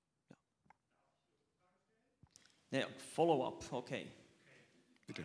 Ja, 2.71 2.81
ja 2.81 2.89
Follow-up, 2.99 3.73
okay. 3.73 4.13
Bitte. 5.07 5.25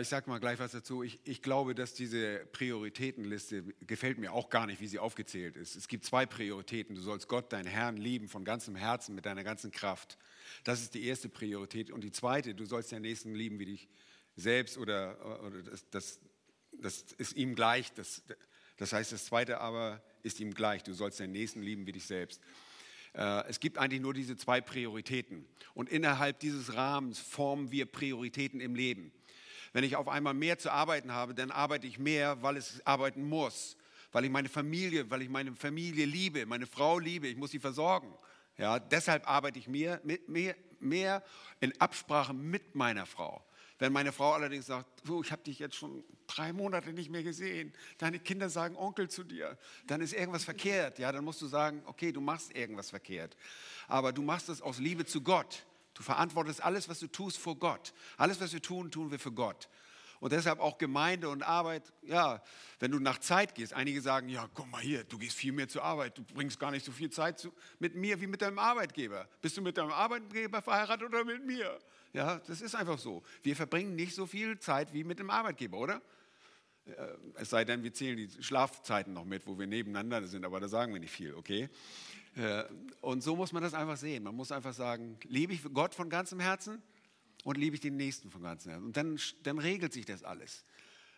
Ich 0.00 0.06
sage 0.06 0.30
mal 0.30 0.38
gleich 0.38 0.60
was 0.60 0.70
dazu. 0.70 1.02
Ich, 1.02 1.18
ich, 1.24 1.42
glaube, 1.42 1.74
dass 1.74 1.92
diese 1.92 2.46
Prioritätenliste 2.52 3.64
gefällt 3.80 4.16
mir 4.18 4.32
auch 4.32 4.48
gar 4.48 4.68
nicht, 4.68 4.80
wie 4.80 4.86
sie 4.86 5.00
aufgezählt 5.00 5.56
ist. 5.56 5.74
Es 5.74 5.88
gibt 5.88 6.04
zwei 6.04 6.24
Prioritäten. 6.24 6.94
Du 6.94 7.00
sollst 7.00 7.26
Gott, 7.26 7.52
deinen 7.52 7.66
Herrn, 7.66 7.96
lieben 7.96 8.28
von 8.28 8.44
ganzem 8.44 8.76
Herzen, 8.76 9.12
mit 9.16 9.26
deiner 9.26 9.42
ganzen 9.42 9.72
Kraft. 9.72 10.18
Das 10.62 10.82
ist 10.82 10.94
die 10.94 11.04
erste 11.04 11.28
Priorität. 11.28 11.90
Und 11.90 12.04
die 12.04 12.12
zweite, 12.12 12.54
du 12.54 12.64
sollst 12.64 12.92
deinen 12.92 13.02
Nächsten 13.02 13.34
lieben 13.34 13.58
wie 13.58 13.64
dich 13.64 13.88
selbst 14.36 14.78
oder, 14.78 15.42
oder 15.44 15.62
das, 15.62 15.90
das, 15.90 16.20
das, 16.70 17.02
ist 17.18 17.32
ihm 17.36 17.56
gleich. 17.56 17.92
Das, 17.92 18.22
das 18.76 18.92
heißt, 18.92 19.10
das 19.10 19.24
zweite 19.24 19.60
aber 19.60 20.00
ist 20.22 20.38
ihm 20.38 20.54
gleich. 20.54 20.84
Du 20.84 20.92
sollst 20.92 21.18
deinen 21.18 21.32
Nächsten 21.32 21.60
lieben 21.60 21.88
wie 21.88 21.92
dich 21.92 22.06
selbst. 22.06 22.40
Äh, 23.14 23.48
es 23.48 23.58
gibt 23.58 23.78
eigentlich 23.78 24.00
nur 24.00 24.14
diese 24.14 24.36
zwei 24.36 24.60
Prioritäten. 24.60 25.44
Und 25.74 25.88
innerhalb 25.88 26.38
dieses 26.38 26.74
Rahmens 26.74 27.18
formen 27.18 27.72
wir 27.72 27.86
Prioritäten 27.86 28.60
im 28.60 28.76
Leben. 28.76 29.10
Wenn 29.72 29.84
ich 29.84 29.96
auf 29.96 30.08
einmal 30.08 30.34
mehr 30.34 30.58
zu 30.58 30.70
arbeiten 30.70 31.12
habe, 31.12 31.34
dann 31.34 31.50
arbeite 31.50 31.86
ich 31.86 31.98
mehr, 31.98 32.42
weil 32.42 32.56
es 32.56 32.84
arbeiten 32.86 33.28
muss. 33.28 33.76
Weil 34.12 34.24
ich 34.24 34.30
meine 34.30 34.48
Familie, 34.48 35.10
weil 35.10 35.22
ich 35.22 35.30
meine 35.30 35.54
Familie 35.54 36.04
liebe, 36.04 36.44
meine 36.44 36.66
Frau 36.66 36.98
liebe, 36.98 37.28
ich 37.28 37.36
muss 37.36 37.50
sie 37.50 37.58
versorgen. 37.58 38.12
Ja, 38.58 38.78
deshalb 38.78 39.28
arbeite 39.28 39.58
ich 39.58 39.68
mehr, 39.68 40.00
mehr, 40.26 40.54
mehr 40.78 41.22
in 41.60 41.78
Absprache 41.80 42.34
mit 42.34 42.74
meiner 42.74 43.06
Frau. 43.06 43.42
Wenn 43.78 43.92
meine 43.92 44.12
Frau 44.12 44.32
allerdings 44.32 44.66
sagt, 44.66 45.08
oh, 45.08 45.22
ich 45.24 45.32
habe 45.32 45.42
dich 45.42 45.58
jetzt 45.58 45.74
schon 45.74 46.04
drei 46.28 46.52
Monate 46.52 46.92
nicht 46.92 47.10
mehr 47.10 47.22
gesehen, 47.22 47.72
deine 47.98 48.20
Kinder 48.20 48.48
sagen 48.48 48.76
Onkel 48.76 49.08
zu 49.08 49.24
dir, 49.24 49.58
dann 49.86 50.00
ist 50.00 50.12
irgendwas 50.12 50.44
verkehrt. 50.44 50.98
Ja, 50.98 51.10
dann 51.10 51.24
musst 51.24 51.42
du 51.42 51.46
sagen, 51.46 51.82
okay, 51.86 52.12
du 52.12 52.20
machst 52.20 52.54
irgendwas 52.54 52.90
verkehrt. 52.90 53.36
Aber 53.88 54.12
du 54.12 54.22
machst 54.22 54.48
es 54.50 54.62
aus 54.62 54.78
Liebe 54.78 55.04
zu 55.04 55.22
Gott. 55.22 55.64
Du 56.02 56.06
verantwortest 56.06 56.64
alles, 56.64 56.88
was 56.88 56.98
du 56.98 57.06
tust, 57.06 57.38
vor 57.38 57.56
Gott. 57.56 57.94
Alles, 58.16 58.40
was 58.40 58.52
wir 58.52 58.60
tun, 58.60 58.90
tun 58.90 59.12
wir 59.12 59.20
für 59.20 59.30
Gott. 59.30 59.68
Und 60.18 60.32
deshalb 60.32 60.58
auch 60.58 60.76
Gemeinde 60.76 61.28
und 61.28 61.44
Arbeit, 61.44 61.92
ja, 62.02 62.42
wenn 62.80 62.90
du 62.90 62.98
nach 62.98 63.18
Zeit 63.18 63.54
gehst, 63.54 63.72
einige 63.72 64.00
sagen, 64.00 64.28
ja, 64.28 64.50
komm 64.52 64.68
mal 64.72 64.80
hier, 64.80 65.04
du 65.04 65.16
gehst 65.16 65.36
viel 65.36 65.52
mehr 65.52 65.68
zur 65.68 65.84
Arbeit, 65.84 66.18
du 66.18 66.24
bringst 66.24 66.58
gar 66.58 66.72
nicht 66.72 66.84
so 66.84 66.90
viel 66.90 67.10
Zeit 67.10 67.38
zu, 67.38 67.52
mit 67.78 67.94
mir 67.94 68.20
wie 68.20 68.26
mit 68.26 68.42
deinem 68.42 68.58
Arbeitgeber. 68.58 69.28
Bist 69.40 69.56
du 69.56 69.62
mit 69.62 69.78
deinem 69.78 69.92
Arbeitgeber 69.92 70.60
verheiratet 70.60 71.06
oder 71.06 71.24
mit 71.24 71.46
mir? 71.46 71.78
Ja, 72.12 72.40
das 72.48 72.60
ist 72.60 72.74
einfach 72.74 72.98
so. 72.98 73.22
Wir 73.44 73.54
verbringen 73.54 73.94
nicht 73.94 74.16
so 74.16 74.26
viel 74.26 74.58
Zeit 74.58 74.92
wie 74.92 75.04
mit 75.04 75.20
dem 75.20 75.30
Arbeitgeber, 75.30 75.78
oder? 75.78 76.02
Äh, 76.84 76.92
es 77.36 77.50
sei 77.50 77.64
denn, 77.64 77.84
wir 77.84 77.92
zählen 77.92 78.16
die 78.16 78.42
Schlafzeiten 78.42 79.12
noch 79.12 79.24
mit, 79.24 79.46
wo 79.46 79.56
wir 79.56 79.68
nebeneinander 79.68 80.26
sind, 80.26 80.44
aber 80.44 80.58
da 80.58 80.66
sagen 80.66 80.92
wir 80.92 80.98
nicht 80.98 81.12
viel, 81.12 81.32
okay? 81.34 81.68
Äh, 82.34 82.64
und 83.00 83.22
so 83.22 83.36
muss 83.36 83.52
man 83.52 83.62
das 83.62 83.74
einfach 83.74 83.96
sehen. 83.96 84.22
Man 84.22 84.34
muss 84.34 84.52
einfach 84.52 84.72
sagen, 84.72 85.18
liebe 85.24 85.52
ich 85.52 85.62
Gott 85.72 85.94
von 85.94 86.08
ganzem 86.08 86.40
Herzen 86.40 86.82
und 87.44 87.58
liebe 87.58 87.74
ich 87.74 87.80
den 87.80 87.96
Nächsten 87.96 88.30
von 88.30 88.42
ganzem 88.42 88.70
Herzen. 88.72 88.86
Und 88.86 88.96
dann, 88.96 89.18
dann 89.42 89.58
regelt 89.58 89.92
sich 89.92 90.06
das 90.06 90.22
alles. 90.22 90.64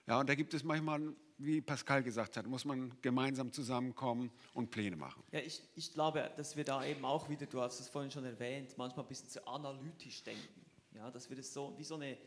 Ja, 0.07 0.21
und 0.21 0.29
da 0.29 0.35
gibt 0.35 0.53
es 0.53 0.63
manchmal, 0.65 1.15
wie 1.39 1.61
Pascal 1.61 2.03
gesagt 2.03 2.37
hat, 2.37 2.47
muss 2.47 2.65
man 2.65 2.93
gemeinsam 3.01 3.53
zusammenkommen 3.53 4.31
und 4.53 4.71
Pläne 4.71 4.97
machen. 4.97 5.23
Ja, 5.33 5.41
ich, 5.41 5.63
ich 5.77 5.93
glaube, 5.93 6.31
dass 6.37 6.57
wir 6.57 6.65
da 6.65 6.85
eben 6.85 7.05
auch 7.05 7.29
wieder, 7.29 7.47
du 7.47 7.61
hast 7.61 7.81
es 7.81 7.89
vorhin 7.89 8.11
schon 8.11 8.25
erwähnt, 8.25 8.77
manchmal 8.77 9.05
ein 9.05 9.09
bisschen 9.09 9.29
zu 9.29 9.47
analytisch 9.47 10.23
denken. 10.25 10.65
Ja, 10.95 11.11
dass 11.11 11.29
wir 11.31 11.37
das 11.37 11.53
so 11.53 11.75
wie 11.79 11.85
so 11.85 11.95
eine, 11.95 12.19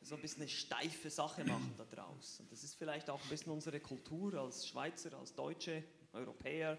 so 0.00 0.14
ein 0.14 0.20
bisschen 0.20 0.42
eine 0.42 0.50
steife 0.50 1.10
Sache 1.10 1.44
machen 1.44 1.74
da 1.76 1.84
draus. 1.84 2.38
Und 2.40 2.52
das 2.52 2.62
ist 2.62 2.74
vielleicht 2.74 3.10
auch 3.10 3.20
ein 3.22 3.28
bisschen 3.28 3.52
unsere 3.52 3.80
Kultur 3.80 4.34
als 4.34 4.68
Schweizer, 4.68 5.12
als 5.18 5.34
Deutsche, 5.34 5.82
Europäer, 6.12 6.78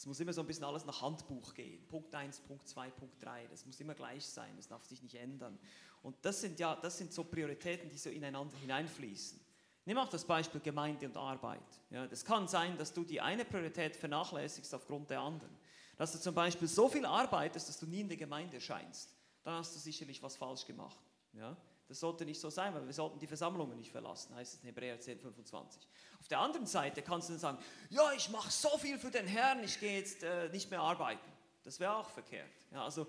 es 0.00 0.06
muss 0.06 0.18
immer 0.18 0.32
so 0.32 0.40
ein 0.40 0.46
bisschen 0.46 0.64
alles 0.64 0.86
nach 0.86 1.02
Handbuch 1.02 1.52
gehen. 1.52 1.86
Punkt 1.86 2.14
1, 2.14 2.40
Punkt 2.40 2.66
2, 2.66 2.88
Punkt 2.88 3.22
3. 3.22 3.48
Das 3.48 3.66
muss 3.66 3.78
immer 3.80 3.92
gleich 3.92 4.24
sein, 4.24 4.50
das 4.56 4.66
darf 4.66 4.82
sich 4.86 5.02
nicht 5.02 5.14
ändern. 5.14 5.58
Und 6.02 6.16
das 6.22 6.40
sind 6.40 6.58
ja, 6.58 6.74
das 6.74 6.96
sind 6.96 7.12
so 7.12 7.22
Prioritäten, 7.22 7.90
die 7.90 7.98
so 7.98 8.08
ineinander 8.08 8.56
hineinfließen. 8.56 9.38
Nimm 9.84 9.98
auch 9.98 10.08
das 10.08 10.24
Beispiel 10.24 10.62
Gemeinde 10.62 11.04
und 11.04 11.18
Arbeit. 11.18 11.60
Ja, 11.90 12.06
das 12.06 12.24
kann 12.24 12.48
sein, 12.48 12.78
dass 12.78 12.94
du 12.94 13.04
die 13.04 13.20
eine 13.20 13.44
Priorität 13.44 13.94
vernachlässigst 13.94 14.74
aufgrund 14.74 15.10
der 15.10 15.20
anderen. 15.20 15.54
Dass 15.98 16.12
du 16.12 16.18
zum 16.18 16.34
Beispiel 16.34 16.66
so 16.66 16.88
viel 16.88 17.04
arbeitest, 17.04 17.68
dass 17.68 17.78
du 17.78 17.84
nie 17.84 18.00
in 18.00 18.08
der 18.08 18.16
Gemeinde 18.16 18.54
erscheinst. 18.54 19.14
Dann 19.44 19.56
hast 19.56 19.74
du 19.74 19.80
sicherlich 19.80 20.22
was 20.22 20.34
falsch 20.34 20.64
gemacht. 20.64 20.98
Ja? 21.34 21.54
Das 21.90 21.98
sollte 21.98 22.24
nicht 22.24 22.38
so 22.38 22.50
sein, 22.50 22.72
weil 22.72 22.86
wir 22.86 22.92
sollten 22.92 23.18
die 23.18 23.26
Versammlungen 23.26 23.76
nicht 23.76 23.90
verlassen, 23.90 24.32
heißt 24.36 24.54
es 24.54 24.60
in 24.60 24.66
Hebräer 24.66 25.00
10, 25.00 25.18
25. 25.18 25.88
Auf 26.20 26.28
der 26.28 26.38
anderen 26.38 26.64
Seite 26.66 27.02
kannst 27.02 27.28
du 27.28 27.32
dann 27.32 27.40
sagen, 27.40 27.58
ja, 27.88 28.12
ich 28.12 28.30
mache 28.30 28.48
so 28.48 28.78
viel 28.78 28.96
für 28.96 29.10
den 29.10 29.26
Herrn, 29.26 29.64
ich 29.64 29.80
gehe 29.80 29.98
jetzt 29.98 30.22
äh, 30.22 30.48
nicht 30.50 30.70
mehr 30.70 30.82
arbeiten. 30.82 31.28
Das 31.64 31.80
wäre 31.80 31.96
auch 31.96 32.08
verkehrt. 32.08 32.46
Ja, 32.70 32.84
also 32.84 33.08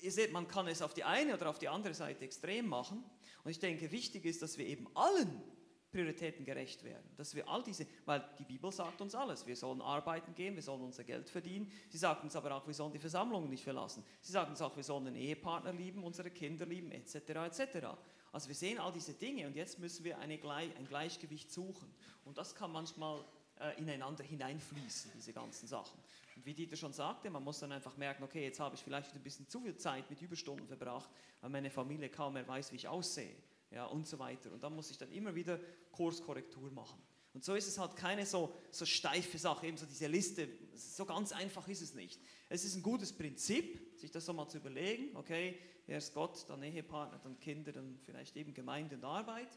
ihr 0.00 0.12
seht, 0.12 0.32
man 0.32 0.46
kann 0.46 0.68
es 0.68 0.82
auf 0.82 0.92
die 0.92 1.04
eine 1.04 1.32
oder 1.32 1.48
auf 1.48 1.58
die 1.58 1.70
andere 1.70 1.94
Seite 1.94 2.22
extrem 2.26 2.68
machen. 2.68 3.02
Und 3.42 3.52
ich 3.52 3.58
denke, 3.58 3.90
wichtig 3.90 4.26
ist, 4.26 4.42
dass 4.42 4.58
wir 4.58 4.66
eben 4.66 4.86
allen 4.94 5.40
Prioritäten 5.90 6.44
gerecht 6.44 6.84
werden. 6.84 7.10
Dass 7.16 7.34
wir 7.34 7.48
all 7.48 7.62
diese, 7.62 7.86
weil 8.04 8.24
die 8.38 8.44
Bibel 8.44 8.70
sagt 8.70 9.00
uns 9.00 9.14
alles. 9.14 9.46
Wir 9.46 9.56
sollen 9.56 9.80
arbeiten 9.80 10.34
gehen, 10.34 10.54
wir 10.54 10.62
sollen 10.62 10.82
unser 10.82 11.04
Geld 11.04 11.28
verdienen. 11.28 11.70
Sie 11.88 11.98
sagt 11.98 12.22
uns 12.22 12.36
aber 12.36 12.54
auch, 12.54 12.66
wir 12.66 12.74
sollen 12.74 12.92
die 12.92 12.98
Versammlungen 12.98 13.50
nicht 13.50 13.64
verlassen. 13.64 14.04
Sie 14.20 14.32
sagt 14.32 14.50
uns 14.50 14.62
auch, 14.62 14.76
wir 14.76 14.84
sollen 14.84 15.06
den 15.06 15.16
Ehepartner 15.16 15.72
lieben, 15.72 16.04
unsere 16.04 16.30
Kinder 16.30 16.64
lieben, 16.64 16.92
etc. 16.92 17.14
etc. 17.16 17.86
Also 18.32 18.48
wir 18.48 18.54
sehen 18.54 18.78
all 18.78 18.92
diese 18.92 19.14
Dinge 19.14 19.46
und 19.46 19.56
jetzt 19.56 19.78
müssen 19.80 20.04
wir 20.04 20.18
eine, 20.18 20.38
ein 20.44 20.86
Gleichgewicht 20.88 21.50
suchen. 21.50 21.92
Und 22.24 22.38
das 22.38 22.54
kann 22.54 22.70
manchmal 22.70 23.24
äh, 23.58 23.76
ineinander 23.78 24.22
hineinfließen, 24.22 25.10
diese 25.16 25.32
ganzen 25.32 25.66
Sachen. 25.66 25.98
Und 26.36 26.46
wie 26.46 26.54
Dieter 26.54 26.76
schon 26.76 26.92
sagte, 26.92 27.28
man 27.30 27.42
muss 27.42 27.58
dann 27.58 27.72
einfach 27.72 27.96
merken, 27.96 28.22
okay, 28.22 28.44
jetzt 28.44 28.60
habe 28.60 28.76
ich 28.76 28.82
vielleicht 28.82 29.12
ein 29.14 29.22
bisschen 29.22 29.48
zu 29.48 29.60
viel 29.60 29.76
Zeit 29.76 30.08
mit 30.08 30.22
Überstunden 30.22 30.68
verbracht, 30.68 31.10
weil 31.40 31.50
meine 31.50 31.70
Familie 31.70 32.08
kaum 32.08 32.34
mehr 32.34 32.46
weiß, 32.46 32.70
wie 32.70 32.76
ich 32.76 32.86
aussehe 32.86 33.34
ja, 33.70 33.86
und 33.86 34.06
so 34.06 34.18
weiter. 34.18 34.52
Und 34.52 34.62
dann 34.62 34.74
muss 34.74 34.90
ich 34.90 34.98
dann 34.98 35.10
immer 35.12 35.34
wieder 35.34 35.58
Kurskorrektur 35.92 36.70
machen. 36.70 37.00
Und 37.32 37.44
so 37.44 37.54
ist 37.54 37.68
es 37.68 37.78
halt 37.78 37.94
keine 37.94 38.26
so, 38.26 38.52
so 38.72 38.84
steife 38.84 39.38
Sache, 39.38 39.66
eben 39.66 39.76
so 39.76 39.86
diese 39.86 40.08
Liste, 40.08 40.48
so 40.74 41.04
ganz 41.04 41.30
einfach 41.30 41.66
ist 41.68 41.80
es 41.80 41.94
nicht. 41.94 42.20
Es 42.48 42.64
ist 42.64 42.74
ein 42.74 42.82
gutes 42.82 43.12
Prinzip, 43.12 43.98
sich 43.98 44.10
das 44.10 44.26
so 44.26 44.32
mal 44.32 44.48
zu 44.48 44.58
überlegen, 44.58 45.16
okay, 45.16 45.56
erst 45.86 46.12
Gott, 46.12 46.44
dann 46.48 46.62
Ehepartner, 46.62 47.20
dann 47.22 47.38
Kinder, 47.38 47.70
dann 47.70 47.98
vielleicht 48.04 48.36
eben 48.36 48.52
Gemeinde 48.52 48.96
und 48.96 49.04
Arbeit 49.04 49.48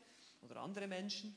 oder 0.42 0.58
andere 0.58 0.88
Menschen. 0.88 1.36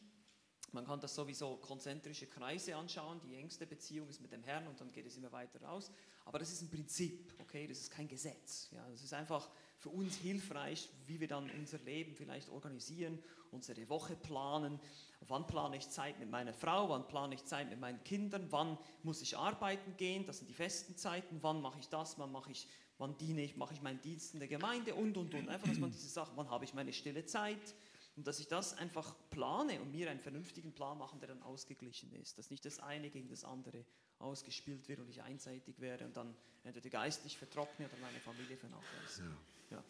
Man 0.73 0.85
kann 0.85 1.01
das 1.01 1.15
sowieso 1.15 1.57
konzentrische 1.57 2.27
Kreise 2.27 2.77
anschauen, 2.77 3.19
die 3.21 3.35
engste 3.37 3.67
Beziehung 3.67 4.09
ist 4.11 4.21
mit 4.21 4.33
dem 4.33 4.43
Herrn 4.43 4.67
und 4.67 4.79
dann 4.79 4.93
geht 4.93 5.07
es 5.07 5.17
immer 5.17 5.33
weiter 5.33 5.63
raus. 5.63 5.91
Aber 6.27 6.39
das 6.39 6.53
ist 6.53 6.61
ein 6.61 6.71
Prinzip, 6.71 7.33
okay, 7.39 7.67
das 7.67 7.79
ist 7.79 7.91
kein 7.91 8.09
Gesetz. 8.09 8.69
Ja, 8.73 8.87
das 8.91 9.03
ist 9.03 9.15
einfach 9.15 9.49
für 9.87 9.91
uns 9.91 10.17
hilfreich, 10.17 10.89
wie 11.07 11.21
wir 11.21 11.29
dann 11.29 11.49
unser 11.51 11.79
Leben 11.79 12.15
vielleicht 12.15 12.49
organisieren, 12.49 13.23
unsere 13.53 13.89
Woche 13.89 14.17
planen. 14.17 14.81
Wann 15.29 15.47
plane 15.47 15.77
ich 15.77 15.89
Zeit 15.89 16.19
mit 16.19 16.29
meiner 16.29 16.53
Frau, 16.53 16.89
wann 16.89 17.07
plane 17.07 17.37
ich 17.37 17.45
Zeit 17.45 17.71
mit 17.71 17.79
meinen 17.79 18.03
Kindern, 18.03 18.47
wann 18.51 18.77
muss 19.05 19.23
ich 19.23 19.37
arbeiten 19.37 19.97
gehen, 19.97 20.27
das 20.27 20.39
sind 20.39 20.51
die 20.51 20.55
festen 20.55 20.97
Zeiten, 20.97 21.39
wann 21.41 21.63
mache 21.63 21.79
ich 21.79 21.89
das, 21.89 22.19
wann 22.19 22.33
mache 22.33 22.51
ich, 22.51 22.67
wann 22.99 23.17
diene 23.19 23.43
ich, 23.43 23.57
mache 23.57 23.75
ich 23.75 23.83
meinen 23.83 24.01
Dienst 24.01 24.35
in 24.35 24.41
der 24.41 24.49
Gemeinde 24.49 24.95
und 24.95 25.17
und 25.17 25.33
und. 25.33 25.49
Einfach, 25.49 25.69
dass 25.69 25.79
man 25.79 25.93
diese 25.93 26.09
Sachen, 26.09 26.37
wann 26.37 26.51
habe 26.51 26.65
ich 26.65 26.75
meine 26.75 26.93
stille 26.93 27.25
Zeit 27.25 27.75
und 28.17 28.27
dass 28.27 28.41
ich 28.41 28.49
das 28.49 28.77
einfach 28.77 29.15
plane 29.31 29.81
und 29.81 29.93
mir 29.93 30.11
einen 30.11 30.21
vernünftigen 30.21 30.73
Plan 30.73 30.99
machen, 30.99 31.21
der 31.21 31.29
dann 31.29 31.43
ausgeglichen 31.43 32.13
ist, 32.15 32.39
dass 32.39 32.51
nicht 32.51 32.65
das 32.65 32.81
eine 32.81 33.09
gegen 33.11 33.29
das 33.29 33.45
andere 33.45 33.85
ausgespielt 34.19 34.89
wird 34.89 34.99
und 34.99 35.09
ich 35.11 35.23
einseitig 35.23 35.81
werde 35.81 36.07
und 36.07 36.17
dann 36.17 36.35
entweder 36.65 36.91
geistlich 36.91 37.39
vertrockne 37.39 37.87
oder 37.87 37.99
meine 37.99 38.19
Familie 38.21 38.57
vernachlässige. 38.57 39.29
Ja. 39.29 39.56
Ja. 39.71 39.83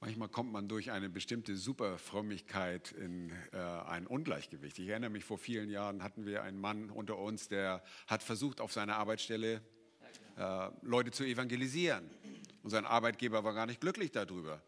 Manchmal 0.00 0.28
kommt 0.28 0.52
man 0.52 0.68
durch 0.68 0.90
eine 0.90 1.10
bestimmte 1.10 1.56
Superfrömmigkeit 1.56 2.92
in 2.92 3.30
äh, 3.52 3.58
ein 3.58 4.06
Ungleichgewicht. 4.06 4.78
Ich 4.78 4.88
erinnere 4.88 5.10
mich, 5.10 5.24
vor 5.24 5.38
vielen 5.38 5.68
Jahren 5.68 6.02
hatten 6.02 6.24
wir 6.24 6.42
einen 6.42 6.58
Mann 6.58 6.90
unter 6.90 7.18
uns, 7.18 7.48
der 7.48 7.82
hat 8.06 8.22
versucht, 8.22 8.60
auf 8.60 8.72
seiner 8.72 8.96
Arbeitsstelle 8.96 9.60
äh, 10.36 10.70
Leute 10.82 11.10
zu 11.10 11.24
evangelisieren. 11.24 12.08
Und 12.62 12.70
sein 12.70 12.86
Arbeitgeber 12.86 13.44
war 13.44 13.54
gar 13.54 13.66
nicht 13.66 13.80
glücklich 13.80 14.10
darüber. 14.10 14.62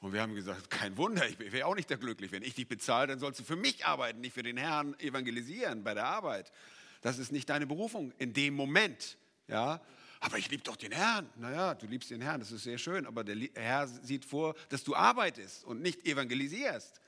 Und 0.00 0.12
wir 0.12 0.20
haben 0.20 0.34
gesagt, 0.34 0.68
kein 0.68 0.98
Wunder, 0.98 1.26
ich 1.26 1.38
wäre 1.38 1.66
auch 1.66 1.74
nicht 1.74 1.90
da 1.90 1.96
glücklich. 1.96 2.30
Wenn 2.30 2.42
ich 2.42 2.54
dich 2.54 2.68
bezahle, 2.68 3.06
dann 3.06 3.18
sollst 3.18 3.40
du 3.40 3.44
für 3.44 3.56
mich 3.56 3.86
arbeiten, 3.86 4.20
nicht 4.20 4.34
für 4.34 4.42
den 4.42 4.58
Herrn 4.58 4.98
evangelisieren 5.00 5.82
bei 5.82 5.94
der 5.94 6.04
Arbeit. 6.04 6.52
Das 7.00 7.18
ist 7.18 7.32
nicht 7.32 7.48
deine 7.48 7.66
Berufung 7.66 8.12
in 8.18 8.34
dem 8.34 8.54
Moment. 8.54 9.16
Ja? 9.48 9.80
Aber 10.24 10.38
ich 10.38 10.50
liebe 10.50 10.62
doch 10.62 10.76
den 10.76 10.90
Herrn. 10.90 11.28
Naja, 11.36 11.74
du 11.74 11.86
liebst 11.86 12.10
den 12.10 12.22
Herrn, 12.22 12.40
das 12.40 12.50
ist 12.50 12.62
sehr 12.62 12.78
schön, 12.78 13.04
aber 13.04 13.24
der 13.24 13.36
Herr 13.56 13.86
sieht 13.86 14.24
vor, 14.24 14.54
dass 14.70 14.82
du 14.82 14.96
arbeitest 14.96 15.64
und 15.64 15.82
nicht 15.82 16.06
evangelisierst. 16.06 16.98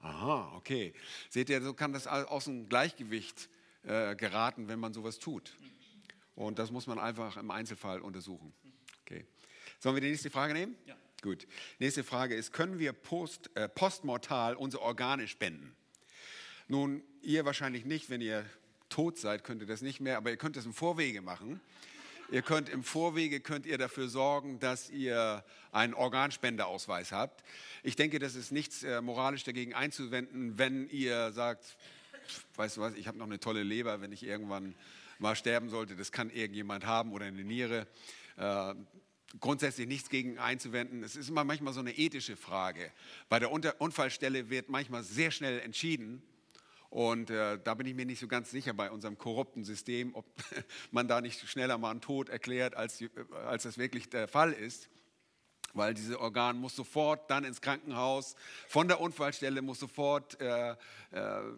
Aha, 0.00 0.56
okay. 0.56 0.92
Seht 1.30 1.50
ihr, 1.50 1.62
so 1.62 1.72
kann 1.72 1.92
das 1.92 2.08
aus 2.08 2.46
dem 2.46 2.68
Gleichgewicht 2.68 3.48
äh, 3.84 4.16
geraten, 4.16 4.66
wenn 4.66 4.80
man 4.80 4.92
sowas 4.92 5.20
tut. 5.20 5.56
Und 6.34 6.58
das 6.58 6.72
muss 6.72 6.88
man 6.88 6.98
einfach 6.98 7.36
im 7.36 7.52
Einzelfall 7.52 8.00
untersuchen. 8.00 8.52
Okay. 9.02 9.24
Sollen 9.78 9.94
wir 9.94 10.00
die 10.00 10.10
nächste 10.10 10.28
Frage 10.28 10.52
nehmen? 10.52 10.76
Ja. 10.84 10.96
Gut. 11.22 11.46
Nächste 11.78 12.02
Frage 12.02 12.34
ist, 12.34 12.52
können 12.52 12.80
wir 12.80 12.92
post, 12.92 13.54
äh, 13.54 13.68
postmortal 13.68 14.56
unsere 14.56 14.82
Organe 14.82 15.28
spenden? 15.28 15.76
Nun, 16.66 17.04
ihr 17.22 17.44
wahrscheinlich 17.44 17.84
nicht, 17.84 18.10
wenn 18.10 18.20
ihr 18.20 18.44
tot 18.88 19.16
seid, 19.16 19.44
könnt 19.44 19.62
ihr 19.62 19.68
das 19.68 19.80
nicht 19.80 20.00
mehr, 20.00 20.16
aber 20.16 20.30
ihr 20.30 20.36
könnt 20.36 20.56
das 20.56 20.66
im 20.66 20.74
Vorwege 20.74 21.22
machen. 21.22 21.60
Ihr 22.30 22.42
könnt 22.42 22.68
im 22.68 22.84
Vorwege 22.84 23.40
könnt 23.40 23.64
ihr 23.64 23.78
dafür 23.78 24.08
sorgen, 24.08 24.60
dass 24.60 24.90
ihr 24.90 25.42
einen 25.72 25.94
Organspendeausweis 25.94 27.10
habt. 27.10 27.42
Ich 27.82 27.96
denke, 27.96 28.18
das 28.18 28.34
ist 28.34 28.52
nichts 28.52 28.82
äh, 28.82 29.00
moralisch 29.00 29.44
dagegen 29.44 29.72
einzuwenden, 29.72 30.58
wenn 30.58 30.90
ihr 30.90 31.32
sagt, 31.32 31.78
weißt 32.56 32.76
du 32.76 32.80
was, 32.82 32.94
ich 32.94 33.08
habe 33.08 33.16
noch 33.16 33.24
eine 33.24 33.40
tolle 33.40 33.62
Leber, 33.62 34.02
wenn 34.02 34.12
ich 34.12 34.24
irgendwann 34.24 34.74
mal 35.18 35.36
sterben 35.36 35.70
sollte, 35.70 35.96
das 35.96 36.12
kann 36.12 36.28
irgendjemand 36.28 36.84
haben 36.84 37.12
oder 37.12 37.24
eine 37.24 37.44
Niere. 37.44 37.86
Äh, 38.36 38.74
grundsätzlich 39.40 39.88
nichts 39.88 40.10
gegen 40.10 40.38
einzuwenden. 40.38 41.02
Es 41.02 41.16
ist 41.16 41.30
immer 41.30 41.44
manchmal 41.44 41.72
so 41.72 41.80
eine 41.80 41.96
ethische 41.96 42.36
Frage. 42.36 42.92
Bei 43.30 43.38
der 43.38 43.50
Unfallstelle 43.50 44.50
wird 44.50 44.68
manchmal 44.68 45.02
sehr 45.02 45.30
schnell 45.30 45.60
entschieden 45.60 46.22
und 46.90 47.28
äh, 47.30 47.58
da 47.62 47.74
bin 47.74 47.86
ich 47.86 47.94
mir 47.94 48.06
nicht 48.06 48.20
so 48.20 48.28
ganz 48.28 48.50
sicher 48.50 48.72
bei 48.72 48.90
unserem 48.90 49.18
korrupten 49.18 49.64
System, 49.64 50.14
ob 50.14 50.24
man 50.90 51.06
da 51.06 51.20
nicht 51.20 51.46
schneller 51.48 51.76
mal 51.76 51.90
einen 51.90 52.00
Tod 52.00 52.28
erklärt, 52.28 52.74
als, 52.76 53.00
äh, 53.02 53.08
als 53.46 53.64
das 53.64 53.76
wirklich 53.76 54.08
der 54.08 54.26
Fall 54.26 54.52
ist. 54.52 54.88
Weil 55.74 55.92
dieses 55.92 56.16
Organ 56.16 56.56
muss 56.56 56.74
sofort 56.74 57.30
dann 57.30 57.44
ins 57.44 57.60
Krankenhaus, 57.60 58.36
von 58.68 58.88
der 58.88 59.00
Unfallstelle 59.00 59.60
muss 59.60 59.78
sofort 59.78 60.40
äh, 60.40 60.70
äh, 60.70 60.76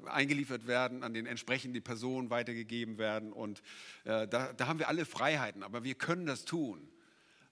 eingeliefert 0.07 0.67
werden, 0.67 1.05
an 1.05 1.15
den 1.15 1.27
entsprechenden 1.27 1.83
Person 1.83 2.29
weitergegeben 2.29 2.99
werden. 2.99 3.33
Und 3.33 3.63
äh, 4.05 4.27
da, 4.27 4.53
da 4.53 4.67
haben 4.67 4.81
wir 4.81 4.89
alle 4.89 5.05
Freiheiten, 5.05 5.63
aber 5.63 5.85
wir 5.85 5.95
können 5.95 6.27
das 6.27 6.45
tun. 6.45 6.91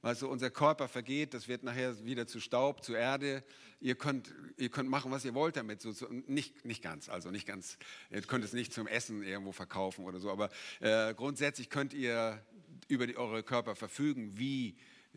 Also 0.00 0.28
unser 0.28 0.50
Körper 0.50 0.86
vergeht, 0.86 1.34
das 1.34 1.48
wird 1.48 1.64
nachher 1.64 2.04
wieder 2.04 2.26
zu 2.26 2.38
Staub, 2.38 2.84
zu 2.84 2.94
Erde. 2.94 3.42
Ihr 3.80 3.96
könnt, 3.96 4.32
ihr 4.56 4.68
könnt 4.68 4.88
machen, 4.88 5.10
was 5.10 5.24
ihr 5.24 5.34
wollt 5.34 5.56
damit. 5.56 5.82
So, 5.82 5.90
so, 5.90 6.06
nicht, 6.08 6.64
nicht 6.64 6.82
ganz, 6.82 7.08
also 7.08 7.30
nicht 7.30 7.46
ganz. 7.46 7.78
Ihr 8.10 8.22
könnt 8.22 8.44
es 8.44 8.52
nicht 8.52 8.72
zum 8.72 8.86
Essen 8.86 9.24
irgendwo 9.24 9.50
verkaufen 9.50 10.04
oder 10.04 10.20
so. 10.20 10.30
Aber 10.30 10.50
äh, 10.78 11.14
grundsätzlich 11.14 11.68
könnt 11.68 11.94
ihr 11.94 12.40
über 12.86 13.08
die, 13.08 13.16
eure 13.16 13.42
Körper 13.42 13.74
verfügen, 13.74 14.38
wie, 14.38 14.76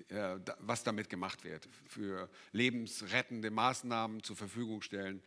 äh, 0.10 0.40
da, 0.44 0.58
was 0.60 0.84
damit 0.84 1.10
gemacht 1.10 1.44
wird. 1.44 1.70
Für 1.86 2.28
lebensrettende 2.52 3.52
Maßnahmen 3.52 4.24
zur 4.24 4.36
Verfügung 4.36 4.82
stellen. 4.82 5.22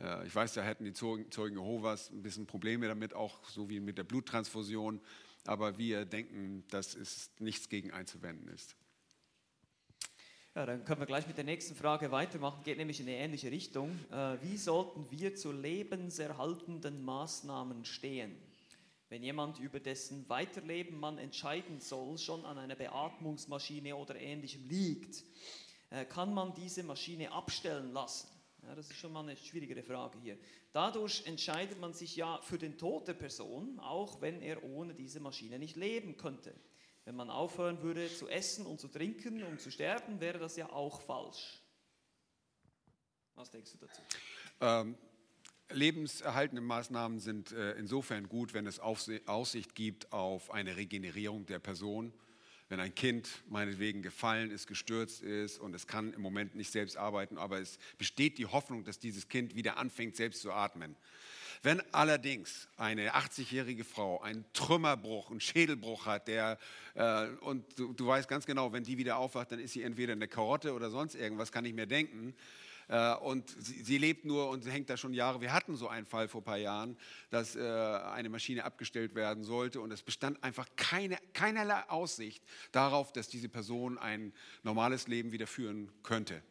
Äh, 0.00 0.26
ich 0.26 0.34
weiß, 0.34 0.54
da 0.54 0.62
hätten 0.62 0.84
die 0.84 0.94
Zeugen, 0.94 1.30
Zeugen 1.30 1.56
Jehovas 1.56 2.10
ein 2.10 2.22
bisschen 2.22 2.46
Probleme 2.46 2.88
damit, 2.88 3.12
auch 3.12 3.46
so 3.50 3.68
wie 3.68 3.80
mit 3.80 3.98
der 3.98 4.04
Bluttransfusion. 4.04 5.02
Aber 5.46 5.76
wir 5.76 6.06
denken, 6.06 6.64
dass 6.70 6.94
es 6.94 7.30
nichts 7.38 7.68
gegen 7.68 7.90
einzuwenden 7.90 8.48
ist. 8.48 8.76
Ja, 10.56 10.66
dann 10.66 10.84
können 10.84 11.00
wir 11.00 11.06
gleich 11.06 11.26
mit 11.26 11.36
der 11.36 11.42
nächsten 11.42 11.74
Frage 11.74 12.12
weitermachen, 12.12 12.62
geht 12.62 12.78
nämlich 12.78 13.00
in 13.00 13.08
eine 13.08 13.16
ähnliche 13.16 13.50
Richtung. 13.50 13.90
Äh, 14.12 14.36
wie 14.40 14.56
sollten 14.56 15.10
wir 15.10 15.34
zu 15.34 15.50
lebenserhaltenden 15.50 17.04
Maßnahmen 17.04 17.84
stehen? 17.84 18.36
Wenn 19.08 19.24
jemand 19.24 19.58
über 19.58 19.80
dessen 19.80 20.28
Weiterleben 20.28 21.00
man 21.00 21.18
entscheiden 21.18 21.80
soll, 21.80 22.18
schon 22.18 22.44
an 22.44 22.56
einer 22.56 22.76
Beatmungsmaschine 22.76 23.96
oder 23.96 24.14
ähnlichem 24.14 24.64
liegt, 24.68 25.24
äh, 25.90 26.04
kann 26.04 26.32
man 26.32 26.54
diese 26.54 26.84
Maschine 26.84 27.32
abstellen 27.32 27.92
lassen? 27.92 28.28
Ja, 28.62 28.76
das 28.76 28.88
ist 28.88 28.98
schon 28.98 29.12
mal 29.12 29.24
eine 29.24 29.36
schwierigere 29.36 29.82
Frage 29.82 30.20
hier. 30.22 30.38
Dadurch 30.72 31.26
entscheidet 31.26 31.80
man 31.80 31.94
sich 31.94 32.14
ja 32.14 32.38
für 32.42 32.58
den 32.58 32.78
Tod 32.78 33.08
der 33.08 33.14
Person, 33.14 33.80
auch 33.80 34.20
wenn 34.20 34.40
er 34.40 34.62
ohne 34.62 34.94
diese 34.94 35.18
Maschine 35.18 35.58
nicht 35.58 35.74
leben 35.74 36.16
könnte. 36.16 36.54
Wenn 37.04 37.16
man 37.16 37.28
aufhören 37.28 37.82
würde 37.82 38.08
zu 38.12 38.28
essen 38.28 38.64
und 38.64 38.80
zu 38.80 38.88
trinken, 38.88 39.42
um 39.42 39.58
zu 39.58 39.70
sterben, 39.70 40.20
wäre 40.20 40.38
das 40.38 40.56
ja 40.56 40.70
auch 40.70 41.02
falsch. 41.02 41.60
Was 43.34 43.50
denkst 43.50 43.72
du 43.72 43.78
dazu? 43.78 44.00
Ähm, 44.60 44.96
lebenserhaltende 45.68 46.62
Maßnahmen 46.62 47.18
sind 47.18 47.52
äh, 47.52 47.72
insofern 47.72 48.28
gut, 48.28 48.54
wenn 48.54 48.66
es 48.66 48.80
Aussicht 48.80 49.74
gibt 49.74 50.12
auf 50.12 50.50
eine 50.50 50.76
Regenerierung 50.76 51.44
der 51.44 51.58
Person. 51.58 52.14
Wenn 52.70 52.80
ein 52.80 52.94
Kind 52.94 53.28
meinetwegen 53.50 54.00
gefallen 54.00 54.50
ist, 54.50 54.66
gestürzt 54.66 55.20
ist 55.20 55.58
und 55.58 55.74
es 55.74 55.86
kann 55.86 56.14
im 56.14 56.22
Moment 56.22 56.54
nicht 56.54 56.70
selbst 56.70 56.96
arbeiten, 56.96 57.36
aber 57.36 57.60
es 57.60 57.78
besteht 57.98 58.38
die 58.38 58.46
Hoffnung, 58.46 58.84
dass 58.84 58.98
dieses 58.98 59.28
Kind 59.28 59.54
wieder 59.54 59.76
anfängt, 59.76 60.16
selbst 60.16 60.40
zu 60.40 60.50
atmen 60.50 60.96
wenn 61.64 61.82
allerdings 61.92 62.68
eine 62.76 63.14
80-jährige 63.14 63.84
Frau 63.84 64.20
einen 64.20 64.44
Trümmerbruch, 64.52 65.30
einen 65.30 65.40
Schädelbruch 65.40 66.04
hat, 66.04 66.28
der, 66.28 66.58
äh, 66.94 67.28
und 67.40 67.64
du, 67.78 67.94
du, 67.94 68.06
weißt 68.06 68.28
ganz 68.28 68.44
genau, 68.44 68.72
wenn 68.72 68.84
die 68.84 68.98
wieder 68.98 69.16
aufwacht, 69.16 69.50
dann 69.50 69.58
ist 69.58 69.72
sie 69.72 69.82
entweder 69.82 70.12
eine 70.12 70.28
Karotte 70.28 70.74
oder 70.74 70.90
sonst 70.90 71.14
irgendwas, 71.14 71.50
kann 71.52 71.64
ich 71.64 71.72
mir 71.72 71.86
denken. 71.86 72.34
Äh, 72.88 73.14
und 73.14 73.48
sie, 73.48 73.82
sie, 73.82 73.96
lebt 73.96 74.26
nur 74.26 74.50
und 74.50 74.66
hängt 74.66 74.90
da 74.90 74.98
schon 74.98 75.14
Jahre. 75.14 75.40
Wir 75.40 75.54
hatten 75.54 75.74
so 75.74 75.88
einen 75.88 76.04
Fall 76.04 76.28
vor 76.28 76.42
ein 76.42 76.44
paar 76.44 76.58
Jahren, 76.58 76.98
dass 77.30 77.56
äh, 77.56 77.60
eine 77.62 78.28
Maschine 78.28 78.64
abgestellt 78.64 79.14
werden 79.14 79.42
sollte 79.42 79.80
und 79.80 79.90
es 79.90 80.02
bestand 80.02 80.44
einfach 80.44 80.68
keine, 80.76 81.16
keinerlei 81.32 81.82
Aussicht 81.88 82.44
darauf, 82.72 83.10
dass 83.10 83.28
diese 83.28 83.48
Person 83.48 83.96
ein 83.96 84.34
normales 84.64 85.08
Leben 85.08 85.32
wieder 85.32 85.46
führen 85.46 85.90
könnte. 86.02 86.42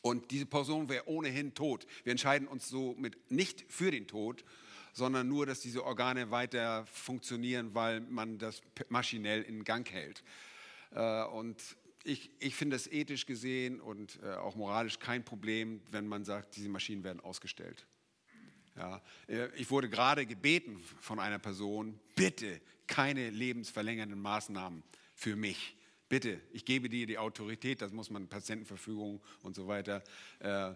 Und 0.00 0.30
diese 0.30 0.46
Person 0.46 0.88
wäre 0.88 1.06
ohnehin 1.08 1.54
tot. 1.54 1.86
Wir 2.04 2.12
entscheiden 2.12 2.48
uns 2.48 2.68
somit 2.68 3.30
nicht 3.30 3.64
für 3.68 3.90
den 3.90 4.08
Tod, 4.08 4.44
sondern 4.92 5.28
nur, 5.28 5.46
dass 5.46 5.60
diese 5.60 5.84
Organe 5.84 6.30
weiter 6.30 6.86
funktionieren, 6.86 7.74
weil 7.74 8.00
man 8.00 8.38
das 8.38 8.60
maschinell 8.88 9.42
in 9.42 9.64
Gang 9.64 9.90
hält. 9.90 10.22
Äh, 10.90 11.24
und 11.24 11.60
ich, 12.04 12.30
ich 12.40 12.54
finde 12.54 12.76
es 12.76 12.86
ethisch 12.86 13.26
gesehen 13.26 13.80
und 13.80 14.18
äh, 14.22 14.34
auch 14.34 14.56
moralisch 14.56 14.98
kein 14.98 15.24
Problem, 15.24 15.80
wenn 15.90 16.06
man 16.06 16.24
sagt, 16.24 16.56
diese 16.56 16.68
Maschinen 16.68 17.04
werden 17.04 17.20
ausgestellt. 17.20 17.86
Ja, 18.76 19.02
äh, 19.28 19.48
ich 19.56 19.70
wurde 19.70 19.88
gerade 19.88 20.26
gebeten 20.26 20.82
von 21.00 21.20
einer 21.20 21.38
Person, 21.38 21.98
bitte 22.16 22.60
keine 22.86 23.30
lebensverlängernden 23.30 24.20
Maßnahmen 24.20 24.82
für 25.14 25.36
mich 25.36 25.76
bitte, 26.12 26.42
ich 26.52 26.66
gebe 26.66 26.90
dir 26.90 27.06
die 27.06 27.16
Autorität, 27.16 27.80
das 27.80 27.90
muss 27.90 28.10
man 28.10 28.28
Patientenverfügung 28.28 29.22
und 29.42 29.56
so 29.56 29.66
weiter. 29.66 30.04
Äh, 30.40 30.74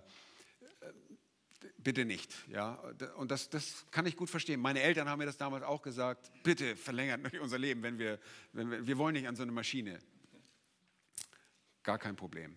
bitte 1.76 2.06
nicht. 2.06 2.32
Ja? 2.48 2.76
Und 3.18 3.30
das, 3.30 3.50
das 3.50 3.84
kann 3.90 4.06
ich 4.06 4.16
gut 4.16 4.30
verstehen. 4.30 4.60
Meine 4.60 4.80
Eltern 4.80 5.10
haben 5.10 5.18
mir 5.18 5.26
das 5.26 5.36
damals 5.36 5.62
auch 5.62 5.82
gesagt, 5.82 6.32
bitte 6.42 6.74
verlängert 6.74 7.22
nicht 7.22 7.38
unser 7.38 7.58
Leben, 7.58 7.82
wenn 7.82 7.98
wir, 7.98 8.18
wenn 8.54 8.70
wir, 8.70 8.86
wir 8.86 8.96
wollen 8.96 9.12
nicht 9.12 9.28
an 9.28 9.36
so 9.36 9.42
eine 9.42 9.52
Maschine. 9.52 9.98
Gar 11.82 11.98
kein 11.98 12.16
Problem. 12.16 12.56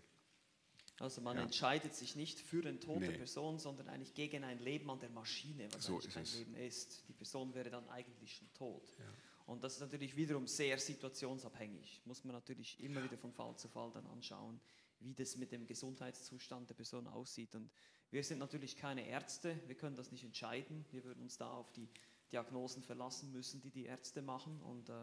Also 0.99 1.19
man 1.19 1.35
ja. 1.35 1.43
entscheidet 1.43 1.93
sich 1.93 2.15
nicht 2.15 2.39
für 2.39 2.61
den 2.61 2.79
Tod 2.79 3.01
nee. 3.01 3.07
der 3.07 3.17
Person, 3.17 3.59
sondern 3.59 3.89
eigentlich 3.89 4.13
gegen 4.13 4.45
ein 4.45 4.59
Leben 4.59 4.89
an 4.89 5.01
der 5.01 5.09
Maschine, 5.09 5.67
was 5.73 5.83
so 5.83 5.95
eigentlich 5.95 6.13
kein 6.13 6.23
es. 6.23 6.35
Leben 6.37 6.55
ist. 6.55 7.03
Die 7.09 7.13
Person 7.13 7.53
wäre 7.53 7.69
dann 7.69 7.89
eigentlich 7.89 8.35
schon 8.37 8.53
tot. 8.53 8.93
Ja. 8.97 9.05
Und 9.49 9.63
das 9.63 9.73
ist 9.73 9.79
natürlich 9.79 10.15
wiederum 10.15 10.45
sehr 10.45 10.77
situationsabhängig. 10.77 12.01
Muss 12.05 12.23
man 12.23 12.35
natürlich 12.35 12.79
immer 12.83 13.03
wieder 13.03 13.17
von 13.17 13.33
Fall 13.33 13.57
zu 13.57 13.67
Fall 13.67 13.89
dann 13.91 14.05
anschauen, 14.05 14.61
wie 14.99 15.15
das 15.15 15.37
mit 15.37 15.51
dem 15.51 15.65
Gesundheitszustand 15.65 16.69
der 16.69 16.75
Person 16.75 17.07
aussieht. 17.07 17.55
Und 17.55 17.71
wir 18.11 18.23
sind 18.23 18.37
natürlich 18.37 18.77
keine 18.77 19.07
Ärzte, 19.07 19.59
wir 19.65 19.75
können 19.75 19.95
das 19.95 20.11
nicht 20.11 20.23
entscheiden. 20.23 20.85
Wir 20.91 21.03
würden 21.03 21.23
uns 21.23 21.37
da 21.37 21.49
auf 21.49 21.71
die 21.71 21.89
Diagnosen 22.31 22.83
verlassen 22.83 23.31
müssen, 23.31 23.59
die 23.59 23.71
die 23.71 23.85
Ärzte 23.85 24.21
machen 24.21 24.61
und 24.61 24.89
äh, 24.89 24.93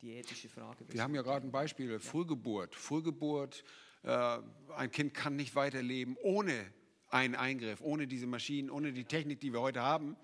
die 0.00 0.12
ethische 0.12 0.48
Frage. 0.48 0.86
Wir 0.88 1.02
haben 1.02 1.14
ja 1.14 1.20
gerade 1.20 1.46
ein 1.46 1.52
Beispiel, 1.52 2.00
Frühgeburt. 2.00 2.74
Frühgeburt, 2.74 3.64
äh, 4.02 4.38
ein 4.76 4.90
Kind 4.90 5.12
kann 5.12 5.36
nicht 5.36 5.54
weiterleben 5.54 6.16
ohne 6.22 6.72
einen 7.10 7.34
Eingriff, 7.34 7.82
ohne 7.82 8.06
diese 8.06 8.26
Maschinen, 8.26 8.70
ohne 8.70 8.94
die 8.94 9.04
Technik, 9.04 9.40
die 9.40 9.52
wir 9.52 9.60
heute 9.60 9.82
haben. 9.82 10.16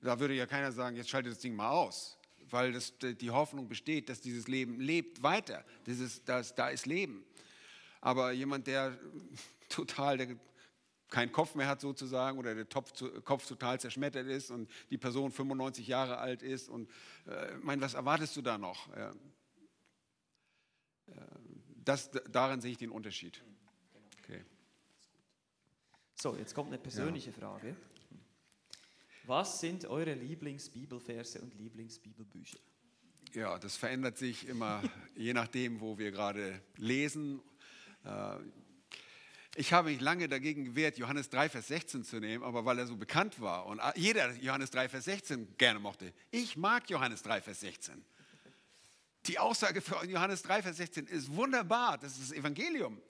Da 0.00 0.20
würde 0.20 0.34
ja 0.34 0.46
keiner 0.46 0.70
sagen, 0.70 0.94
jetzt 0.94 1.10
schaltet 1.10 1.32
das 1.32 1.40
Ding 1.40 1.56
mal 1.56 1.70
aus 1.70 2.19
weil 2.52 2.72
das, 2.72 2.94
die 2.98 3.30
Hoffnung 3.30 3.68
besteht, 3.68 4.08
dass 4.08 4.20
dieses 4.20 4.48
Leben 4.48 4.80
lebt 4.80 5.22
weiter. 5.22 5.64
Dieses, 5.86 6.24
das, 6.24 6.54
da 6.54 6.68
ist 6.68 6.86
Leben. 6.86 7.24
Aber 8.00 8.32
jemand, 8.32 8.66
der 8.66 8.98
total 9.68 10.18
der 10.18 10.36
keinen 11.10 11.32
Kopf 11.32 11.56
mehr 11.56 11.66
hat 11.66 11.80
sozusagen 11.80 12.38
oder 12.38 12.54
der 12.54 12.68
Topf, 12.68 12.92
Kopf 13.24 13.46
total 13.46 13.80
zerschmettert 13.80 14.28
ist 14.28 14.50
und 14.50 14.70
die 14.90 14.98
Person 14.98 15.32
95 15.32 15.86
Jahre 15.86 16.18
alt 16.18 16.42
ist 16.42 16.68
und 16.68 16.88
äh, 17.26 17.56
mein, 17.62 17.80
was 17.80 17.94
erwartest 17.94 18.36
du 18.36 18.42
da 18.42 18.58
noch? 18.58 18.88
Äh, 18.94 19.10
das, 21.84 22.10
darin 22.30 22.60
sehe 22.60 22.70
ich 22.72 22.78
den 22.78 22.90
Unterschied. 22.90 23.42
Okay. 24.22 24.44
So, 26.14 26.36
jetzt 26.36 26.54
kommt 26.54 26.68
eine 26.68 26.78
persönliche 26.78 27.30
ja. 27.30 27.36
Frage. 27.36 27.76
Was 29.24 29.60
sind 29.60 29.84
eure 29.84 30.14
Lieblingsbibelverse 30.14 31.40
und 31.40 31.54
Lieblingsbibelbücher? 31.54 32.58
Ja, 33.32 33.58
das 33.58 33.76
verändert 33.76 34.18
sich 34.18 34.48
immer 34.48 34.82
je 35.14 35.32
nachdem, 35.32 35.80
wo 35.80 35.98
wir 35.98 36.10
gerade 36.10 36.60
lesen. 36.76 37.40
Äh, 38.04 38.36
ich 39.56 39.72
habe 39.72 39.90
mich 39.90 40.00
lange 40.00 40.28
dagegen 40.28 40.64
gewehrt, 40.64 40.96
Johannes 40.98 41.28
3, 41.28 41.48
Vers 41.48 41.68
16 41.68 42.04
zu 42.04 42.20
nehmen, 42.20 42.44
aber 42.44 42.64
weil 42.64 42.78
er 42.78 42.86
so 42.86 42.96
bekannt 42.96 43.40
war 43.40 43.66
und 43.66 43.80
jeder 43.96 44.32
Johannes 44.36 44.70
3, 44.70 44.88
Vers 44.88 45.04
16 45.04 45.56
gerne 45.58 45.80
mochte. 45.80 46.12
Ich 46.30 46.56
mag 46.56 46.88
Johannes 46.88 47.22
3, 47.22 47.40
Vers 47.40 47.60
16. 47.60 48.04
Die 49.26 49.38
Aussage 49.38 49.80
für 49.80 50.04
Johannes 50.06 50.42
3, 50.42 50.62
Vers 50.62 50.76
16 50.78 51.06
ist 51.08 51.34
wunderbar. 51.34 51.98
Das 51.98 52.12
ist 52.12 52.30
das 52.30 52.32
Evangelium. 52.32 53.00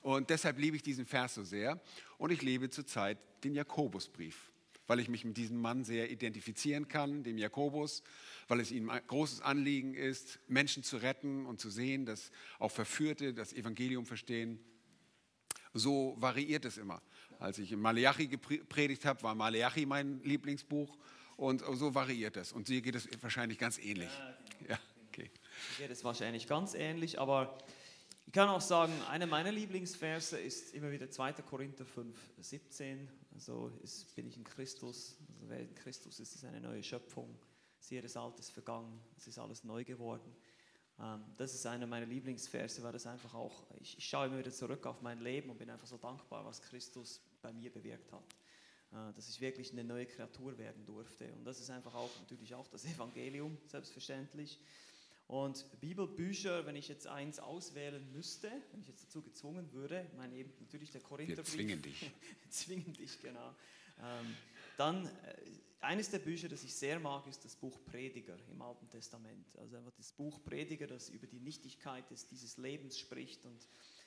Und 0.00 0.30
deshalb 0.30 0.58
liebe 0.58 0.76
ich 0.76 0.82
diesen 0.82 1.06
Vers 1.06 1.34
so 1.34 1.44
sehr. 1.44 1.80
Und 2.18 2.30
ich 2.30 2.42
liebe 2.42 2.68
zurzeit 2.70 3.18
den 3.42 3.54
Jakobusbrief, 3.54 4.51
weil 4.86 5.00
ich 5.00 5.08
mich 5.08 5.24
mit 5.24 5.36
diesem 5.36 5.60
Mann 5.60 5.84
sehr 5.84 6.10
identifizieren 6.10 6.88
kann, 6.88 7.22
dem 7.22 7.38
Jakobus, 7.38 8.02
weil 8.48 8.60
es 8.60 8.70
ihm 8.70 8.90
ein 8.90 9.02
großes 9.06 9.40
Anliegen 9.40 9.94
ist, 9.94 10.38
Menschen 10.48 10.82
zu 10.82 10.96
retten 10.96 11.46
und 11.46 11.60
zu 11.60 11.70
sehen, 11.70 12.06
dass 12.06 12.30
auch 12.58 12.70
Verführte 12.70 13.32
das 13.32 13.52
Evangelium 13.52 14.06
verstehen. 14.06 14.58
So 15.74 16.16
variiert 16.18 16.64
es 16.64 16.76
immer. 16.76 17.00
Als 17.38 17.58
ich 17.58 17.72
in 17.72 17.80
Maleachi 17.80 18.26
gepredigt 18.28 19.04
habe, 19.04 19.22
war 19.22 19.34
Maleachi 19.34 19.86
mein 19.86 20.22
Lieblingsbuch 20.22 20.98
und 21.36 21.62
so 21.72 21.94
variiert 21.94 22.36
es. 22.36 22.52
Und 22.52 22.68
dir 22.68 22.82
geht 22.82 22.94
es 22.94 23.08
wahrscheinlich 23.22 23.58
ganz 23.58 23.78
ähnlich. 23.78 24.10
Ja, 24.68 24.78
okay. 25.08 25.30
Mir 25.78 25.86
geht 25.86 25.90
es 25.90 26.04
wahrscheinlich 26.04 26.46
ganz 26.46 26.74
ähnlich, 26.74 27.18
aber 27.18 27.58
ich 28.26 28.32
kann 28.32 28.48
auch 28.48 28.60
sagen, 28.60 28.92
einer 29.10 29.26
meiner 29.26 29.52
Lieblingsverse 29.52 30.38
ist 30.38 30.74
immer 30.74 30.90
wieder 30.90 31.10
2. 31.10 31.32
Korinther 31.34 31.84
5, 31.84 32.16
17. 32.40 33.08
Also 33.34 33.70
ist, 33.82 34.14
bin 34.14 34.26
ich 34.26 34.36
in 34.36 34.44
Christus, 34.44 35.16
also 35.34 35.48
wer 35.48 35.60
in 35.60 35.74
Christus 35.74 36.20
ist, 36.20 36.34
ist 36.34 36.44
eine 36.44 36.60
neue 36.60 36.82
Schöpfung. 36.82 37.38
Siehe, 37.78 38.00
das 38.00 38.16
Alte 38.16 38.40
ist 38.40 38.50
vergangen, 38.50 39.00
es 39.16 39.26
ist 39.26 39.38
alles 39.38 39.64
neu 39.64 39.84
geworden. 39.84 40.34
Ähm, 41.00 41.24
das 41.36 41.54
ist 41.54 41.66
einer 41.66 41.86
meiner 41.86 42.06
Lieblingsverse, 42.06 42.82
weil 42.82 42.92
das 42.92 43.06
einfach 43.06 43.34
auch, 43.34 43.66
ich, 43.80 43.98
ich 43.98 44.06
schaue 44.06 44.26
immer 44.26 44.38
wieder 44.38 44.52
zurück 44.52 44.86
auf 44.86 45.02
mein 45.02 45.20
Leben 45.20 45.50
und 45.50 45.58
bin 45.58 45.68
einfach 45.68 45.86
so 45.86 45.96
dankbar, 45.96 46.44
was 46.44 46.62
Christus 46.62 47.20
bei 47.40 47.52
mir 47.52 47.72
bewirkt 47.72 48.12
hat. 48.12 48.24
Äh, 48.92 49.12
dass 49.14 49.28
ich 49.28 49.40
wirklich 49.40 49.72
eine 49.72 49.84
neue 49.84 50.06
Kreatur 50.06 50.56
werden 50.58 50.84
durfte. 50.84 51.32
Und 51.32 51.44
das 51.44 51.60
ist 51.60 51.70
einfach 51.70 51.94
auch 51.94 52.10
natürlich 52.20 52.54
auch 52.54 52.68
das 52.68 52.84
Evangelium, 52.84 53.56
selbstverständlich. 53.66 54.60
Und 55.26 55.64
Bibelbücher, 55.80 56.66
wenn 56.66 56.76
ich 56.76 56.88
jetzt 56.88 57.06
eins 57.06 57.38
auswählen 57.38 58.10
müsste, 58.12 58.50
wenn 58.70 58.80
ich 58.80 58.88
jetzt 58.88 59.04
dazu 59.04 59.22
gezwungen 59.22 59.72
würde, 59.72 60.06
meine 60.16 60.36
eben 60.36 60.52
natürlich 60.60 60.90
der 60.90 61.00
Korintherbrief. 61.00 61.46
Wir 61.46 61.52
zwingen 61.52 61.82
dich. 61.82 62.10
zwingen 62.50 62.92
dich, 62.92 63.20
genau. 63.20 63.54
Ähm, 64.02 64.36
dann 64.76 65.06
äh, 65.06 65.10
eines 65.80 66.10
der 66.10 66.18
Bücher, 66.18 66.48
das 66.48 66.62
ich 66.64 66.74
sehr 66.74 67.00
mag, 67.00 67.26
ist 67.26 67.44
das 67.44 67.56
Buch 67.56 67.78
Prediger 67.84 68.36
im 68.50 68.62
Alten 68.62 68.88
Testament. 68.88 69.56
Also 69.56 69.76
einfach 69.76 69.92
das 69.96 70.12
Buch 70.12 70.42
Prediger, 70.44 70.86
das 70.86 71.08
über 71.08 71.26
die 71.26 71.40
Nichtigkeit 71.40 72.08
des, 72.10 72.26
dieses 72.28 72.56
Lebens 72.56 72.98
spricht. 72.98 73.44
Und 73.46 73.66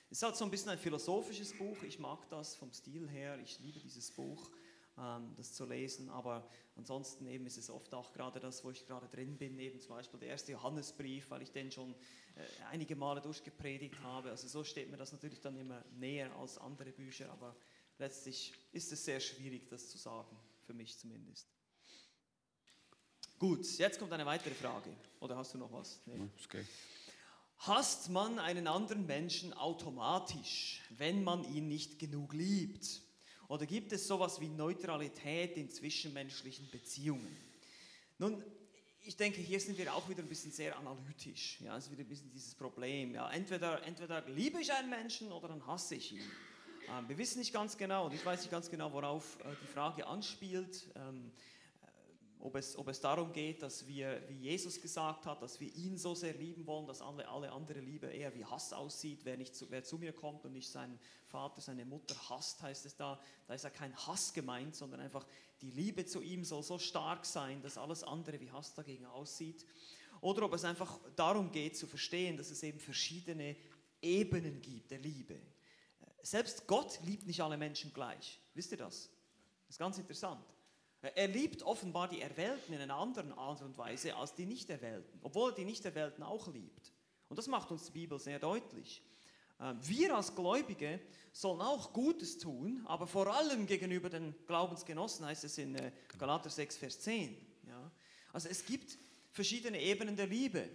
es 0.09 0.19
ist 0.19 0.23
halt 0.23 0.35
so 0.35 0.45
ein 0.45 0.51
bisschen 0.51 0.69
ein 0.69 0.77
philosophisches 0.77 1.57
Buch. 1.57 1.81
Ich 1.83 1.99
mag 1.99 2.29
das 2.29 2.55
vom 2.55 2.71
Stil 2.71 3.09
her. 3.09 3.39
Ich 3.43 3.59
liebe 3.59 3.79
dieses 3.79 4.11
Buch, 4.11 4.49
das 4.95 5.53
zu 5.53 5.65
lesen. 5.65 6.09
Aber 6.09 6.49
ansonsten 6.75 7.27
eben 7.27 7.45
ist 7.45 7.57
es 7.57 7.69
oft 7.69 7.93
auch 7.93 8.13
gerade 8.13 8.39
das, 8.39 8.63
wo 8.63 8.71
ich 8.71 8.85
gerade 8.85 9.07
drin 9.07 9.37
bin. 9.37 9.59
Eben 9.59 9.79
zum 9.79 9.95
Beispiel 9.95 10.19
der 10.19 10.29
erste 10.29 10.53
Johannesbrief, 10.53 11.29
weil 11.29 11.41
ich 11.41 11.51
den 11.51 11.71
schon 11.71 11.93
äh, 12.35 12.45
einige 12.71 12.95
Male 12.95 13.21
durchgepredigt 13.21 13.99
habe. 14.01 14.29
Also 14.29 14.47
so 14.47 14.63
steht 14.63 14.89
mir 14.89 14.97
das 14.97 15.11
natürlich 15.11 15.41
dann 15.41 15.57
immer 15.57 15.83
näher 15.97 16.33
als 16.37 16.57
andere 16.57 16.91
Bücher. 16.91 17.31
Aber 17.31 17.55
letztlich 17.97 18.53
ist 18.71 18.91
es 18.91 19.03
sehr 19.03 19.19
schwierig, 19.19 19.67
das 19.69 19.89
zu 19.89 19.97
sagen, 19.97 20.37
für 20.65 20.73
mich 20.73 20.97
zumindest. 20.97 21.47
Gut, 23.37 23.65
jetzt 23.77 23.99
kommt 23.99 24.13
eine 24.13 24.25
weitere 24.25 24.53
Frage. 24.53 24.89
Oder 25.19 25.35
hast 25.35 25.53
du 25.53 25.57
noch 25.57 25.71
was? 25.71 26.01
Nee. 26.05 26.29
Okay. 26.45 26.65
Hasst 27.57 28.09
man 28.09 28.39
einen 28.39 28.67
anderen 28.67 29.05
Menschen 29.05 29.53
automatisch, 29.53 30.81
wenn 30.97 31.23
man 31.23 31.43
ihn 31.53 31.67
nicht 31.67 31.99
genug 31.99 32.33
liebt? 32.33 33.01
Oder 33.47 33.65
gibt 33.65 33.91
es 33.91 34.07
sowas 34.07 34.39
wie 34.39 34.49
Neutralität 34.49 35.57
in 35.57 35.69
zwischenmenschlichen 35.69 36.69
Beziehungen? 36.71 37.35
Nun, 38.17 38.43
ich 39.01 39.15
denke, 39.15 39.39
hier 39.39 39.59
sind 39.59 39.77
wir 39.77 39.93
auch 39.93 40.09
wieder 40.09 40.23
ein 40.23 40.27
bisschen 40.27 40.51
sehr 40.51 40.75
analytisch. 40.77 41.61
Ja, 41.61 41.77
es 41.77 41.85
ist 41.85 41.91
wieder 41.91 42.03
ein 42.03 42.07
bisschen 42.07 42.31
dieses 42.31 42.55
Problem. 42.55 43.13
Ja, 43.13 43.29
entweder, 43.31 43.83
entweder 43.83 44.27
liebe 44.29 44.59
ich 44.59 44.73
einen 44.73 44.89
Menschen 44.89 45.31
oder 45.31 45.47
dann 45.47 45.65
hasse 45.67 45.95
ich 45.95 46.13
ihn. 46.13 46.31
Ähm, 46.89 47.07
wir 47.07 47.17
wissen 47.17 47.39
nicht 47.39 47.53
ganz 47.53 47.77
genau, 47.77 48.07
und 48.07 48.13
ich 48.13 48.25
weiß 48.25 48.41
nicht 48.41 48.51
ganz 48.51 48.69
genau, 48.69 48.91
worauf 48.93 49.39
äh, 49.41 49.55
die 49.61 49.67
Frage 49.67 50.07
anspielt. 50.07 50.87
Ähm, 50.95 51.31
ob 52.45 52.55
es, 52.55 52.77
ob 52.77 52.87
es 52.89 53.01
darum 53.01 53.33
geht, 53.33 53.63
dass 53.63 53.87
wir, 53.87 54.21
wie 54.29 54.37
Jesus 54.37 54.79
gesagt 54.79 55.25
hat, 55.25 55.41
dass 55.41 55.59
wir 55.59 55.73
ihn 55.73 55.97
so 55.97 56.13
sehr 56.13 56.35
lieben 56.35 56.67
wollen, 56.67 56.85
dass 56.85 57.01
alle, 57.01 57.27
alle 57.27 57.51
andere 57.51 57.79
Liebe 57.79 58.05
eher 58.05 58.35
wie 58.35 58.45
Hass 58.45 58.71
aussieht. 58.71 59.21
Wer, 59.23 59.35
nicht 59.35 59.55
zu, 59.55 59.71
wer 59.71 59.83
zu 59.83 59.97
mir 59.97 60.13
kommt 60.13 60.45
und 60.45 60.53
nicht 60.53 60.69
seinen 60.69 60.99
Vater, 61.25 61.59
seine 61.59 61.85
Mutter 61.85 62.15
hasst, 62.29 62.61
heißt 62.61 62.85
es 62.85 62.95
da, 62.95 63.19
da 63.47 63.55
ist 63.55 63.63
ja 63.63 63.71
kein 63.71 63.95
Hass 63.97 64.31
gemeint, 64.31 64.75
sondern 64.75 64.99
einfach 64.99 65.25
die 65.61 65.71
Liebe 65.71 66.05
zu 66.05 66.21
ihm 66.21 66.43
soll 66.43 66.61
so 66.61 66.77
stark 66.77 67.25
sein, 67.25 67.63
dass 67.63 67.79
alles 67.79 68.03
andere 68.03 68.39
wie 68.39 68.51
Hass 68.51 68.75
dagegen 68.75 69.07
aussieht. 69.07 69.65
Oder 70.21 70.43
ob 70.43 70.53
es 70.53 70.65
einfach 70.65 70.99
darum 71.15 71.51
geht 71.51 71.75
zu 71.75 71.87
verstehen, 71.87 72.37
dass 72.37 72.51
es 72.51 72.61
eben 72.61 72.79
verschiedene 72.79 73.55
Ebenen 74.03 74.61
gibt 74.61 74.91
der 74.91 74.99
Liebe. 74.99 75.41
Selbst 76.21 76.67
Gott 76.67 76.99
liebt 77.05 77.25
nicht 77.25 77.41
alle 77.41 77.57
Menschen 77.57 77.91
gleich. 77.91 78.39
Wisst 78.53 78.71
ihr 78.71 78.77
das? 78.77 79.09
Das 79.65 79.75
ist 79.75 79.79
ganz 79.79 79.97
interessant. 79.97 80.45
Er 81.01 81.27
liebt 81.27 81.61
offenbar 81.63 82.07
die 82.07 82.21
Erwählten 82.21 82.73
in 82.73 82.81
einer 82.81 82.95
anderen 82.95 83.31
Art 83.33 83.61
und 83.61 83.77
Weise 83.77 84.15
als 84.15 84.33
die 84.33 84.45
Nicht-Erwählten, 84.45 85.19
obwohl 85.21 85.51
er 85.51 85.55
die 85.55 85.65
Nicht-Erwählten 85.65 86.23
auch 86.23 86.47
liebt. 86.47 86.91
Und 87.29 87.37
das 87.37 87.47
macht 87.47 87.71
uns 87.71 87.85
die 87.85 87.91
Bibel 87.91 88.19
sehr 88.19 88.39
deutlich. 88.39 89.03
Ähm, 89.59 89.79
wir 89.81 90.15
als 90.15 90.35
Gläubige 90.35 90.99
sollen 91.31 91.61
auch 91.61 91.93
Gutes 91.93 92.37
tun, 92.37 92.81
aber 92.85 93.07
vor 93.07 93.27
allem 93.27 93.67
gegenüber 93.67 94.09
den 94.09 94.35
Glaubensgenossen, 94.47 95.25
heißt 95.25 95.43
es 95.43 95.57
in 95.57 95.75
äh, 95.75 95.91
Galater 96.17 96.49
6, 96.49 96.77
Vers 96.77 96.99
10. 97.01 97.35
Ja? 97.67 97.91
Also 98.33 98.49
es 98.49 98.65
gibt 98.65 98.97
verschiedene 99.31 99.81
Ebenen 99.81 100.15
der 100.15 100.27
Liebe, 100.27 100.69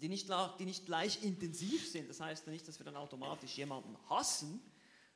die 0.00 0.08
nicht, 0.08 0.28
die 0.58 0.64
nicht 0.64 0.86
gleich 0.86 1.22
intensiv 1.22 1.88
sind. 1.88 2.08
Das 2.08 2.20
heißt 2.20 2.46
nicht, 2.46 2.66
dass 2.68 2.78
wir 2.78 2.84
dann 2.84 2.96
automatisch 2.96 3.56
jemanden 3.56 3.96
hassen. 4.08 4.60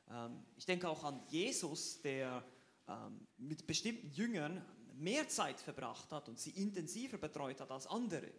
Ähm, 0.09 0.43
ich 0.57 0.65
denke 0.65 0.89
auch 0.89 1.03
an 1.03 1.21
Jesus, 1.29 2.01
der 2.01 2.43
mit 3.37 3.65
bestimmten 3.67 4.11
Jüngern 4.11 4.63
mehr 4.93 5.27
Zeit 5.27 5.59
verbracht 5.59 6.11
hat 6.11 6.29
und 6.29 6.39
sie 6.39 6.51
intensiver 6.51 7.17
betreut 7.17 7.59
hat 7.59 7.71
als 7.71 7.87
andere. 7.87 8.31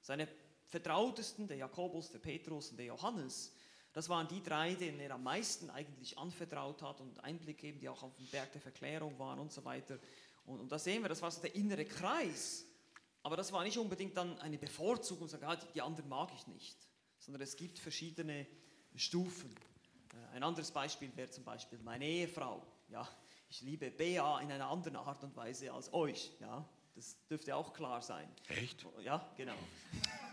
Seine 0.00 0.28
vertrautesten, 0.66 1.46
der 1.46 1.56
Jakobus, 1.56 2.10
der 2.10 2.18
Petrus 2.18 2.70
und 2.70 2.76
der 2.76 2.86
Johannes, 2.86 3.52
das 3.92 4.08
waren 4.08 4.26
die 4.26 4.42
drei, 4.42 4.74
denen 4.74 4.98
er 4.98 5.12
am 5.12 5.22
meisten 5.22 5.70
eigentlich 5.70 6.18
anvertraut 6.18 6.82
hat 6.82 7.00
und 7.00 7.22
Einblick 7.22 7.58
geben, 7.58 7.78
die 7.78 7.88
auch 7.88 8.02
auf 8.02 8.16
dem 8.16 8.26
Berg 8.26 8.50
der 8.52 8.60
Verklärung 8.60 9.16
waren 9.20 9.38
und 9.38 9.52
so 9.52 9.64
weiter. 9.64 9.98
Und, 10.46 10.60
und 10.60 10.72
da 10.72 10.78
sehen 10.80 11.02
wir, 11.02 11.08
das 11.08 11.22
war 11.22 11.30
so 11.30 11.40
der 11.40 11.54
innere 11.54 11.84
Kreis. 11.84 12.66
Aber 13.22 13.36
das 13.36 13.52
war 13.52 13.62
nicht 13.62 13.78
unbedingt 13.78 14.16
dann 14.16 14.36
eine 14.40 14.58
Bevorzugung, 14.58 15.28
sagen, 15.28 15.44
ah, 15.44 15.56
die 15.56 15.80
anderen 15.80 16.08
mag 16.08 16.30
ich 16.36 16.46
nicht, 16.48 16.76
sondern 17.18 17.42
es 17.42 17.56
gibt 17.56 17.78
verschiedene 17.78 18.46
Stufen. 18.96 19.54
Äh, 20.12 20.36
ein 20.36 20.42
anderes 20.42 20.72
Beispiel 20.72 21.16
wäre 21.16 21.30
zum 21.30 21.44
Beispiel 21.44 21.78
meine 21.78 22.04
Ehefrau. 22.04 22.66
Ja, 22.88 23.08
ich 23.54 23.60
liebe 23.60 23.88
Bea 23.88 24.40
in 24.40 24.50
einer 24.50 24.68
anderen 24.68 24.96
Art 24.96 25.22
und 25.22 25.36
Weise 25.36 25.72
als 25.72 25.92
euch. 25.92 26.32
Ja, 26.40 26.68
das 26.96 27.16
dürfte 27.28 27.54
auch 27.54 27.72
klar 27.72 28.02
sein. 28.02 28.28
Echt? 28.48 28.84
Ja, 29.04 29.32
genau. 29.36 29.54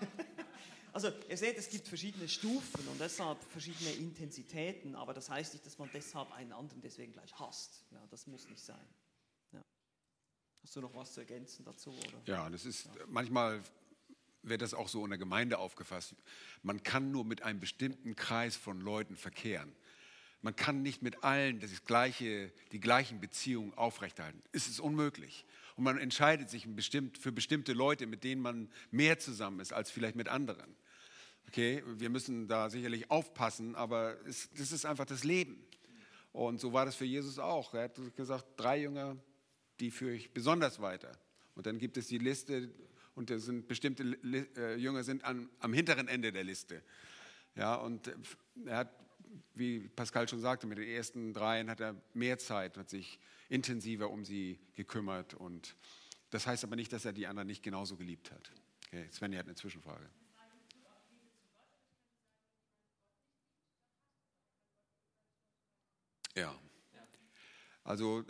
also 0.94 1.12
ihr 1.30 1.38
seht, 1.38 1.56
es 1.56 1.70
gibt 1.70 1.88
verschiedene 1.88 2.28
Stufen 2.28 2.88
und 2.88 3.00
deshalb 3.00 3.38
verschiedene 3.44 3.92
Intensitäten, 3.92 4.96
aber 4.96 5.14
das 5.14 5.30
heißt 5.30 5.54
nicht, 5.54 5.64
dass 5.68 5.78
man 5.78 5.88
deshalb 5.94 6.32
einen 6.32 6.52
anderen 6.52 6.82
deswegen 6.82 7.12
gleich 7.12 7.40
hasst. 7.40 7.84
Ja, 7.92 8.04
das 8.10 8.26
muss 8.26 8.50
nicht 8.50 8.64
sein. 8.64 8.88
Ja. 9.52 9.62
Hast 10.64 10.76
du 10.76 10.82
noch 10.82 10.96
was 10.96 11.14
zu 11.14 11.20
ergänzen 11.20 11.64
dazu? 11.64 11.92
Oder? 11.92 12.22
Ja, 12.26 12.50
das 12.50 12.66
ist 12.66 12.86
ja. 12.86 12.92
manchmal 13.08 13.62
wird 14.42 14.64
das 14.64 14.74
auch 14.74 14.88
so 14.88 15.04
in 15.04 15.12
der 15.12 15.20
Gemeinde 15.20 15.60
aufgefasst. 15.60 16.16
Man 16.64 16.82
kann 16.82 17.12
nur 17.12 17.24
mit 17.24 17.44
einem 17.44 17.60
bestimmten 17.60 18.16
Kreis 18.16 18.56
von 18.56 18.82
Leuten 18.82 19.16
verkehren. 19.16 19.76
Man 20.42 20.56
kann 20.56 20.82
nicht 20.82 21.02
mit 21.02 21.24
allen 21.24 21.60
das 21.60 21.86
gleiche, 21.86 22.52
die 22.72 22.80
gleichen 22.80 23.20
Beziehungen 23.20 23.74
aufrechterhalten. 23.76 24.42
Es 24.52 24.68
ist 24.68 24.80
unmöglich. 24.80 25.46
Und 25.76 25.84
man 25.84 25.98
entscheidet 25.98 26.50
sich 26.50 26.68
für 27.20 27.32
bestimmte 27.32 27.74
Leute, 27.74 28.08
mit 28.08 28.24
denen 28.24 28.42
man 28.42 28.70
mehr 28.90 29.20
zusammen 29.20 29.60
ist 29.60 29.72
als 29.72 29.92
vielleicht 29.92 30.16
mit 30.16 30.28
anderen. 30.28 30.76
Okay, 31.48 31.84
wir 31.86 32.10
müssen 32.10 32.48
da 32.48 32.70
sicherlich 32.70 33.12
aufpassen, 33.12 33.76
aber 33.76 34.16
es, 34.26 34.50
das 34.58 34.72
ist 34.72 34.86
einfach 34.86 35.06
das 35.06 35.24
Leben. 35.24 35.64
Und 36.32 36.60
so 36.60 36.74
war 36.74 36.86
das 36.86 36.96
für 36.96 37.06
Jesus 37.06 37.40
auch. 37.40 37.74
Er 37.74 37.84
hat 37.84 38.00
gesagt, 38.16 38.46
drei 38.58 38.80
Jünger, 38.80 39.18
die 39.80 39.92
führe 39.92 40.14
ich 40.14 40.32
besonders 40.32 40.82
weiter. 40.82 41.12
Und 41.56 41.66
dann 41.66 41.78
gibt 41.78 41.98
es 41.98 42.08
die 42.08 42.18
Liste 42.18 42.72
und 43.16 43.30
da 43.30 43.38
sind 43.38 43.68
bestimmte 43.68 44.04
äh, 44.56 44.76
Jünger 44.76 45.04
sind 45.04 45.26
an, 45.26 45.50
am 45.60 45.74
hinteren 45.74 46.08
Ende 46.08 46.32
der 46.32 46.44
Liste. 46.44 46.82
Ja, 47.56 47.76
und 47.76 48.10
er 48.66 48.78
hat 48.78 49.11
wie 49.54 49.88
Pascal 49.90 50.28
schon 50.28 50.40
sagte, 50.40 50.68
mit 50.68 50.78
den 50.78 50.88
ersten 50.88 51.34
dreien 51.34 51.70
hat 51.70 51.80
er 51.80 51.96
mehr 52.14 52.38
Zeit, 52.38 52.78
hat 52.78 52.90
sich 52.90 53.20
intensiver 53.50 54.10
um 54.10 54.26
sie 54.26 54.60
gekümmert. 54.76 55.34
Und 55.34 55.76
das 56.30 56.48
heißt 56.48 56.64
aber 56.64 56.76
nicht, 56.76 56.94
dass 56.94 57.06
er 57.06 57.14
die 57.14 57.28
anderen 57.28 57.48
nicht 57.48 57.64
genauso 57.64 57.98
geliebt 57.98 58.32
hat. 58.32 58.52
Okay, 58.88 59.08
Svenja 59.12 59.40
hat 59.40 59.46
eine 59.46 59.56
Zwischenfrage. 59.56 60.10
Ja. 66.36 66.58
Also 67.84 68.22
äh, 68.22 68.24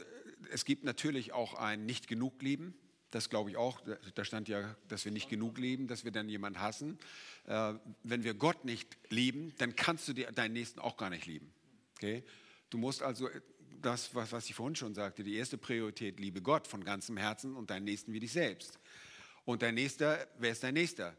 es 0.52 0.66
gibt 0.66 0.84
natürlich 0.84 1.34
auch 1.34 1.54
ein 1.54 1.86
nicht 1.86 2.08
genug 2.08 2.42
lieben. 2.42 2.74
Das 3.12 3.30
glaube 3.30 3.50
ich 3.50 3.58
auch. 3.58 3.82
Da 4.16 4.24
stand 4.24 4.48
ja, 4.48 4.76
dass 4.88 5.04
wir 5.06 5.12
nicht 5.12 5.30
genug 5.30 5.58
lieben, 5.58 5.88
dass 5.88 6.06
wir 6.06 6.12
dann 6.12 6.30
jemanden 6.30 6.62
hassen. 6.62 6.98
Äh, 7.46 7.74
wenn 8.04 8.24
wir 8.24 8.34
Gott 8.34 8.64
nicht 8.64 8.98
lieben, 9.10 9.54
dann 9.58 9.76
kannst 9.76 10.08
du 10.08 10.14
deinen 10.14 10.54
Nächsten 10.54 10.80
auch 10.80 10.96
gar 10.96 11.10
nicht 11.10 11.26
lieben. 11.26 11.54
Okay? 11.98 12.24
Du 12.70 12.78
musst 12.78 13.04
also 13.04 13.28
äh, 13.28 13.42
das, 13.82 14.16
was, 14.16 14.32
was 14.32 14.50
ich 14.50 14.56
vorhin 14.56 14.76
schon 14.76 14.94
sagte, 14.94 15.24
die 15.24 15.36
erste 15.36 15.58
Priorität, 15.58 16.20
liebe 16.20 16.42
Gott 16.42 16.68
von 16.68 16.84
ganzem 16.84 17.18
Herzen 17.18 17.56
und 17.56 17.70
deinen 17.70 17.84
Nächsten 17.84 18.14
wie 18.14 18.20
dich 18.20 18.32
selbst. 18.32 18.80
Und 19.44 19.62
dein 19.62 19.76
Nächster, 19.76 20.28
wer 20.38 20.52
ist 20.52 20.64
dein 20.64 20.76
Nächster? 20.76 21.16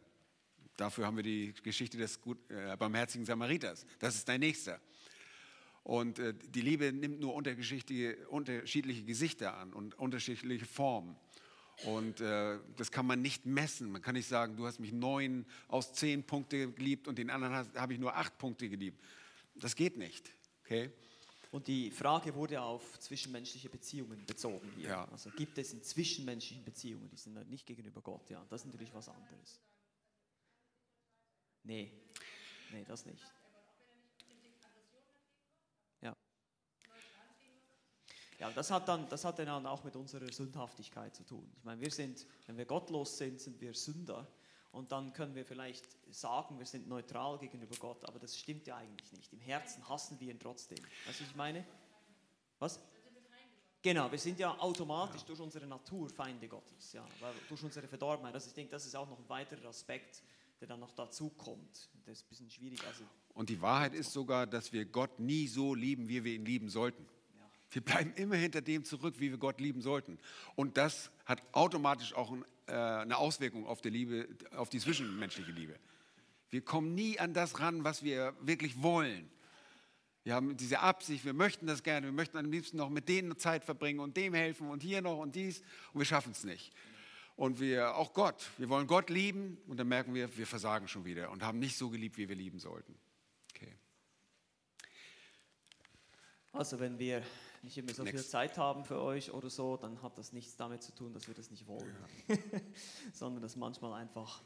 Dafür 0.77 1.07
haben 1.07 1.17
wir 1.17 1.25
die 1.25 1.53
Geschichte 1.63 1.99
des 1.99 2.21
gut, 2.21 2.39
äh, 2.51 2.75
barmherzigen 2.77 3.27
Samariters. 3.27 3.85
Das 3.99 4.15
ist 4.15 4.27
dein 4.29 4.41
Nächster. 4.41 4.81
Und 5.83 6.19
äh, 6.19 6.33
die 6.33 6.63
Liebe 6.63 6.93
nimmt 6.93 7.21
nur 7.21 7.35
unterschiedliche 7.35 9.05
Gesichter 9.05 9.59
an 9.59 9.75
und 9.75 9.99
unterschiedliche 9.99 10.65
Formen. 10.65 11.17
Und 11.85 12.21
äh, 12.21 12.59
das 12.77 12.91
kann 12.91 13.07
man 13.07 13.23
nicht 13.23 13.47
messen. 13.47 13.91
Man 13.91 14.03
kann 14.03 14.15
nicht 14.15 14.29
sagen, 14.29 14.57
du 14.57 14.67
hast 14.67 14.79
mich 14.79 14.93
neun 14.93 15.45
aus 15.69 15.93
zehn 15.93 16.25
Punkte 16.25 16.71
geliebt 16.73 17.09
und 17.09 17.19
den 17.19 17.31
anderen 17.31 17.73
habe 17.75 17.93
ich 17.93 17.99
nur 17.99 18.15
acht 18.17 18.39
Punkte 18.39 18.69
geliebt. 18.69 19.03
Das 19.57 19.75
geht 19.75 19.97
nicht. 19.97 20.33
Okay? 20.65 20.91
Und 21.53 21.67
die 21.69 21.91
Frage 21.91 22.35
wurde 22.35 22.63
auf 22.63 22.99
zwischenmenschliche 22.99 23.69
Beziehungen 23.69 24.25
bezogen 24.25 24.73
hier. 24.75 24.89
Ja. 24.89 25.09
Also 25.13 25.29
gibt 25.31 25.59
es 25.59 25.75
in 25.75 25.83
zwischenmenschlichen 25.83 26.65
Beziehungen, 26.65 27.11
die 27.11 27.17
sind 27.17 27.51
nicht 27.51 27.67
gegenüber 27.67 28.01
Gott, 28.01 28.31
ja, 28.31 28.43
das 28.49 28.63
ist 28.63 28.69
natürlich 28.69 28.95
was 28.95 29.09
anderes. 29.11 29.61
Nee, 31.65 31.93
nee, 32.73 32.85
das 32.89 33.05
nicht. 33.05 33.23
Ja, 38.39 38.51
das 38.51 38.71
hat, 38.71 38.89
dann, 38.89 39.09
das 39.09 39.25
hat 39.25 39.39
dann 39.39 39.67
auch 39.67 39.85
mit 39.85 39.95
unserer 39.95 40.31
Sündhaftigkeit 40.33 41.15
zu 41.15 41.25
tun. 41.25 41.49
Ich 41.59 41.65
meine, 41.65 41.81
wir 41.81 41.91
sind, 41.91 42.27
wenn 42.47 42.57
wir 42.57 42.65
gottlos 42.65 43.19
sind, 43.19 43.41
sind 43.41 43.61
wir 43.61 43.75
Sünder. 43.75 44.27
Und 44.73 44.91
dann 44.91 45.13
können 45.13 45.35
wir 45.35 45.45
vielleicht 45.45 45.85
sagen, 46.11 46.59
wir 46.59 46.67
sind 46.67 46.89
neutral 46.89 47.39
gegenüber 47.39 47.77
Gott, 47.79 48.05
aber 48.07 48.19
das 48.19 48.37
stimmt 48.39 48.67
ja 48.67 48.77
eigentlich 48.77 49.13
nicht. 49.13 49.33
Im 49.33 49.41
Herzen 49.41 49.87
hassen 49.87 50.19
wir 50.19 50.31
ihn 50.31 50.41
trotzdem. 50.41 50.79
Weißt 51.07 51.21
du, 51.21 51.25
was 51.25 51.31
ich 51.31 51.37
meine? 51.37 51.65
Was? 52.59 52.81
Genau, 53.83 54.11
wir 54.11 54.19
sind 54.19 54.39
ja 54.39 54.57
automatisch 54.59 55.21
ja. 55.23 55.27
durch 55.27 55.41
unsere 55.41 55.67
Natur 55.67 56.09
Feinde 56.09 56.49
Gottes, 56.49 56.93
ja, 56.93 57.05
weil 57.21 57.35
durch 57.49 57.63
unsere 57.63 57.87
Verdorbenheit. 57.87 58.33
Also 58.33 58.49
ich 58.49 58.55
denke, 58.55 58.71
das 58.71 58.87
ist 58.87 58.95
auch 58.95 59.09
noch 59.09 59.19
ein 59.19 59.29
weiterer 59.29 59.69
Aspekt, 59.69 60.23
der 60.61 60.69
dann 60.69 60.81
noch 60.81 60.93
dazu 60.93 61.31
kommt. 61.31 61.91
Das 62.07 62.19
ist 62.19 62.25
ein 62.25 62.29
bisschen 62.29 62.51
schwierig. 62.51 62.87
Also 62.87 63.03
Und 63.35 63.49
die 63.49 63.61
Wahrheit 63.61 63.95
ist 63.95 64.13
sogar, 64.13 64.47
dass 64.47 64.73
wir 64.73 64.87
Gott 64.87 65.19
nie 65.19 65.49
so 65.49 65.75
lieben, 65.75 66.09
wie 66.09 66.23
wir 66.23 66.33
ihn 66.33 66.45
lieben 66.45 66.71
sollten. 66.71 67.05
Wir 67.73 67.83
bleiben 67.83 68.13
immer 68.17 68.37
hinter 68.37 68.61
dem 68.61 68.85
zurück, 68.85 69.15
wie 69.19 69.31
wir 69.31 69.39
Gott 69.39 69.61
lieben 69.61 69.81
sollten. 69.81 70.19
Und 70.55 70.77
das 70.77 71.11
hat 71.25 71.43
automatisch 71.53 72.15
auch 72.15 72.33
äh, 72.67 72.73
eine 72.73 73.17
Auswirkung 73.17 73.67
auf 73.67 73.81
die 73.81 73.89
Liebe, 73.89 74.29
auf 74.55 74.69
die 74.69 74.79
zwischenmenschliche 74.79 75.53
Liebe. 75.53 75.79
Wir 76.51 76.61
kommen 76.61 76.95
nie 76.95 77.19
an 77.19 77.33
das 77.33 77.61
ran, 77.61 77.83
was 77.83 78.03
wir 78.03 78.35
wirklich 78.43 78.83
wollen. 78.83 79.31
Wir 80.25 80.35
haben 80.35 80.57
diese 80.57 80.81
Absicht, 80.81 81.25
wir 81.25 81.33
möchten 81.33 81.67
das 81.67 81.83
gerne, 81.83 82.07
wir 82.07 82.13
möchten 82.13 82.37
am 82.37 82.51
liebsten 82.51 82.77
noch 82.77 82.91
mit 82.91 83.09
denen 83.09 83.37
Zeit 83.39 83.65
verbringen 83.65 83.99
und 84.01 84.17
dem 84.17 84.35
helfen 84.35 84.69
und 84.69 84.83
hier 84.83 85.01
noch 85.03 85.19
und 85.19 85.35
dies 85.35 85.63
und 85.93 86.01
wir 86.01 86.05
schaffen 86.05 86.33
es 86.33 86.45
nicht. 86.45 86.73
Und 87.35 87.59
wir, 87.59 87.97
auch 87.97 88.13
Gott, 88.13 88.51
wir 88.59 88.69
wollen 88.69 88.87
Gott 88.87 89.11
lieben 89.11 89.59
und 89.67 89.79
dann 89.81 89.89
merken 89.89 90.15
wir, 90.15 90.37
wir 90.37 90.47
versagen 90.47 90.87
schon 90.87 91.05
wieder 91.05 91.31
und 91.31 91.43
haben 91.43 91.59
nicht 91.59 91.77
so 91.77 91.91
geliebt, 91.91 92.19
wie 92.19 92.29
wir 92.29 92.37
lieben 92.37 92.61
sollten. 92.61 92.95
Okay. 93.51 93.75
Also 96.53 96.79
wenn 96.79 96.99
wir 96.99 97.23
nicht 97.63 97.79
immer 97.79 97.95
so 97.95 98.03
Next. 98.03 98.19
viel 98.19 98.29
Zeit 98.29 98.59
haben 98.59 98.85
für 98.85 99.01
euch 99.01 99.33
oder 99.33 99.49
so, 99.51 99.77
dann 99.77 100.03
hat 100.03 100.19
das 100.19 100.33
nichts 100.33 100.57
damit 100.57 100.83
zu 100.83 100.93
tun, 100.95 101.13
dass 101.13 101.29
wir 101.29 101.35
das 101.35 101.51
nicht 101.51 101.67
wollen, 101.67 101.95
ja. 102.29 102.37
sondern 103.13 103.43
dass 103.43 103.57
manchmal 103.57 103.93
einfach 103.95 104.43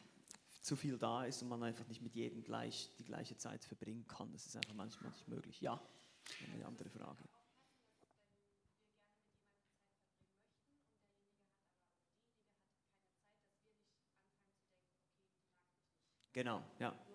zu 0.61 0.77
viel 0.77 0.99
da 0.99 1.25
ist 1.25 1.43
und 1.43 1.49
man 1.49 1.63
einfach 1.63 1.87
nicht 1.87 2.03
mit 2.03 2.15
jedem 2.15 2.43
gleich 2.43 2.91
die 2.99 3.05
gleiche 3.05 3.37
Zeit 3.37 3.65
verbringen 3.65 4.07
kann. 4.07 4.33
Das 4.33 4.47
ist 4.47 4.57
einfach 4.57 4.75
manchmal 4.75 5.11
nicht 5.11 5.29
möglich. 5.29 5.61
Ja, 5.61 5.81
eine 6.53 6.67
andere 6.67 6.91
Frage. 6.91 7.23
Genau, 16.33 16.63
ja. 16.79 17.06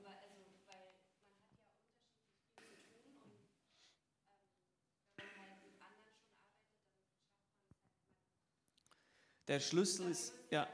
Der 9.51 9.59
Schlüssel 9.59 10.07
ist, 10.07 10.33
ja, 10.49 10.65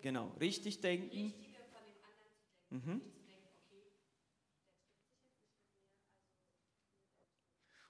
genau, 0.00 0.28
richtig 0.40 0.80
denken. 0.80 1.34
Mhm. 2.70 3.00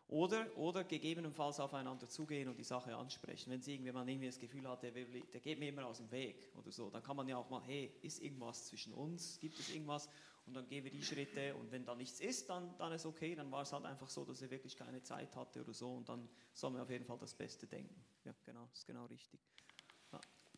Oder, 0.09 0.47
oder 0.57 0.85
gegebenenfalls 0.85 1.61
aufeinander 1.61 2.09
zugehen 2.09 2.49
und 2.49 2.59
die 2.59 2.65
Sache 2.65 2.97
ansprechen. 2.97 3.51
Wenn 3.51 3.61
Sie 3.61 3.73
irgendjemand 3.73 4.09
irgendwie 4.11 4.27
das 4.29 4.39
Gefühl 4.39 4.67
hat, 4.69 4.83
der, 4.83 4.95
will, 4.95 5.23
der 5.23 5.41
geht 5.41 5.59
mir 5.59 5.69
immer 5.69 5.87
aus 5.87 5.99
dem 5.99 6.11
Weg 6.11 6.51
oder 6.55 6.71
so, 6.71 6.91
dann 6.91 7.03
kann 7.03 7.17
man 7.17 7.29
ja 7.29 7.37
auch 7.37 7.51
mal, 7.51 7.63
hey, 7.63 7.95
ist 8.03 8.23
irgendwas 8.23 8.67
zwischen 8.67 8.95
uns? 8.95 9.39
Gibt 9.41 9.59
es 9.59 9.69
irgendwas? 9.69 10.09
Und 10.47 10.55
dann 10.55 10.67
gehen 10.67 10.85
wir 10.85 10.91
die 10.91 11.03
Schritte 11.03 11.55
und 11.55 11.71
wenn 11.71 11.85
da 11.85 11.95
nichts 11.95 12.21
ist, 12.21 12.49
dann, 12.51 12.77
dann 12.79 12.93
ist 12.93 13.07
okay, 13.07 13.35
dann 13.35 13.51
war 13.53 13.63
es 13.63 13.73
halt 13.75 13.85
einfach 13.85 14.09
so, 14.09 14.25
dass 14.25 14.41
er 14.43 14.51
wirklich 14.51 14.77
keine 14.77 15.03
Zeit 15.03 15.37
hatte 15.37 15.63
oder 15.63 15.75
so 15.75 15.95
und 15.95 16.09
dann 16.09 16.27
soll 16.55 16.71
man 16.71 16.81
auf 16.81 16.91
jeden 16.91 17.05
Fall 17.05 17.19
das 17.19 17.35
Beste 17.35 17.67
denken. 17.67 18.03
Ja, 18.25 18.35
genau, 18.45 18.69
ist 18.73 18.87
genau 18.87 19.05
richtig. 19.07 19.41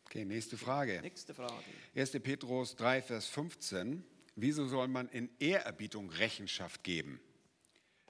Okay, 0.05 0.25
nächste 0.25 0.57
Frage. 0.57 1.01
Nächste 1.01 1.33
Frage. 1.33 1.53
1. 1.95 2.11
Petrus 2.23 2.75
3, 2.75 3.01
Vers 3.01 3.27
15. 3.27 4.03
Wieso 4.35 4.67
soll 4.67 4.87
man 4.87 5.09
in 5.09 5.29
Ehrerbietung 5.39 6.09
Rechenschaft 6.09 6.83
geben? 6.83 7.19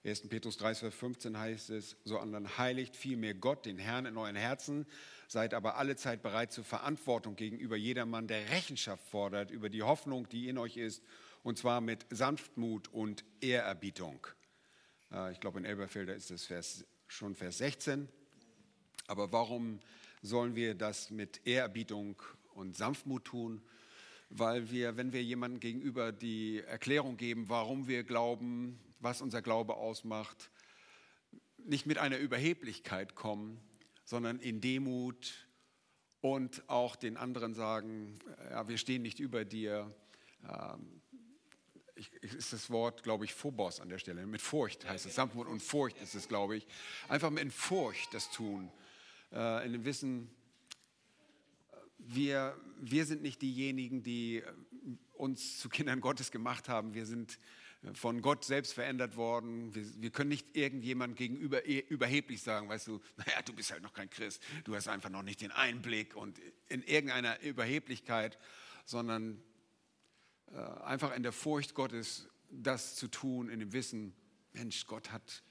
1. 0.04 0.28
Petrus 0.28 0.58
3, 0.58 0.76
Vers 0.76 0.94
15 0.94 1.38
heißt 1.38 1.70
es, 1.72 1.98
sondern 2.04 2.58
heiligt 2.58 2.96
vielmehr 2.96 3.34
Gott, 3.34 3.66
den 3.66 3.80
Herrn 3.80 4.06
in 4.06 4.18
euren 4.18 4.36
Herzen, 4.36 4.86
seid 5.28 5.56
aber 5.56 5.78
allezeit 5.78 6.22
bereit 6.22 6.52
zur 6.52 6.64
Verantwortung 6.64 7.36
gegenüber 7.36 7.76
jedermann, 7.76 8.28
der 8.28 8.52
Rechenschaft 8.52 9.04
fordert 9.08 9.50
über 9.50 9.70
die 9.70 9.82
Hoffnung, 9.82 10.30
die 10.30 10.48
in 10.48 10.60
euch 10.60 10.78
ist, 10.78 11.02
und 11.42 11.58
zwar 11.58 11.82
mit 11.82 12.06
Sanftmut 12.12 12.88
und 12.90 13.24
Ehrerbietung. 13.42 14.28
Äh, 15.12 15.32
ich 15.32 15.40
glaube, 15.40 15.58
in 15.58 15.66
Elberfelder 15.66 16.14
ist 16.14 16.30
das 16.30 16.46
Vers, 16.46 16.86
schon 17.08 17.36
Vers 17.36 17.58
16. 17.58 18.08
Aber 19.08 19.32
warum 19.32 19.80
sollen 20.26 20.56
wir 20.56 20.76
das 20.76 21.12
mit 21.12 21.46
Ehrerbietung 21.46 22.22
und 22.54 22.76
Sanftmut 22.76 23.26
tun, 23.26 23.62
weil 24.30 24.72
wir, 24.72 24.98
wenn 24.98 25.14
wir 25.14 25.24
jemandem 25.24 25.60
gegenüber 25.60 26.12
die 26.12 26.62
Erklärung 26.62 27.18
geben, 27.18 27.48
warum 27.48 27.88
wir 27.88 28.04
glauben, 28.04 28.80
was 29.00 29.22
unser 29.22 29.42
Glaube 29.42 29.76
ausmacht, 29.76 30.50
nicht 31.58 31.86
mit 31.86 31.98
einer 31.98 32.18
Überheblichkeit 32.18 33.16
kommen, 33.16 33.60
sondern 34.04 34.40
in 34.40 34.62
Demut 34.62 35.48
und 36.22 36.68
auch 36.70 36.96
den 36.96 37.18
anderen 37.18 37.54
sagen, 37.54 38.18
ja, 38.50 38.68
wir 38.68 38.78
stehen 38.78 39.04
nicht 39.04 39.20
über 39.20 39.46
dir. 39.46 39.94
Ähm, 40.44 41.02
ich, 41.96 42.12
ist 42.22 42.52
das 42.52 42.70
Wort, 42.70 43.04
glaube 43.04 43.26
ich, 43.26 43.34
Phobos 43.34 43.80
an 43.80 43.90
der 43.90 44.00
Stelle. 44.00 44.26
Mit 44.26 44.42
Furcht 44.42 44.88
heißt 44.88 45.06
es. 45.06 45.16
Sanftmut 45.16 45.48
und 45.48 45.62
Furcht 45.62 46.02
ist 46.02 46.14
es, 46.14 46.28
glaube 46.28 46.58
ich. 46.58 46.68
Einfach 47.08 47.30
mit 47.30 47.54
Furcht 47.54 48.14
das 48.14 48.32
tun 48.32 48.72
äh, 49.36 49.66
in 49.66 49.74
dem 49.74 49.86
Wissen, 49.86 50.30
wir, 51.98 52.56
wir 52.80 53.06
sind 53.06 53.22
nicht 53.22 53.42
diejenigen, 53.42 54.04
die 54.04 54.44
uns 55.14 55.60
zu 55.60 55.70
Kindern 55.70 56.02
Gottes 56.02 56.32
gemacht 56.32 56.70
haben. 56.70 56.94
Wir 56.94 57.06
sind 57.06 57.40
von 57.94 58.22
Gott 58.22 58.44
selbst 58.44 58.74
verändert 58.74 59.16
worden. 59.16 59.74
Wir, 59.76 59.84
wir 60.02 60.10
können 60.10 60.30
nicht 60.30 60.56
irgendjemand 60.56 61.16
gegenüber 61.18 61.68
e, 61.68 61.80
überheblich 61.80 62.42
sagen, 62.42 62.70
weißt 62.70 62.88
du, 62.88 63.02
naja, 63.18 63.42
du 63.44 63.54
bist 63.54 63.72
halt 63.72 63.84
noch 63.84 63.94
kein 63.94 64.10
Christ, 64.10 64.42
du 64.64 64.76
hast 64.76 64.88
einfach 64.88 65.10
noch 65.10 65.24
nicht 65.24 65.42
den 65.42 65.52
Einblick 65.52 66.16
und 66.16 66.40
in 66.68 66.82
irgendeiner 66.84 67.42
Überheblichkeit, 67.42 68.38
sondern 68.86 69.42
äh, 70.52 70.58
einfach 70.58 71.16
in 71.16 71.24
der 71.24 71.32
Furcht 71.32 71.74
Gottes 71.74 72.28
das 72.50 72.96
zu 72.96 73.08
tun, 73.08 73.50
in 73.50 73.60
dem 73.60 73.74
Wissen, 73.74 74.14
Mensch, 74.54 74.86
Gott 74.88 75.12
hat 75.12 75.44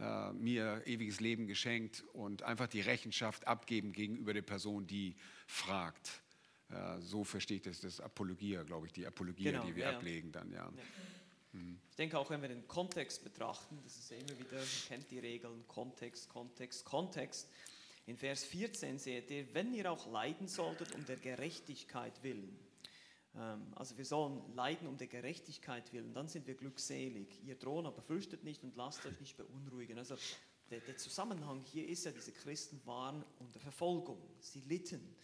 äh, 0.00 0.32
mir 0.32 0.82
ewiges 0.86 1.20
Leben 1.20 1.46
geschenkt 1.46 2.04
und 2.14 2.42
einfach 2.42 2.66
die 2.66 2.80
Rechenschaft 2.80 3.46
abgeben 3.46 3.92
gegenüber 3.92 4.32
der 4.32 4.42
Person, 4.42 4.86
die 4.86 5.14
fragt. 5.46 6.22
Äh, 6.70 7.00
so 7.00 7.22
versteht 7.24 7.66
es 7.66 7.80
das 7.80 8.00
Apologia, 8.00 8.62
glaube 8.62 8.86
ich, 8.86 8.92
die 8.92 9.06
Apologia, 9.06 9.52
genau, 9.52 9.64
die 9.64 9.76
wir 9.76 9.84
ja, 9.84 9.96
ablegen 9.96 10.32
dann, 10.32 10.50
ja. 10.52 10.64
ja. 10.64 10.72
Ich 11.90 11.96
denke 11.96 12.18
auch, 12.18 12.30
wenn 12.30 12.40
wir 12.40 12.48
den 12.48 12.66
Kontext 12.68 13.24
betrachten, 13.24 13.78
das 13.82 13.96
ist 13.98 14.10
ja 14.10 14.16
immer 14.18 14.38
wieder, 14.38 14.58
ihr 14.58 14.88
kennt 14.88 15.10
die 15.10 15.18
Regeln, 15.18 15.66
Kontext, 15.66 16.28
Kontext, 16.28 16.84
Kontext. 16.84 17.50
In 18.06 18.16
Vers 18.16 18.44
14 18.44 18.98
seht 18.98 19.30
ihr, 19.30 19.52
wenn 19.52 19.74
ihr 19.74 19.90
auch 19.90 20.10
leiden 20.10 20.46
solltet 20.46 20.94
um 20.94 21.04
der 21.04 21.16
Gerechtigkeit 21.16 22.22
willen. 22.22 22.56
Ähm, 23.36 23.72
Also 23.76 23.96
wir 23.96 24.04
sollen 24.04 24.42
leiden 24.54 24.88
um 24.88 24.96
der 24.96 25.06
Gerechtigkeit 25.06 25.92
willen, 25.92 26.12
dann 26.14 26.28
sind 26.28 26.46
wir 26.46 26.54
glückselig. 26.54 27.42
Ihr 27.44 27.56
drohen, 27.56 27.86
aber 27.86 28.02
fürchtet 28.02 28.44
nicht 28.44 28.62
und 28.64 28.76
lasst 28.76 29.04
euch 29.06 29.18
nicht 29.20 29.36
beunruhigen. 29.36 29.98
Also 29.98 30.16
der, 30.70 30.80
der 30.80 30.96
Zusammenhang 30.96 31.62
hier 31.64 31.88
ist 31.88 32.04
ja, 32.04 32.12
diese 32.12 32.32
Christen 32.32 32.80
waren 32.84 33.24
unter 33.38 33.60
Verfolgung, 33.60 34.18
sie 34.38 34.60
litten. 34.60 35.16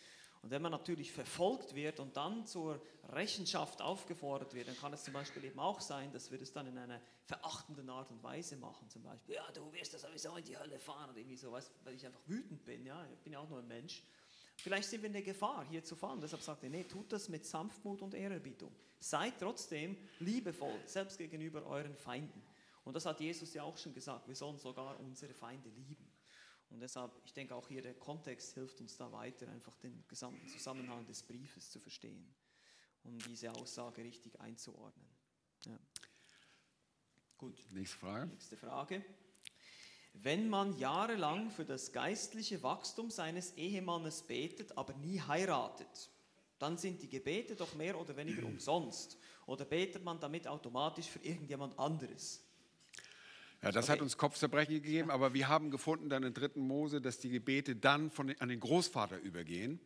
Und 0.43 0.51
wenn 0.51 0.63
man 0.63 0.71
natürlich 0.71 1.11
verfolgt 1.11 1.75
wird 1.75 1.99
und 1.99 2.17
dann 2.17 2.47
zur 2.47 2.81
Rechenschaft 3.09 3.83
aufgefordert 3.83 4.55
wird, 4.55 4.69
dann 4.69 4.77
kann 4.77 4.93
es 4.93 5.03
zum 5.03 5.15
Beispiel 5.15 5.43
eben 5.43 5.59
auch 5.59 5.81
sein, 5.81 6.13
dass 6.13 6.31
wir 6.31 6.39
das 6.39 6.53
dann 6.53 6.69
in 6.69 6.79
einer 6.79 7.01
verachtenden 7.25 7.91
Art 7.91 8.11
und 8.13 8.23
Weise 8.23 8.57
machen. 8.57 8.89
Zum 8.89 9.03
Beispiel, 9.03 9.35
ja, 9.35 9.51
du 9.53 9.73
wirst 9.73 9.95
das 9.95 10.03
sowieso 10.03 10.37
in 10.37 10.45
die 10.45 10.57
Hölle 10.57 10.79
fahren 10.79 11.11
oder 11.11 11.19
irgendwie 11.19 11.37
sowas, 11.37 11.73
weil 11.83 11.95
ich 11.95 12.07
einfach 12.07 12.21
wütend 12.27 12.65
bin. 12.65 12.87
Ja, 12.87 13.05
ich 13.13 13.19
bin 13.23 13.33
ja 13.33 13.41
auch 13.41 13.49
nur 13.49 13.59
ein 13.59 13.67
Mensch. 13.67 14.05
Vielleicht 14.67 14.89
sind 14.89 15.03
wir 15.03 15.07
in 15.07 15.13
der 15.13 15.23
Gefahr, 15.23 15.65
hier 15.71 15.85
zu 15.85 15.95
fallen. 15.95 16.21
Deshalb 16.21 16.43
sagt 16.43 16.65
er, 16.65 16.71
nee, 16.71 16.83
tut 16.83 17.13
das 17.13 17.29
mit 17.29 17.47
Sanftmut 17.47 18.03
und 18.03 18.15
Ehrerbietung. 18.15 18.75
Seid 18.99 19.39
trotzdem 19.39 19.97
liebevoll, 20.19 20.81
selbst 20.87 21.19
gegenüber 21.19 21.65
euren 21.67 21.95
Feinden. 21.95 22.43
Und 22.83 22.93
das 22.95 23.07
hat 23.07 23.21
Jesus 23.21 23.55
ja 23.55 23.63
auch 23.63 23.79
schon 23.79 23.95
gesagt. 23.95 24.27
Wir 24.27 24.35
sollen 24.35 24.59
sogar 24.59 24.99
unsere 24.99 25.33
Feinde 25.35 25.69
lieben. 25.69 26.11
Und 26.69 26.81
deshalb, 26.81 27.13
ich 27.25 27.33
denke 27.33 27.55
auch 27.55 27.69
hier 27.69 27.81
der 27.81 27.95
Kontext 27.95 28.55
hilft 28.55 28.81
uns 28.81 28.97
da 28.97 29.13
weiter, 29.13 29.47
einfach 29.51 29.77
den 29.77 30.03
gesamten 30.09 30.49
Zusammenhang 30.49 31.07
des 31.07 31.23
Briefes 31.23 31.71
zu 31.71 31.79
verstehen 31.79 32.35
und 33.05 33.25
diese 33.29 33.53
Aussage 33.53 34.03
richtig 34.03 34.41
einzuordnen. 34.41 35.07
Ja. 35.67 35.79
Gut, 37.39 37.65
Nächste 37.71 37.99
Frage. 37.99 38.27
nächste 38.27 38.57
Frage. 38.57 39.05
Wenn 40.23 40.49
man 40.49 40.77
jahrelang 40.79 41.51
für 41.51 41.65
das 41.65 41.93
geistliche 41.93 42.63
Wachstum 42.63 43.11
seines 43.11 43.53
Ehemannes 43.57 44.23
betet, 44.23 44.77
aber 44.77 44.95
nie 44.95 45.21
heiratet, 45.21 46.11
dann 46.59 46.79
sind 46.79 47.03
die 47.03 47.09
Gebete 47.09 47.55
doch 47.55 47.75
mehr 47.75 48.01
oder 48.01 48.17
weniger 48.17 48.45
umsonst. 48.47 49.19
Oder 49.47 49.65
betet 49.65 50.05
man 50.05 50.19
damit 50.19 50.49
automatisch 50.49 51.07
für 51.07 51.21
irgendjemand 51.21 51.79
anderes? 51.79 52.43
Ja, 53.63 53.73
das 53.73 53.85
Okay. 53.85 53.93
hat 53.93 54.01
uns 54.03 54.17
Kopfzerbrechen 54.17 54.75
gegeben, 54.75 55.11
aber 55.11 55.35
wir 55.35 55.49
haben 55.49 55.71
gefunden 55.71 56.09
dann 56.09 56.23
in 56.23 56.35
3. 56.35 56.51
Mose, 56.61 57.01
dass 57.01 57.19
die 57.19 57.31
Gebete 57.31 57.75
dann 57.77 58.11
von, 58.11 58.35
an 58.39 58.49
den 58.49 58.61
Großvater 58.61 59.19
übergehen 59.19 59.81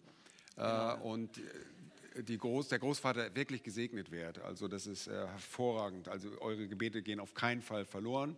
äh, 0.57 0.95
und 0.97 1.39
äh, 1.39 2.23
die 2.23 2.39
Groß, 2.39 2.69
der 2.69 2.79
Großvater 2.79 3.35
wirklich 3.37 3.63
gesegnet 3.63 4.11
wird. 4.11 4.39
Also 4.41 4.67
das 4.69 4.87
ist 4.87 5.07
äh, 5.07 5.13
hervorragend. 5.13 6.09
Also 6.09 6.41
eure 6.41 6.67
Gebete 6.67 7.03
gehen 7.03 7.21
auf 7.21 7.35
keinen 7.35 7.63
Fall 7.63 7.85
verloren. 7.85 8.37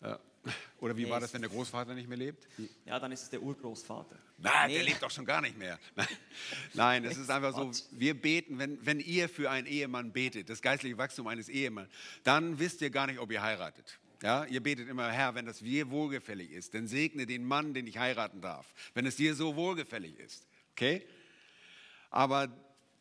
Äh, 0.00 0.16
oder 0.78 0.96
wie 0.96 1.04
Nee, 1.04 1.10
war 1.10 1.20
das, 1.20 1.32
wenn 1.32 1.42
der 1.42 1.50
Großvater 1.50 1.94
nicht 1.94 2.08
mehr 2.08 2.18
lebt? 2.18 2.48
Ja, 2.84 2.98
dann 2.98 3.12
ist 3.12 3.22
es 3.22 3.30
der 3.30 3.42
Urgroßvater. 3.42 4.18
Nein, 4.38 4.68
Nee. 4.68 4.74
der 4.74 4.84
lebt 4.84 5.02
doch 5.02 5.10
schon 5.10 5.24
gar 5.24 5.40
nicht 5.40 5.56
mehr. 5.56 5.78
Nein, 5.94 6.06
Nein 6.74 7.04
es 7.04 7.16
ist 7.16 7.30
einfach 7.30 7.54
so, 7.54 7.70
wir 7.92 8.20
beten, 8.20 8.58
wenn, 8.58 8.84
wenn 8.84 8.98
ihr 9.00 9.28
für 9.28 9.50
einen 9.50 9.66
Ehemann 9.66 10.12
betet, 10.12 10.50
das 10.50 10.60
geistliche 10.60 10.98
Wachstum 10.98 11.26
eines 11.28 11.48
Ehemanns, 11.48 11.90
dann 12.24 12.58
wisst 12.58 12.80
ihr 12.80 12.90
gar 12.90 13.06
nicht, 13.06 13.18
ob 13.20 13.30
ihr 13.30 13.42
heiratet. 13.42 13.98
Ja, 14.22 14.44
ihr 14.44 14.62
betet 14.62 14.88
immer, 14.88 15.10
Herr, 15.10 15.34
wenn 15.34 15.46
das 15.46 15.58
dir 15.58 15.90
wohlgefällig 15.90 16.52
ist, 16.52 16.74
dann 16.74 16.86
segne 16.86 17.26
den 17.26 17.44
Mann, 17.44 17.74
den 17.74 17.86
ich 17.86 17.98
heiraten 17.98 18.40
darf, 18.40 18.72
wenn 18.94 19.04
es 19.06 19.16
dir 19.16 19.34
so 19.34 19.56
wohlgefällig 19.56 20.18
ist. 20.18 20.46
Okay? 20.72 21.04
Aber 22.10 22.48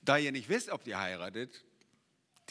da 0.01 0.17
ihr 0.17 0.31
nicht 0.31 0.49
wisst, 0.49 0.69
ob 0.69 0.85
ihr 0.87 0.99
heiratet, 0.99 1.63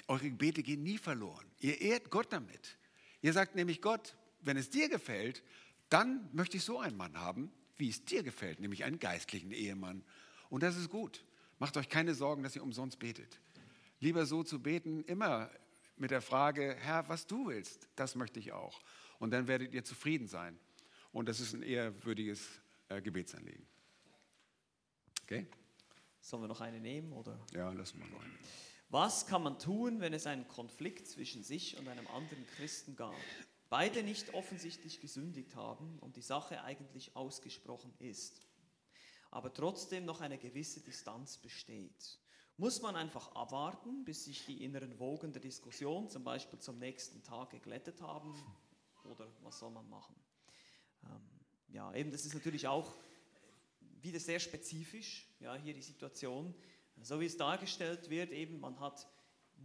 eure 0.07 0.31
Gebete 0.31 0.63
gehen 0.63 0.83
nie 0.83 0.99
verloren. 0.99 1.47
Ihr 1.61 1.81
ehrt 1.81 2.11
Gott 2.11 2.33
damit. 2.33 2.77
Ihr 3.23 3.33
sagt 3.33 3.55
nämlich 3.55 3.83
Gott, 3.83 4.15
wenn 4.43 4.57
es 4.57 4.71
dir 4.71 4.89
gefällt, 4.89 5.43
dann 5.89 6.29
möchte 6.33 6.57
ich 6.57 6.65
so 6.65 6.79
einen 6.79 6.97
Mann 6.97 7.19
haben, 7.19 7.53
wie 7.77 7.89
es 7.89 8.05
dir 8.05 8.23
gefällt, 8.23 8.61
nämlich 8.61 8.85
einen 8.85 8.99
geistlichen 8.99 9.53
Ehemann. 9.53 10.05
Und 10.49 10.63
das 10.63 10.77
ist 10.77 10.91
gut. 10.91 11.25
Macht 11.59 11.77
euch 11.77 11.89
keine 11.89 12.15
Sorgen, 12.15 12.43
dass 12.43 12.57
ihr 12.57 12.63
umsonst 12.63 12.99
betet. 12.99 13.41
Lieber 14.01 14.25
so 14.25 14.43
zu 14.43 14.63
beten, 14.63 15.03
immer 15.05 15.51
mit 15.97 16.11
der 16.11 16.23
Frage, 16.23 16.75
Herr, 16.79 17.09
was 17.09 17.27
du 17.27 17.49
willst, 17.49 17.89
das 17.97 18.15
möchte 18.15 18.41
ich 18.41 18.53
auch. 18.53 18.81
Und 19.19 19.33
dann 19.33 19.47
werdet 19.47 19.75
ihr 19.75 19.85
zufrieden 19.85 20.27
sein. 20.27 20.59
Und 21.13 21.29
das 21.29 21.41
ist 21.41 21.53
ein 21.53 21.63
ehrwürdiges 21.63 22.61
äh, 22.89 23.03
Gebetsanliegen. 23.03 23.67
Okay? 25.25 25.47
Sollen 26.21 26.43
wir 26.43 26.49
noch 26.49 26.61
eine 26.61 26.81
nehmen? 26.81 27.13
Oder? 27.13 27.39
Ja, 27.53 27.71
lassen 27.73 27.99
wir 27.99 28.07
noch 28.07 28.23
einen. 28.23 28.39
Was 28.89 29.27
kann 29.27 29.43
man 29.43 29.59
tun, 29.59 30.01
wenn 30.01 30.13
es 30.13 30.27
einen 30.27 30.49
Konflikt 30.49 31.07
zwischen 31.07 31.43
sich 31.43 31.77
und 31.77 31.87
einem 31.87 32.07
anderen 32.09 32.47
Christen 32.57 32.97
gab? 32.97 33.15
Beide 33.71 34.03
nicht 34.03 34.35
offensichtlich 34.35 35.01
gesündigt 35.01 35.55
haben 35.55 35.99
und 36.01 36.17
die 36.17 36.23
Sache 36.23 36.65
eigentlich 36.65 37.15
ausgesprochen 37.15 37.95
ist, 38.01 38.45
aber 39.31 39.55
trotzdem 39.55 40.05
noch 40.05 40.21
eine 40.21 40.39
gewisse 40.39 40.81
Distanz 40.81 41.39
besteht. 41.39 42.19
Muss 42.57 42.83
man 42.83 42.97
einfach 42.97 43.33
abwarten, 43.37 44.05
bis 44.05 44.25
sich 44.25 44.45
die 44.45 44.65
inneren 44.65 44.99
Wogen 44.99 45.33
der 45.33 45.41
Diskussion 45.41 46.11
zum 46.11 46.25
Beispiel 46.25 46.59
zum 46.59 46.81
nächsten 46.81 47.23
Tag 47.23 47.51
geglättet 47.51 48.03
haben? 48.03 48.35
Oder 49.05 49.33
was 49.43 49.61
soll 49.61 49.71
man 49.71 49.89
machen? 49.89 50.17
Ähm, 51.05 51.31
ja, 51.69 51.95
eben, 51.95 52.11
das 52.11 52.27
ist 52.27 52.35
natürlich 52.35 52.67
auch 52.67 52.93
wieder 54.03 54.19
sehr 54.19 54.41
spezifisch, 54.41 55.29
ja, 55.39 55.55
hier 55.55 55.75
die 55.75 55.83
Situation. 55.83 56.55
So 57.01 57.21
wie 57.21 57.27
es 57.27 57.37
dargestellt 57.37 58.11
wird, 58.11 58.33
eben, 58.33 58.59
man 58.59 58.81
hat 58.81 59.09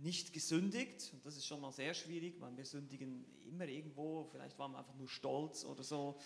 nicht 0.01 0.33
gesündigt, 0.33 1.11
und 1.13 1.25
das 1.25 1.37
ist 1.37 1.45
schon 1.45 1.61
mal 1.61 1.71
sehr 1.71 1.93
schwierig, 1.93 2.39
weil 2.39 2.55
wir 2.55 2.65
sündigen 2.65 3.25
immer 3.45 3.67
irgendwo, 3.67 4.25
vielleicht 4.31 4.57
waren 4.59 4.71
wir 4.71 4.79
einfach 4.79 4.95
nur 4.95 5.07
stolz 5.07 5.65
oder 5.65 5.83
so. 5.83 6.17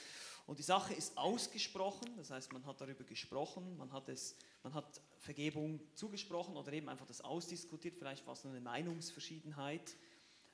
Und 0.47 0.57
die 0.57 0.63
Sache 0.63 0.93
ist 0.93 1.17
ausgesprochen, 1.17 2.09
das 2.17 2.31
heißt, 2.31 2.51
man 2.53 2.65
hat 2.65 2.81
darüber 2.81 3.03
gesprochen, 3.03 3.77
man 3.77 3.91
hat, 3.91 4.09
es, 4.09 4.35
man 4.63 4.73
hat 4.73 5.01
Vergebung 5.19 5.79
zugesprochen 5.93 6.57
oder 6.57 6.73
eben 6.73 6.89
einfach 6.89 7.05
das 7.05 7.21
ausdiskutiert, 7.21 7.97
vielleicht 7.97 8.25
war 8.25 8.33
es 8.33 8.43
nur 8.43 8.53
eine 8.53 8.61
Meinungsverschiedenheit. 8.61 9.95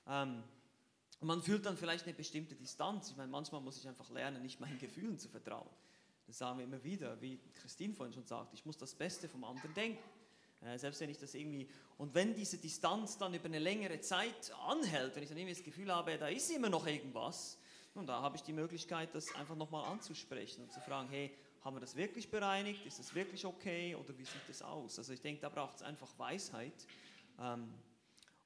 Ähm, 0.07 0.43
und 1.22 1.28
man 1.28 1.41
fühlt 1.41 1.66
dann 1.66 1.78
vielleicht 1.78 2.05
eine 2.05 2.13
bestimmte 2.13 2.55
Distanz. 2.55 3.11
Ich 3.11 3.16
meine, 3.16 3.32
manchmal 3.32 3.61
muss 3.61 3.78
ich 3.78 3.88
einfach 3.88 4.09
lernen, 4.09 4.41
nicht 4.41 4.59
meinen 4.59 4.78
Gefühlen 4.78 5.18
zu 5.18 5.30
vertrauen. 5.30 5.70
Das 6.28 6.39
sagen 6.39 6.57
wir 6.57 6.66
immer 6.66 6.84
wieder, 6.84 7.22
wie 7.22 7.39
Christine 7.53 7.93
vorhin 7.93 8.13
schon 8.13 8.26
sagt, 8.26 8.53
ich 8.53 8.66
muss 8.66 8.78
das 8.78 8.93
Beste 8.95 9.30
vom 9.30 9.43
anderen 9.43 9.74
denken. 9.74 10.03
Äh, 10.66 10.78
selbst 10.80 10.99
wenn 11.01 11.09
ich 11.09 11.18
das 11.18 11.34
irgendwie, 11.34 11.70
und 11.97 12.13
wenn 12.13 12.34
diese 12.34 12.57
Distanz 12.57 13.18
dann 13.18 13.34
über 13.34 13.45
eine 13.45 13.59
längere 13.59 13.99
Zeit 13.99 14.51
anhält, 14.68 15.16
wenn 15.16 15.24
ich 15.24 15.30
dann 15.30 15.38
irgendwie 15.38 15.55
das 15.55 15.63
Gefühl 15.63 15.93
habe, 15.93 16.18
da 16.18 16.28
ist 16.28 16.49
immer 16.51 16.70
noch 16.70 16.88
irgendwas, 16.88 17.57
nun, 17.93 18.05
da 18.05 18.22
habe 18.22 18.36
ich 18.36 18.43
die 18.43 18.51
Möglichkeit, 18.51 19.16
das 19.16 19.34
einfach 19.36 19.55
nochmal 19.55 19.86
anzusprechen 19.89 20.63
und 20.63 20.74
zu 20.74 20.82
fragen, 20.82 21.07
hey, 21.09 21.34
haben 21.61 21.78
wir 21.78 21.80
das 21.80 21.95
wirklich 21.95 22.30
bereinigt? 22.30 22.86
Ist 22.86 22.99
das 22.99 23.16
wirklich 23.16 23.45
okay? 23.45 23.95
Oder 23.95 24.18
wie 24.18 24.26
sieht 24.26 24.49
das 24.49 24.61
aus? 24.61 24.99
Also 24.99 25.13
ich 25.13 25.22
denke, 25.22 25.41
da 25.41 25.49
braucht 25.49 25.78
es 25.78 25.82
einfach 25.82 26.09
Weisheit. 26.20 26.74
Ähm, 27.39 27.74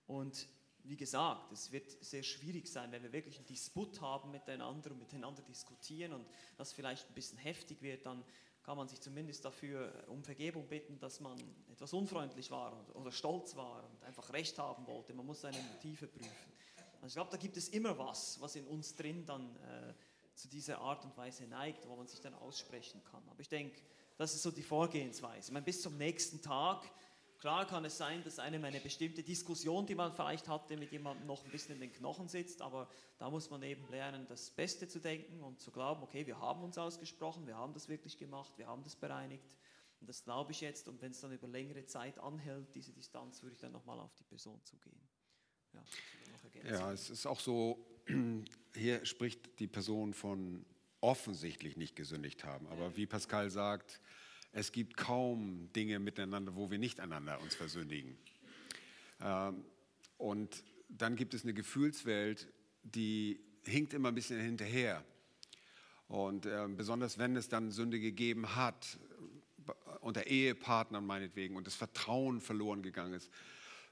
und 0.05 0.47
wie 0.83 0.95
gesagt, 0.95 1.51
es 1.51 1.71
wird 1.71 1.89
sehr 2.03 2.23
schwierig 2.23 2.67
sein, 2.67 2.91
wenn 2.91 3.03
wir 3.03 3.11
wirklich 3.11 3.37
einen 3.37 3.47
Disput 3.47 3.99
haben 4.01 4.31
miteinander 4.31 4.91
und 4.91 4.99
miteinander 4.99 5.41
diskutieren 5.41 6.13
und 6.13 6.25
das 6.57 6.71
vielleicht 6.71 7.09
ein 7.09 7.13
bisschen 7.13 7.37
heftig 7.37 7.81
wird, 7.81 8.05
dann 8.05 8.23
kann 8.69 8.77
man 8.77 8.87
sich 8.87 9.01
zumindest 9.01 9.43
dafür 9.43 9.91
um 10.09 10.23
Vergebung 10.23 10.67
bitten, 10.67 10.99
dass 10.99 11.19
man 11.19 11.35
etwas 11.71 11.91
unfreundlich 11.91 12.51
war 12.51 12.71
oder, 12.71 12.97
oder 12.97 13.11
stolz 13.11 13.55
war 13.55 13.83
und 13.83 14.03
einfach 14.03 14.31
Recht 14.31 14.59
haben 14.59 14.85
wollte. 14.85 15.11
Man 15.11 15.25
muss 15.25 15.41
seine 15.41 15.57
Motive 15.73 16.05
prüfen. 16.05 16.53
Also 17.01 17.07
ich 17.07 17.13
glaube, 17.15 17.31
da 17.31 17.37
gibt 17.37 17.57
es 17.57 17.69
immer 17.69 17.97
was, 17.97 18.39
was 18.39 18.55
in 18.55 18.67
uns 18.67 18.95
drin 18.95 19.25
dann 19.25 19.55
äh, 19.55 19.95
zu 20.35 20.47
dieser 20.49 20.81
Art 20.81 21.03
und 21.03 21.17
Weise 21.17 21.47
neigt, 21.47 21.87
wo 21.87 21.95
man 21.95 22.05
sich 22.05 22.21
dann 22.21 22.35
aussprechen 22.35 23.01
kann. 23.05 23.27
Aber 23.27 23.39
ich 23.39 23.49
denke, 23.49 23.81
das 24.17 24.35
ist 24.35 24.43
so 24.43 24.51
die 24.51 24.61
Vorgehensweise. 24.61 25.47
Ich 25.47 25.51
meine, 25.51 25.65
bis 25.65 25.81
zum 25.81 25.97
nächsten 25.97 26.39
Tag 26.39 26.83
Klar 27.39 27.65
kann 27.65 27.85
es 27.85 27.97
sein, 27.97 28.21
dass 28.23 28.37
einem 28.37 28.65
eine 28.65 28.81
bestimmte 28.81 29.23
Diskussion, 29.23 29.85
die 29.85 29.95
man 29.95 30.13
vielleicht 30.13 30.49
hatte, 30.49 30.75
mit 30.75 30.91
jemandem 30.91 31.25
noch 31.25 31.45
ein 31.45 31.51
bisschen 31.51 31.75
in 31.75 31.81
den 31.81 31.93
Knochen 31.93 32.27
sitzt, 32.27 32.61
aber 32.61 32.89
da 33.17 33.29
muss 33.29 33.49
man 33.49 33.63
eben 33.63 33.87
lernen, 33.89 34.25
das 34.27 34.49
Beste 34.49 34.89
zu 34.89 34.99
denken 34.99 35.41
und 35.41 35.61
zu 35.61 35.71
glauben, 35.71 36.03
okay, 36.03 36.27
wir 36.27 36.39
haben 36.39 36.61
uns 36.63 36.77
ausgesprochen, 36.77 37.47
wir 37.47 37.55
haben 37.55 37.73
das 37.73 37.87
wirklich 37.87 38.17
gemacht, 38.17 38.51
wir 38.57 38.67
haben 38.67 38.83
das 38.83 38.97
bereinigt 38.97 39.55
und 40.01 40.09
das 40.09 40.23
glaube 40.23 40.51
ich 40.51 40.59
jetzt 40.59 40.89
und 40.89 41.01
wenn 41.01 41.11
es 41.11 41.21
dann 41.21 41.31
über 41.31 41.47
längere 41.47 41.85
Zeit 41.85 42.19
anhält, 42.19 42.75
diese 42.75 42.91
Distanz, 42.91 43.41
würde 43.41 43.53
ich 43.53 43.59
dann 43.61 43.71
nochmal 43.71 43.99
auf 43.99 44.13
die 44.15 44.23
Person 44.23 44.59
zugehen. 44.65 44.99
Ja. 45.73 45.83
Ja, 46.65 46.91
es 46.91 47.09
ist 47.09 47.25
auch 47.25 47.39
so, 47.39 47.85
hier 48.75 49.05
spricht 49.05 49.59
die 49.59 49.67
Person 49.67 50.13
von 50.13 50.65
offensichtlich 51.01 51.77
nicht 51.77 51.95
gesündigt 51.95 52.43
haben. 52.43 52.67
Aber 52.67 52.97
wie 52.97 53.05
Pascal 53.05 53.49
sagt, 53.49 54.01
es 54.51 54.71
gibt 54.71 54.97
kaum 54.97 55.69
Dinge 55.73 55.99
miteinander, 55.99 56.55
wo 56.55 56.71
wir 56.71 56.79
nicht 56.79 56.99
einander 56.99 57.39
uns 57.41 57.55
versündigen. 57.55 58.17
Ähm, 59.21 59.63
Und 60.17 60.63
dann 60.89 61.15
gibt 61.15 61.33
es 61.33 61.43
eine 61.43 61.53
Gefühlswelt, 61.53 62.51
die 62.83 63.39
hinkt 63.63 63.93
immer 63.93 64.09
ein 64.09 64.15
bisschen 64.15 64.39
hinterher. 64.41 65.03
Und 66.07 66.45
ähm, 66.45 66.75
besonders 66.75 67.17
wenn 67.17 67.35
es 67.35 67.47
dann 67.47 67.71
Sünde 67.71 67.99
gegeben 67.99 68.55
hat, 68.55 68.97
unter 70.01 70.27
Ehepartnern 70.27 71.05
meinetwegen, 71.05 71.55
und 71.55 71.67
das 71.67 71.75
Vertrauen 71.75 72.41
verloren 72.41 72.81
gegangen 72.81 73.13
ist, 73.13 73.29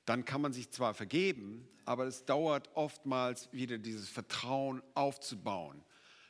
dann 0.06 0.26
kann 0.26 0.42
man 0.42 0.54
sich 0.54 0.72
zwar 0.72 0.94
vergeben, 0.94 1.68
aber 1.86 2.08
es 2.08 2.26
dauert 2.26 2.70
oftmals 2.76 3.50
wieder 3.54 3.78
dieses 3.78 4.10
Vertrauen 4.10 4.82
aufzubauen. 4.96 5.84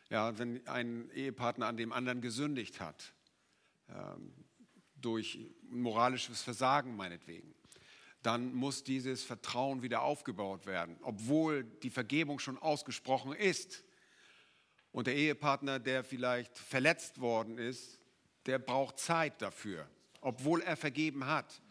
Ja, 0.09 0.37
wenn 0.37 0.65
ein 0.67 1.09
Ehepartner 1.11 1.67
an 1.67 1.77
dem 1.77 1.91
anderen 1.91 2.21
gesündigt 2.21 2.79
hat, 2.81 3.13
durch 4.95 5.39
moralisches 5.69 6.41
Versagen 6.41 6.95
meinetwegen, 6.95 7.53
dann 8.23 8.53
muss 8.53 8.83
dieses 8.83 9.23
Vertrauen 9.23 9.81
wieder 9.81 10.01
aufgebaut 10.01 10.65
werden, 10.65 10.97
obwohl 11.01 11.63
die 11.63 11.89
Vergebung 11.89 12.39
schon 12.39 12.57
ausgesprochen 12.57 13.33
ist. 13.33 13.83
Und 14.91 15.07
der 15.07 15.15
Ehepartner, 15.15 15.79
der 15.79 16.03
vielleicht 16.03 16.57
verletzt 16.57 17.21
worden 17.21 17.57
ist, 17.57 17.99
der 18.45 18.59
braucht 18.59 18.99
Zeit 18.99 19.41
dafür, 19.41 19.87
obwohl 20.21 20.61
er 20.61 20.75
vergeben 20.75 21.27
hat. 21.27 21.61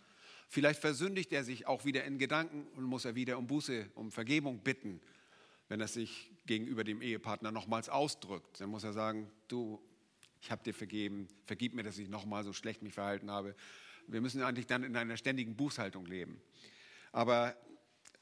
Vielleicht 0.48 0.80
versündigt 0.80 1.32
er 1.32 1.42
sich 1.42 1.66
auch 1.66 1.84
wieder 1.84 2.04
in 2.04 2.18
Gedanken 2.18 2.66
und 2.76 2.84
muss 2.84 3.04
er 3.04 3.14
wieder 3.16 3.36
um 3.38 3.46
Buße, 3.46 3.90
um 3.94 4.12
Vergebung 4.12 4.60
bitten, 4.60 5.00
wenn 5.68 5.80
er 5.80 5.88
sich 5.88 6.30
gegenüber 6.46 6.84
dem 6.84 7.02
Ehepartner 7.02 7.50
nochmals 7.50 7.88
ausdrückt. 7.88 8.60
Dann 8.60 8.70
muss 8.70 8.84
er 8.84 8.92
sagen, 8.92 9.28
du, 9.48 9.82
ich 10.40 10.50
habe 10.50 10.62
dir 10.62 10.74
vergeben, 10.74 11.28
vergib 11.44 11.74
mir, 11.74 11.82
dass 11.82 11.98
ich 11.98 12.08
nochmal 12.08 12.44
so 12.44 12.52
schlecht 12.52 12.82
mich 12.82 12.94
verhalten 12.94 13.30
habe. 13.30 13.54
Wir 14.06 14.20
müssen 14.20 14.42
eigentlich 14.42 14.66
dann 14.66 14.84
in 14.84 14.96
einer 14.96 15.16
ständigen 15.16 15.56
Bußhaltung 15.56 16.06
leben. 16.06 16.40
Aber 17.12 17.56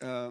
äh, 0.01 0.31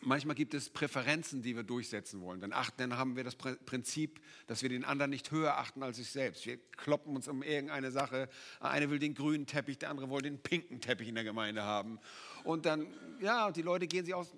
manchmal 0.00 0.36
gibt 0.36 0.54
es 0.54 0.70
Präferenzen, 0.70 1.42
die 1.42 1.56
wir 1.56 1.62
durchsetzen 1.62 2.20
wollen. 2.20 2.40
Dann, 2.40 2.52
achten, 2.52 2.76
dann 2.78 2.98
haben 2.98 3.16
wir 3.16 3.24
das 3.24 3.36
Prinzip, 3.36 4.20
dass 4.46 4.62
wir 4.62 4.68
den 4.68 4.84
anderen 4.84 5.10
nicht 5.10 5.30
höher 5.30 5.58
achten 5.58 5.82
als 5.82 5.96
sich 5.96 6.10
selbst. 6.10 6.46
Wir 6.46 6.58
kloppen 6.72 7.16
uns 7.16 7.28
um 7.28 7.42
irgendeine 7.42 7.90
Sache. 7.90 8.28
Einer 8.60 8.90
will 8.90 8.98
den 8.98 9.14
grünen 9.14 9.46
Teppich, 9.46 9.78
der 9.78 9.90
andere 9.90 10.10
will 10.10 10.22
den 10.22 10.38
pinken 10.38 10.80
Teppich 10.80 11.08
in 11.08 11.14
der 11.14 11.24
Gemeinde 11.24 11.62
haben. 11.62 11.98
Und 12.44 12.66
dann, 12.66 12.86
ja, 13.20 13.50
die 13.50 13.62
Leute 13.62 13.86
gehen 13.86 14.04
sich 14.04 14.14
aus. 14.14 14.34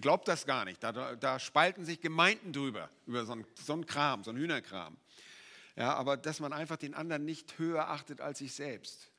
Glaubt 0.00 0.26
das 0.28 0.46
gar 0.46 0.64
nicht. 0.64 0.82
Da, 0.82 1.16
da 1.16 1.38
spalten 1.38 1.84
sich 1.84 2.00
Gemeinden 2.00 2.52
drüber, 2.52 2.88
über 3.06 3.26
so 3.26 3.32
einen, 3.32 3.44
so 3.54 3.74
einen 3.74 3.84
Kram, 3.84 4.24
so 4.24 4.30
einen 4.30 4.38
Hühnerkram. 4.38 4.96
Ja, 5.76 5.94
aber 5.94 6.16
dass 6.16 6.40
man 6.40 6.52
einfach 6.52 6.76
den 6.76 6.94
anderen 6.94 7.24
nicht 7.24 7.58
höher 7.58 7.88
achtet 7.88 8.20
als 8.20 8.38
sich 8.38 8.52
selbst. 8.52 9.10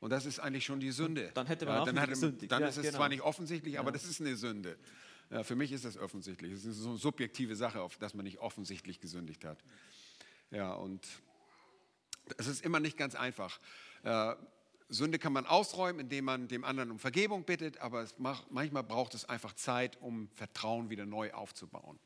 Und 0.00 0.10
das 0.10 0.24
ist 0.24 0.40
eigentlich 0.40 0.64
schon 0.64 0.80
die 0.80 0.92
Sünde. 0.92 1.30
Dann 1.34 1.46
hätte 1.46 1.66
man 1.66 1.74
ja, 1.74 1.80
auch 1.82 1.86
dann, 1.86 1.98
hätte, 1.98 2.32
dann 2.46 2.62
ja, 2.62 2.68
ist 2.68 2.78
es 2.78 2.84
genau. 2.84 2.96
zwar 2.96 3.08
nicht 3.10 3.20
offensichtlich, 3.20 3.78
aber 3.78 3.88
ja. 3.88 3.92
das 3.92 4.04
ist 4.04 4.20
eine 4.20 4.34
Sünde. 4.34 4.78
Ja, 5.28 5.44
für 5.44 5.54
mich 5.54 5.72
ist 5.72 5.84
das 5.84 5.98
offensichtlich. 5.98 6.52
Es 6.52 6.64
ist 6.64 6.78
so 6.78 6.88
eine 6.90 6.98
subjektive 6.98 7.54
Sache, 7.54 7.82
auf 7.82 7.98
dass 7.98 8.14
man 8.14 8.24
nicht 8.24 8.38
offensichtlich 8.38 9.00
gesündigt 9.00 9.44
hat. 9.44 9.58
Ja, 10.50 10.72
und 10.72 11.06
es 12.38 12.46
ist 12.46 12.64
immer 12.64 12.80
nicht 12.80 12.96
ganz 12.96 13.14
einfach. 13.14 13.60
Äh, 14.02 14.34
Sünde 14.88 15.20
kann 15.20 15.32
man 15.32 15.46
ausräumen, 15.46 16.00
indem 16.00 16.24
man 16.24 16.48
dem 16.48 16.64
anderen 16.64 16.90
um 16.90 16.98
Vergebung 16.98 17.44
bittet, 17.44 17.78
aber 17.78 18.06
macht, 18.18 18.50
manchmal 18.50 18.82
braucht 18.82 19.14
es 19.14 19.24
einfach 19.24 19.52
Zeit, 19.52 20.00
um 20.00 20.28
Vertrauen 20.34 20.90
wieder 20.90 21.06
neu 21.06 21.32
aufzubauen. 21.32 22.00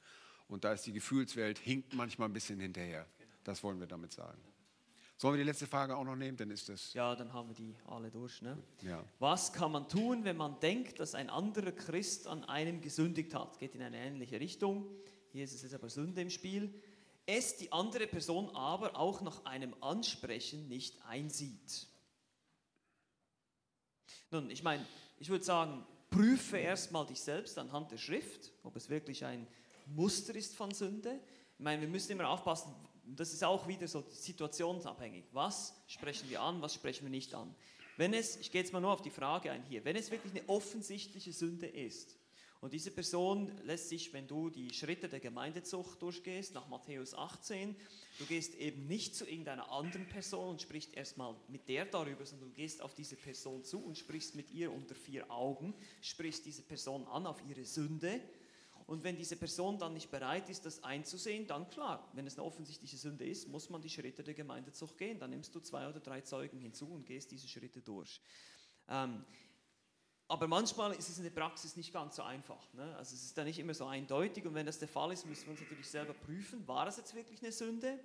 Und 0.48 0.64
da 0.64 0.72
ist 0.72 0.84
die 0.84 0.92
Gefühlswelt, 0.92 1.58
hinkt 1.58 1.94
manchmal 1.94 2.28
ein 2.28 2.34
bisschen 2.34 2.60
hinterher. 2.60 3.06
Das 3.44 3.62
wollen 3.62 3.78
wir 3.78 3.86
damit 3.86 4.12
sagen. 4.12 4.42
Sollen 5.16 5.34
wir 5.34 5.44
die 5.44 5.48
letzte 5.48 5.66
Frage 5.66 5.96
auch 5.96 6.04
noch 6.04 6.16
nehmen? 6.16 6.36
Dann 6.36 6.50
ist 6.50 6.68
das. 6.68 6.92
Ja, 6.92 7.14
dann 7.14 7.32
haben 7.32 7.48
wir 7.48 7.54
die 7.54 7.76
alle 7.86 8.10
durch. 8.10 8.42
Ne? 8.42 8.58
Ja. 8.82 9.04
Was 9.20 9.52
kann 9.52 9.70
man 9.70 9.88
tun, 9.88 10.24
wenn 10.24 10.36
man 10.36 10.58
denkt, 10.58 10.98
dass 10.98 11.14
ein 11.14 11.30
anderer 11.30 11.70
Christ 11.70 12.26
an 12.26 12.44
einem 12.44 12.80
gesündigt 12.80 13.34
hat? 13.34 13.58
Geht 13.58 13.76
in 13.76 13.82
eine 13.82 13.96
ähnliche 13.96 14.40
Richtung. 14.40 14.90
Hier 15.30 15.44
ist 15.44 15.54
es 15.54 15.62
jetzt 15.62 15.74
aber 15.74 15.88
Sünde 15.88 16.20
im 16.20 16.30
Spiel. 16.30 16.74
Es 17.26 17.56
die 17.56 17.70
andere 17.72 18.06
Person 18.06 18.50
aber 18.56 18.96
auch 18.96 19.20
nach 19.20 19.44
einem 19.44 19.74
Ansprechen 19.80 20.68
nicht 20.68 21.00
einsieht. 21.06 21.86
Nun, 24.30 24.50
ich 24.50 24.62
meine, 24.62 24.84
ich 25.18 25.28
würde 25.28 25.44
sagen, 25.44 25.86
prüfe 26.10 26.58
erstmal 26.58 27.06
dich 27.06 27.20
selbst 27.20 27.56
anhand 27.56 27.92
der 27.92 27.98
Schrift, 27.98 28.52
ob 28.62 28.76
es 28.76 28.88
wirklich 28.90 29.24
ein 29.24 29.46
Muster 29.86 30.34
ist 30.34 30.54
von 30.54 30.72
Sünde. 30.72 31.20
Ich 31.56 31.64
meine, 31.64 31.82
wir 31.82 31.88
müssen 31.88 32.12
immer 32.12 32.28
aufpassen, 32.28 32.74
das 33.06 33.32
ist 33.32 33.44
auch 33.44 33.66
wieder 33.68 33.86
so 33.88 34.04
situationsabhängig. 34.10 35.24
Was 35.32 35.74
sprechen 35.86 36.28
wir 36.30 36.40
an, 36.40 36.60
was 36.62 36.74
sprechen 36.74 37.04
wir 37.04 37.10
nicht 37.10 37.34
an? 37.34 37.54
Wenn 37.96 38.12
es, 38.12 38.36
ich 38.36 38.50
gehe 38.50 38.60
jetzt 38.60 38.72
mal 38.72 38.80
nur 38.80 38.92
auf 38.92 39.02
die 39.02 39.10
Frage 39.10 39.50
ein 39.50 39.62
hier, 39.64 39.84
wenn 39.84 39.96
es 39.96 40.10
wirklich 40.10 40.32
eine 40.32 40.48
offensichtliche 40.48 41.32
Sünde 41.32 41.66
ist 41.66 42.16
und 42.60 42.72
diese 42.72 42.90
Person 42.90 43.52
lässt 43.64 43.90
sich, 43.90 44.12
wenn 44.12 44.26
du 44.26 44.50
die 44.50 44.72
Schritte 44.72 45.08
der 45.08 45.20
Gemeindezucht 45.20 46.00
durchgehst, 46.02 46.54
nach 46.54 46.66
Matthäus 46.66 47.14
18, 47.14 47.76
du 48.18 48.24
gehst 48.24 48.54
eben 48.56 48.86
nicht 48.86 49.14
zu 49.14 49.26
irgendeiner 49.26 49.70
anderen 49.70 50.08
Person 50.08 50.50
und 50.50 50.62
sprichst 50.62 50.94
erstmal 50.94 51.36
mit 51.48 51.68
der 51.68 51.84
darüber, 51.84 52.24
sondern 52.26 52.48
du 52.48 52.54
gehst 52.54 52.80
auf 52.80 52.94
diese 52.94 53.16
Person 53.16 53.62
zu 53.62 53.84
und 53.84 53.96
sprichst 53.98 54.34
mit 54.34 54.50
ihr 54.50 54.72
unter 54.72 54.94
vier 54.94 55.30
Augen, 55.30 55.74
sprichst 56.00 56.46
diese 56.46 56.62
Person 56.62 57.06
an 57.06 57.26
auf 57.26 57.40
ihre 57.48 57.64
Sünde 57.64 58.20
und 58.86 59.02
wenn 59.02 59.16
diese 59.16 59.36
Person 59.36 59.78
dann 59.78 59.94
nicht 59.94 60.10
bereit 60.10 60.50
ist, 60.50 60.66
das 60.66 60.84
einzusehen, 60.84 61.46
dann 61.46 61.68
klar, 61.68 62.06
wenn 62.12 62.26
es 62.26 62.36
eine 62.36 62.44
offensichtliche 62.44 62.98
Sünde 62.98 63.26
ist, 63.26 63.48
muss 63.48 63.70
man 63.70 63.80
die 63.80 63.88
Schritte 63.88 64.22
der 64.22 64.34
Gemeindezucht 64.34 64.98
gehen. 64.98 65.18
Dann 65.18 65.30
nimmst 65.30 65.54
du 65.54 65.60
zwei 65.60 65.88
oder 65.88 66.00
drei 66.00 66.20
Zeugen 66.20 66.58
hinzu 66.58 66.90
und 66.92 67.06
gehst 67.06 67.30
diese 67.30 67.48
Schritte 67.48 67.80
durch. 67.80 68.20
Ähm, 68.88 69.24
aber 70.28 70.48
manchmal 70.48 70.92
ist 70.92 71.08
es 71.08 71.18
in 71.18 71.24
der 71.24 71.30
Praxis 71.30 71.76
nicht 71.76 71.92
ganz 71.92 72.16
so 72.16 72.22
einfach. 72.22 72.72
Ne? 72.74 72.94
Also 72.96 73.14
es 73.14 73.24
ist 73.24 73.38
da 73.38 73.44
nicht 73.44 73.58
immer 73.58 73.74
so 73.74 73.86
eindeutig. 73.86 74.46
Und 74.46 74.54
wenn 74.54 74.66
das 74.66 74.78
der 74.78 74.88
Fall 74.88 75.12
ist, 75.12 75.26
müssen 75.26 75.46
wir 75.46 75.52
uns 75.52 75.60
natürlich 75.60 75.88
selber 75.88 76.14
prüfen, 76.14 76.66
war 76.66 76.86
es 76.86 76.96
jetzt 76.96 77.14
wirklich 77.14 77.42
eine 77.42 77.52
Sünde? 77.52 77.98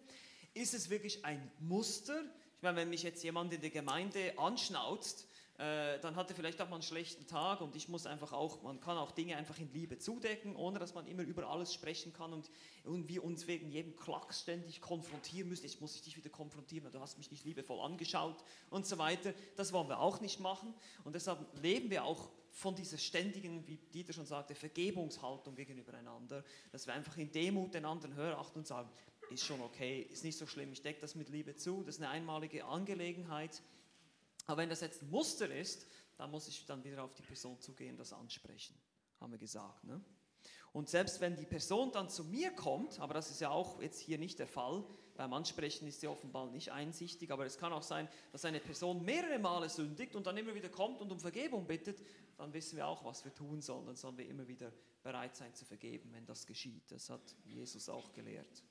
Ist 0.53 0.73
es 0.73 0.89
wirklich 0.89 1.23
ein 1.25 1.51
Muster? 1.59 2.21
Ich 2.57 2.63
meine, 2.63 2.77
wenn 2.77 2.89
mich 2.89 3.03
jetzt 3.03 3.23
jemand 3.23 3.53
in 3.53 3.61
der 3.61 3.69
Gemeinde 3.69 4.37
anschnauzt, 4.37 5.28
äh, 5.59 5.99
dann 5.99 6.15
hat 6.15 6.29
er 6.29 6.37
vielleicht 6.37 6.61
auch 6.61 6.69
mal 6.69 6.77
einen 6.77 6.83
schlechten 6.83 7.27
Tag 7.27 7.59
und 7.59 7.75
ich 7.75 7.89
muss 7.89 8.05
einfach 8.05 8.31
auch, 8.31 8.63
man 8.63 8.79
kann 8.79 8.97
auch 8.97 9.11
Dinge 9.11 9.35
einfach 9.35 9.59
in 9.59 9.69
Liebe 9.73 9.97
zudecken, 9.97 10.55
ohne 10.55 10.79
dass 10.79 10.93
man 10.93 11.05
immer 11.05 11.23
über 11.23 11.49
alles 11.49 11.73
sprechen 11.73 12.13
kann 12.13 12.31
und, 12.31 12.49
wir 12.85 13.23
uns 13.23 13.45
wegen 13.45 13.69
jedem 13.69 13.95
Klacks 13.95 14.41
ständig 14.41 14.81
konfrontieren 14.81 15.49
müssen. 15.49 15.65
Jetzt 15.65 15.79
muss 15.79 15.95
ich 15.95 16.01
dich 16.01 16.17
wieder 16.17 16.29
konfrontieren, 16.29 16.85
weil 16.85 16.91
du 16.91 16.99
hast 16.99 17.17
mich 17.17 17.29
nicht 17.29 17.45
liebevoll 17.45 17.79
angeschaut 17.81 18.43
und 18.71 18.87
so 18.87 18.97
weiter. 18.97 19.33
Das 19.57 19.73
wollen 19.73 19.89
wir 19.89 19.99
auch 19.99 20.21
nicht 20.21 20.39
machen 20.39 20.73
und 21.03 21.13
deshalb 21.13 21.39
leben 21.61 21.89
wir 21.89 22.05
auch 22.05 22.29
von 22.51 22.73
dieser 22.73 22.97
ständigen, 22.97 23.67
wie 23.67 23.75
Dieter 23.93 24.13
schon 24.13 24.25
sagte, 24.25 24.55
Vergebungshaltung 24.55 25.55
gegenüber 25.55 25.93
einander, 25.93 26.43
dass 26.71 26.87
wir 26.87 26.93
einfach 26.93 27.17
in 27.17 27.31
Demut 27.31 27.73
den 27.73 27.85
anderen 27.85 28.15
hören 28.15 28.39
achten 28.39 28.59
und 28.59 28.67
sagen, 28.67 28.89
ist 29.29 29.45
schon 29.45 29.61
okay, 29.61 30.07
ist 30.09 30.23
nicht 30.23 30.37
so 30.37 30.47
schlimm, 30.47 30.71
ich 30.71 30.81
decke 30.81 31.01
das 31.01 31.15
mit 31.15 31.29
Liebe 31.29 31.55
zu, 31.55 31.83
das 31.83 31.95
ist 31.95 32.01
eine 32.01 32.09
einmalige 32.09 32.65
Angelegenheit 32.65 33.61
aber 34.49 34.63
wenn 34.63 34.69
das 34.69 34.81
jetzt 34.81 35.03
ein 35.03 35.11
Muster 35.11 35.53
ist, 35.53 35.85
dann 36.17 36.31
muss 36.31 36.47
ich 36.47 36.65
dann 36.65 36.83
wieder 36.83 37.03
auf 37.03 37.13
die 37.13 37.21
Person 37.21 37.59
zugehen, 37.61 37.95
das 37.97 38.11
ansprechen, 38.13 38.75
haben 39.19 39.31
wir 39.31 39.37
gesagt. 39.37 39.83
Ne? 39.83 40.01
Und 40.73 40.89
selbst 40.89 41.21
wenn 41.21 41.35
die 41.35 41.45
Person 41.45 41.91
dann 41.91 42.09
zu 42.09 42.23
mir 42.23 42.49
kommt, 42.55 42.99
aber 42.99 43.13
das 43.13 43.29
ist 43.29 43.41
ja 43.41 43.51
auch 43.51 43.79
jetzt 43.79 43.99
hier 43.99 44.17
nicht 44.17 44.39
der 44.39 44.47
Fall, 44.47 44.83
beim 45.15 45.33
Ansprechen 45.33 45.87
ist 45.87 45.99
sie 45.99 46.07
offenbar 46.07 46.49
nicht 46.49 46.71
einsichtig, 46.71 47.29
aber 47.29 47.45
es 47.45 47.59
kann 47.59 47.71
auch 47.71 47.83
sein, 47.83 48.09
dass 48.31 48.43
eine 48.43 48.59
Person 48.59 49.05
mehrere 49.05 49.37
Male 49.37 49.69
sündigt 49.69 50.15
und 50.15 50.25
dann 50.25 50.35
immer 50.35 50.55
wieder 50.55 50.69
kommt 50.69 50.99
und 50.99 51.11
um 51.11 51.19
Vergebung 51.19 51.67
bittet, 51.67 52.01
dann 52.35 52.51
wissen 52.51 52.75
wir 52.75 52.87
auch, 52.87 53.05
was 53.05 53.23
wir 53.25 53.33
tun 53.35 53.61
sollen. 53.61 53.85
Dann 53.85 53.97
sollen 53.97 54.17
wir 54.17 54.27
immer 54.27 54.47
wieder 54.47 54.73
bereit 55.03 55.35
sein 55.35 55.53
zu 55.53 55.63
vergeben, 55.63 56.11
wenn 56.11 56.25
das 56.25 56.47
geschieht. 56.47 56.89
Das 56.89 57.11
hat 57.11 57.35
Jesus 57.45 57.87
auch 57.87 58.11
gelehrt. 58.13 58.63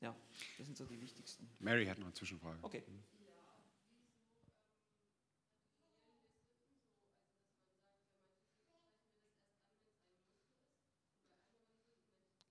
Ja, 0.00 0.16
das 0.58 0.66
sind 0.66 0.76
so 0.76 0.86
die 0.86 1.00
wichtigsten. 1.00 1.48
Mary 1.60 1.86
hat 1.86 1.98
noch 1.98 2.06
eine 2.06 2.14
Zwischenfrage. 2.14 2.58
Okay. 2.62 2.82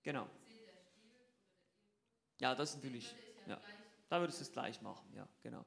Genau. 0.04 0.28
Ja, 2.38 2.54
das 2.54 2.70
ist 2.70 2.76
natürlich. 2.76 3.14
Ja, 3.46 3.60
da 4.08 4.20
würdest 4.20 4.38
du 4.38 4.44
es 4.44 4.52
gleich 4.52 4.80
machen, 4.82 5.12
ja, 5.14 5.26
genau. 5.42 5.64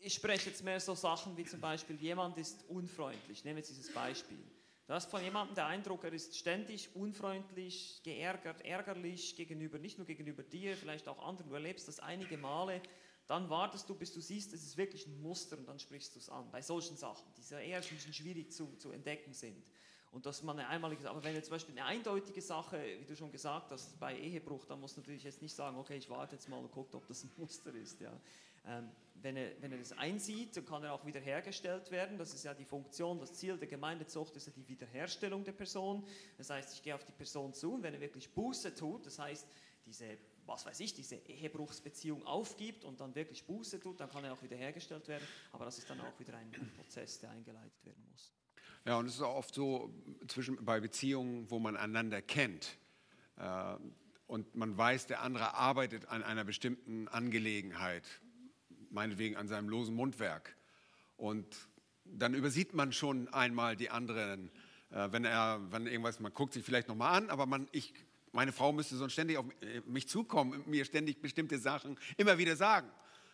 Ich 0.00 0.14
spreche 0.14 0.50
jetzt 0.50 0.62
mehr 0.62 0.80
so 0.80 0.94
Sachen 0.94 1.36
wie 1.36 1.44
zum 1.44 1.60
Beispiel, 1.60 1.96
jemand 1.96 2.38
ist 2.38 2.64
unfreundlich. 2.68 3.44
Nehmen 3.44 3.56
wir 3.56 3.60
jetzt 3.60 3.70
dieses 3.70 3.92
Beispiel. 3.92 4.38
Du 4.86 4.94
hast 4.94 5.10
von 5.10 5.22
jemandem 5.22 5.54
den 5.54 5.64
Eindruck, 5.64 6.04
er 6.04 6.12
ist 6.12 6.36
ständig 6.36 6.94
unfreundlich, 6.94 8.00
geärgert, 8.04 8.64
ärgerlich 8.64 9.36
gegenüber, 9.36 9.78
nicht 9.78 9.98
nur 9.98 10.06
gegenüber 10.06 10.42
dir, 10.42 10.76
vielleicht 10.76 11.08
auch 11.08 11.18
anderen. 11.18 11.50
Du 11.50 11.54
erlebst 11.54 11.88
das 11.88 12.00
einige 12.00 12.38
Male. 12.38 12.80
Dann 13.26 13.50
wartest 13.50 13.88
du, 13.90 13.94
bis 13.94 14.12
du 14.14 14.20
siehst, 14.20 14.54
es 14.54 14.62
ist 14.62 14.76
wirklich 14.78 15.06
ein 15.06 15.20
Muster 15.20 15.58
und 15.58 15.66
dann 15.66 15.78
sprichst 15.78 16.14
du 16.14 16.18
es 16.20 16.30
an. 16.30 16.50
Bei 16.50 16.62
solchen 16.62 16.96
Sachen, 16.96 17.26
die 17.36 17.54
eher 17.54 17.78
ein 17.78 17.88
bisschen 17.88 18.14
schwierig 18.14 18.50
zu, 18.52 18.74
zu 18.76 18.90
entdecken 18.92 19.34
sind. 19.34 19.62
Und 20.10 20.24
dass 20.24 20.42
man 20.42 20.58
eine 20.58 20.68
einmalige, 20.68 21.08
aber 21.08 21.22
wenn 21.22 21.34
jetzt 21.34 21.46
zum 21.46 21.54
Beispiel 21.54 21.78
eine 21.78 21.84
eindeutige 21.84 22.40
Sache, 22.40 22.82
wie 22.98 23.04
du 23.04 23.14
schon 23.14 23.30
gesagt 23.30 23.70
hast, 23.70 23.98
bei 24.00 24.16
Ehebruch, 24.18 24.64
dann 24.64 24.80
muss 24.80 24.96
natürlich 24.96 25.22
jetzt 25.24 25.42
nicht 25.42 25.54
sagen, 25.54 25.76
okay, 25.76 25.96
ich 25.96 26.08
warte 26.08 26.36
jetzt 26.36 26.48
mal 26.48 26.58
und 26.58 26.70
gucke, 26.70 26.96
ob 26.96 27.06
das 27.06 27.24
ein 27.24 27.30
Muster 27.36 27.74
ist. 27.74 28.00
Ja. 28.00 28.18
Ähm, 28.66 28.90
wenn, 29.22 29.36
er, 29.36 29.60
wenn 29.60 29.72
er 29.72 29.78
das 29.78 29.92
einsieht, 29.92 30.56
dann 30.56 30.64
kann 30.64 30.84
er 30.84 30.92
auch 30.92 31.04
wiederhergestellt 31.04 31.90
werden. 31.90 32.18
Das 32.18 32.32
ist 32.34 32.44
ja 32.44 32.54
die 32.54 32.64
Funktion, 32.64 33.18
das 33.18 33.32
Ziel 33.34 33.58
der 33.58 33.68
Gemeindezucht 33.68 34.36
ist 34.36 34.46
ja 34.46 34.52
die 34.54 34.66
Wiederherstellung 34.68 35.44
der 35.44 35.52
Person. 35.52 36.06
Das 36.36 36.50
heißt, 36.50 36.74
ich 36.74 36.82
gehe 36.82 36.94
auf 36.94 37.04
die 37.04 37.12
Person 37.12 37.52
zu 37.52 37.74
und 37.74 37.82
wenn 37.82 37.94
er 37.94 38.00
wirklich 38.00 38.30
Buße 38.30 38.74
tut, 38.74 39.06
das 39.06 39.18
heißt, 39.18 39.46
diese, 39.84 40.18
was 40.46 40.64
weiß 40.66 40.80
ich, 40.80 40.94
diese 40.94 41.16
Ehebruchsbeziehung 41.16 42.24
aufgibt 42.26 42.84
und 42.84 43.00
dann 43.00 43.14
wirklich 43.14 43.44
Buße 43.44 43.80
tut, 43.80 44.00
dann 44.00 44.08
kann 44.08 44.24
er 44.24 44.32
auch 44.32 44.42
wiederhergestellt 44.42 45.08
werden. 45.08 45.26
Aber 45.52 45.64
das 45.64 45.78
ist 45.78 45.90
dann 45.90 46.00
auch 46.00 46.18
wieder 46.18 46.36
ein 46.36 46.50
Prozess, 46.76 47.18
der 47.18 47.30
eingeleitet 47.30 47.84
werden 47.84 48.06
muss. 48.10 48.32
Ja, 48.84 48.96
und 48.96 49.06
es 49.06 49.14
ist 49.14 49.22
auch 49.22 49.36
oft 49.36 49.54
so 49.54 49.92
zwischen, 50.28 50.64
bei 50.64 50.80
Beziehungen, 50.80 51.50
wo 51.50 51.58
man 51.58 51.76
einander 51.76 52.22
kennt 52.22 52.78
äh, 53.36 53.74
und 54.26 54.54
man 54.54 54.76
weiß, 54.76 55.06
der 55.06 55.22
andere 55.22 55.54
arbeitet 55.54 56.08
an 56.08 56.22
einer 56.22 56.44
bestimmten 56.44 57.08
Angelegenheit, 57.08 58.04
meinetwegen 58.90 59.36
an 59.36 59.48
seinem 59.48 59.68
losen 59.68 59.94
Mundwerk. 59.94 60.56
Und 61.16 61.46
dann 62.04 62.34
übersieht 62.34 62.74
man 62.74 62.92
schon 62.92 63.28
einmal 63.28 63.76
die 63.76 63.90
anderen, 63.90 64.50
äh, 64.90 65.08
wenn 65.10 65.24
er, 65.24 65.60
wenn 65.70 65.86
irgendwas, 65.86 66.20
man 66.20 66.32
guckt 66.32 66.54
sich 66.54 66.64
vielleicht 66.64 66.88
nochmal 66.88 67.16
an, 67.16 67.30
aber 67.30 67.46
man, 67.46 67.68
ich, 67.72 67.92
meine 68.32 68.52
Frau 68.52 68.72
müsste 68.72 68.96
sonst 68.96 69.12
ständig 69.12 69.38
auf 69.38 69.46
mich 69.86 70.08
zukommen 70.08 70.62
mir 70.66 70.84
ständig 70.84 71.20
bestimmte 71.20 71.58
Sachen 71.58 71.98
immer 72.16 72.38
wieder 72.38 72.56
sagen. 72.56 72.88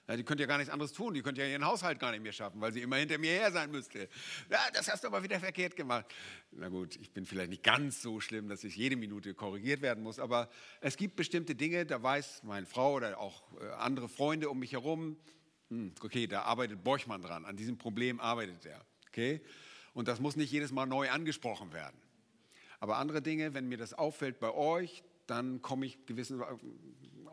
Ja, 0.07 0.17
die 0.17 0.23
könnte 0.23 0.43
ja 0.43 0.47
gar 0.47 0.59
nichts 0.59 0.73
anderes 0.73 0.93
tun. 0.93 1.15
Die 1.15 1.23
könnte 1.23 1.41
ja 1.41 1.49
ihren 1.49 1.65
Haushalt 1.65 1.99
gar 1.99 2.11
nicht 2.11 2.23
mehr 2.23 2.33
schaffen, 2.33 2.61
weil 2.61 2.73
sie 2.73 2.83
immer 2.83 2.97
hinter 2.97 3.17
mir 3.19 3.31
her 3.31 3.51
sein 3.51 3.71
müsste. 3.71 4.09
Ja, 4.51 4.59
das 4.75 4.91
hast 4.91 5.05
du 5.05 5.09
aber 5.09 5.23
wieder 5.23 5.41
verkehrt 5.41 5.77
gemacht. 5.77 6.07
Na 6.53 6.69
gut, 6.69 6.97
ich 6.97 7.11
bin 7.11 7.25
vielleicht 7.25 7.51
nicht 7.51 7.63
ganz 7.63 8.03
so 8.03 8.21
schlimm, 8.21 8.49
dass 8.49 8.65
ich 8.65 8.77
jede 8.77 8.97
Minute 8.97 9.33
korrigiert 9.35 9.81
werden 9.81 10.05
muss, 10.05 10.19
aber 10.19 10.51
es 10.81 10.97
gibt 10.97 11.17
bestimmte 11.17 11.55
Dinge, 11.55 11.87
da 11.87 12.03
weiß 12.03 12.43
meine 12.43 12.67
Frau 12.67 12.95
oder 12.95 13.19
auch 13.19 13.43
äh, 13.61 13.67
andere 13.79 14.09
Freunde 14.09 14.51
um 14.51 14.59
mich 14.59 14.73
herum, 14.73 15.17
hm, 15.71 15.95
okay, 16.03 16.27
da 16.27 16.43
arbeitet 16.43 16.85
Borchmann 16.85 17.23
dran, 17.23 17.47
an 17.47 17.57
diesem 17.57 17.79
Problem 17.79 18.21
arbeitet 18.21 18.67
er. 18.67 18.85
Okay? 19.09 19.41
Und 19.95 20.09
das 20.09 20.21
muss 20.21 20.37
nicht 20.37 20.53
jedes 20.53 20.71
Mal 20.71 20.87
neu 20.87 21.09
angesprochen 21.11 21.73
werden. 21.73 21.97
Aber 22.79 22.99
andere 22.99 23.23
Dinge, 23.23 23.55
wenn 23.55 23.69
mir 23.69 23.79
das 23.79 23.95
auffällt 23.95 24.39
bei 24.39 24.53
euch, 24.53 25.03
dann 25.27 25.63
komme 25.63 25.87
ich 25.87 26.05
gewissen, 26.05 26.43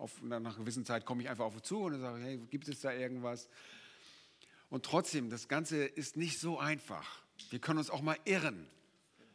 auf, 0.02 0.22
nach 0.22 0.38
einer 0.38 0.54
gewissen 0.54 0.86
Zeit 0.86 1.06
komme 1.06 1.22
ich 1.24 1.30
einfach 1.30 1.45
auf 1.45 1.62
zu 1.62 1.84
und 1.84 1.99
sage, 1.99 2.22
hey, 2.24 2.38
gibt 2.49 2.68
es 2.68 2.82
da 2.82 2.91
irgendwas? 2.91 3.47
Und 4.70 4.86
trotzdem, 4.86 5.30
das 5.30 5.47
Ganze 5.47 5.86
ist 5.86 6.18
nicht 6.18 6.39
so 6.39 6.58
einfach. 6.58 7.22
Wir 7.49 7.60
können 7.60 7.80
uns 7.80 7.89
auch 7.89 8.02
mal 8.02 8.18
irren. 8.26 8.68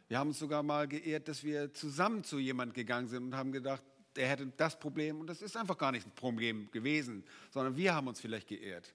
Wir 0.08 0.18
haben 0.18 0.28
uns 0.28 0.38
sogar 0.38 0.62
mal 0.62 0.88
geehrt, 0.88 1.28
dass 1.28 1.44
wir 1.44 1.72
zusammen 1.74 2.24
zu 2.24 2.38
jemand 2.38 2.74
gegangen 2.74 3.08
sind 3.08 3.24
und 3.24 3.36
haben 3.36 3.52
gedacht, 3.52 3.82
der 4.16 4.28
hätte 4.28 4.46
das 4.56 4.78
Problem 4.78 5.20
und 5.20 5.26
das 5.26 5.42
ist 5.42 5.56
einfach 5.56 5.76
gar 5.76 5.92
nicht 5.92 6.06
ein 6.06 6.14
Problem 6.14 6.70
gewesen, 6.70 7.24
sondern 7.50 7.76
wir 7.76 7.94
haben 7.94 8.08
uns 8.08 8.20
vielleicht 8.20 8.48
geehrt. 8.48 8.94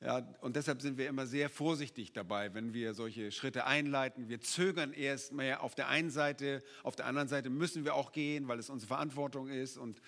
Ja, 0.00 0.18
und 0.42 0.56
deshalb 0.56 0.82
sind 0.82 0.98
wir 0.98 1.08
immer 1.08 1.26
sehr 1.26 1.48
vorsichtig 1.48 2.12
dabei, 2.12 2.52
wenn 2.52 2.74
wir 2.74 2.92
solche 2.92 3.32
Schritte 3.32 3.64
einleiten. 3.64 4.28
Wir 4.28 4.40
zögern 4.40 4.92
erst 4.92 5.32
mehr 5.32 5.62
auf 5.62 5.74
der 5.74 5.88
einen 5.88 6.10
Seite, 6.10 6.62
auf 6.82 6.94
der 6.94 7.06
anderen 7.06 7.28
Seite 7.28 7.48
müssen 7.48 7.84
wir 7.84 7.94
auch 7.94 8.12
gehen, 8.12 8.46
weil 8.46 8.58
es 8.58 8.68
unsere 8.68 8.88
Verantwortung 8.88 9.48
ist 9.48 9.78
und 9.78 10.02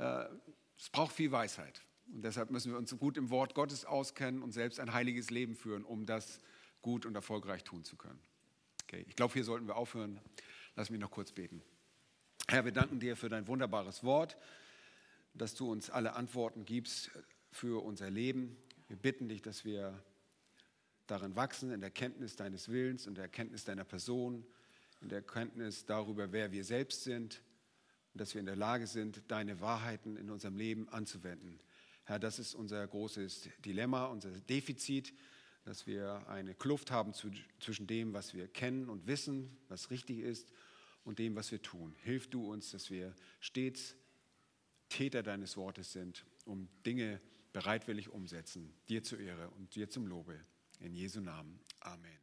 es 0.00 0.88
braucht 0.90 1.14
viel 1.14 1.30
Weisheit. 1.30 1.82
Und 2.12 2.22
deshalb 2.22 2.50
müssen 2.50 2.72
wir 2.72 2.78
uns 2.78 2.96
gut 2.98 3.16
im 3.16 3.30
Wort 3.30 3.54
Gottes 3.54 3.84
auskennen 3.84 4.42
und 4.42 4.52
selbst 4.52 4.80
ein 4.80 4.92
heiliges 4.92 5.30
Leben 5.30 5.54
führen, 5.54 5.84
um 5.84 6.06
das 6.06 6.40
gut 6.82 7.06
und 7.06 7.14
erfolgreich 7.14 7.62
tun 7.62 7.84
zu 7.84 7.96
können. 7.96 8.18
Okay, 8.84 9.04
ich 9.06 9.14
glaube, 9.14 9.34
hier 9.34 9.44
sollten 9.44 9.66
wir 9.66 9.76
aufhören. 9.76 10.20
Lass 10.74 10.90
mich 10.90 10.98
noch 10.98 11.10
kurz 11.10 11.32
beten. 11.32 11.62
Herr, 12.48 12.64
wir 12.64 12.72
danken 12.72 12.98
dir 12.98 13.16
für 13.16 13.28
dein 13.28 13.46
wunderbares 13.46 14.02
Wort, 14.02 14.36
dass 15.34 15.54
du 15.54 15.70
uns 15.70 15.90
alle 15.90 16.14
Antworten 16.14 16.64
gibst 16.64 17.10
für 17.52 17.84
unser 17.84 18.10
Leben. 18.10 18.56
Wir 18.88 18.96
bitten 18.96 19.28
dich, 19.28 19.42
dass 19.42 19.64
wir 19.64 20.02
darin 21.06 21.36
wachsen, 21.36 21.70
in 21.70 21.80
der 21.80 21.90
Kenntnis 21.90 22.34
deines 22.34 22.68
Willens 22.68 23.06
und 23.06 23.16
der 23.16 23.24
Erkenntnis 23.24 23.64
deiner 23.64 23.84
Person, 23.84 24.44
in 25.00 25.08
der 25.08 25.18
Erkenntnis 25.18 25.84
darüber, 25.84 26.32
wer 26.32 26.50
wir 26.50 26.64
selbst 26.64 27.04
sind 27.04 27.42
und 28.12 28.20
dass 28.20 28.34
wir 28.34 28.40
in 28.40 28.46
der 28.46 28.56
Lage 28.56 28.86
sind, 28.86 29.22
deine 29.28 29.60
Wahrheiten 29.60 30.16
in 30.16 30.30
unserem 30.30 30.56
Leben 30.56 30.88
anzuwenden. 30.88 31.60
Herr, 32.04 32.18
das 32.18 32.38
ist 32.38 32.54
unser 32.54 32.86
großes 32.86 33.48
Dilemma, 33.64 34.06
unser 34.06 34.30
Defizit, 34.30 35.14
dass 35.64 35.86
wir 35.86 36.26
eine 36.28 36.54
Kluft 36.54 36.90
haben 36.90 37.12
zwischen 37.14 37.86
dem, 37.86 38.12
was 38.12 38.34
wir 38.34 38.48
kennen 38.48 38.88
und 38.88 39.06
wissen, 39.06 39.56
was 39.68 39.90
richtig 39.90 40.18
ist, 40.18 40.52
und 41.04 41.18
dem, 41.18 41.34
was 41.34 41.50
wir 41.50 41.62
tun. 41.62 41.94
Hilf 42.02 42.28
du 42.28 42.50
uns, 42.50 42.70
dass 42.72 42.90
wir 42.90 43.14
stets 43.40 43.96
Täter 44.90 45.22
deines 45.22 45.56
Wortes 45.56 45.92
sind, 45.92 46.26
um 46.44 46.68
Dinge 46.84 47.20
zu 47.20 47.30
bereitwillig 47.52 48.10
umsetzen. 48.10 48.72
Dir 48.88 49.02
zur 49.02 49.20
Ehre 49.20 49.50
und 49.50 49.74
dir 49.74 49.88
zum 49.88 50.06
Lobe. 50.06 50.38
In 50.80 50.94
Jesu 50.94 51.20
Namen. 51.20 51.60
Amen. 51.80 52.20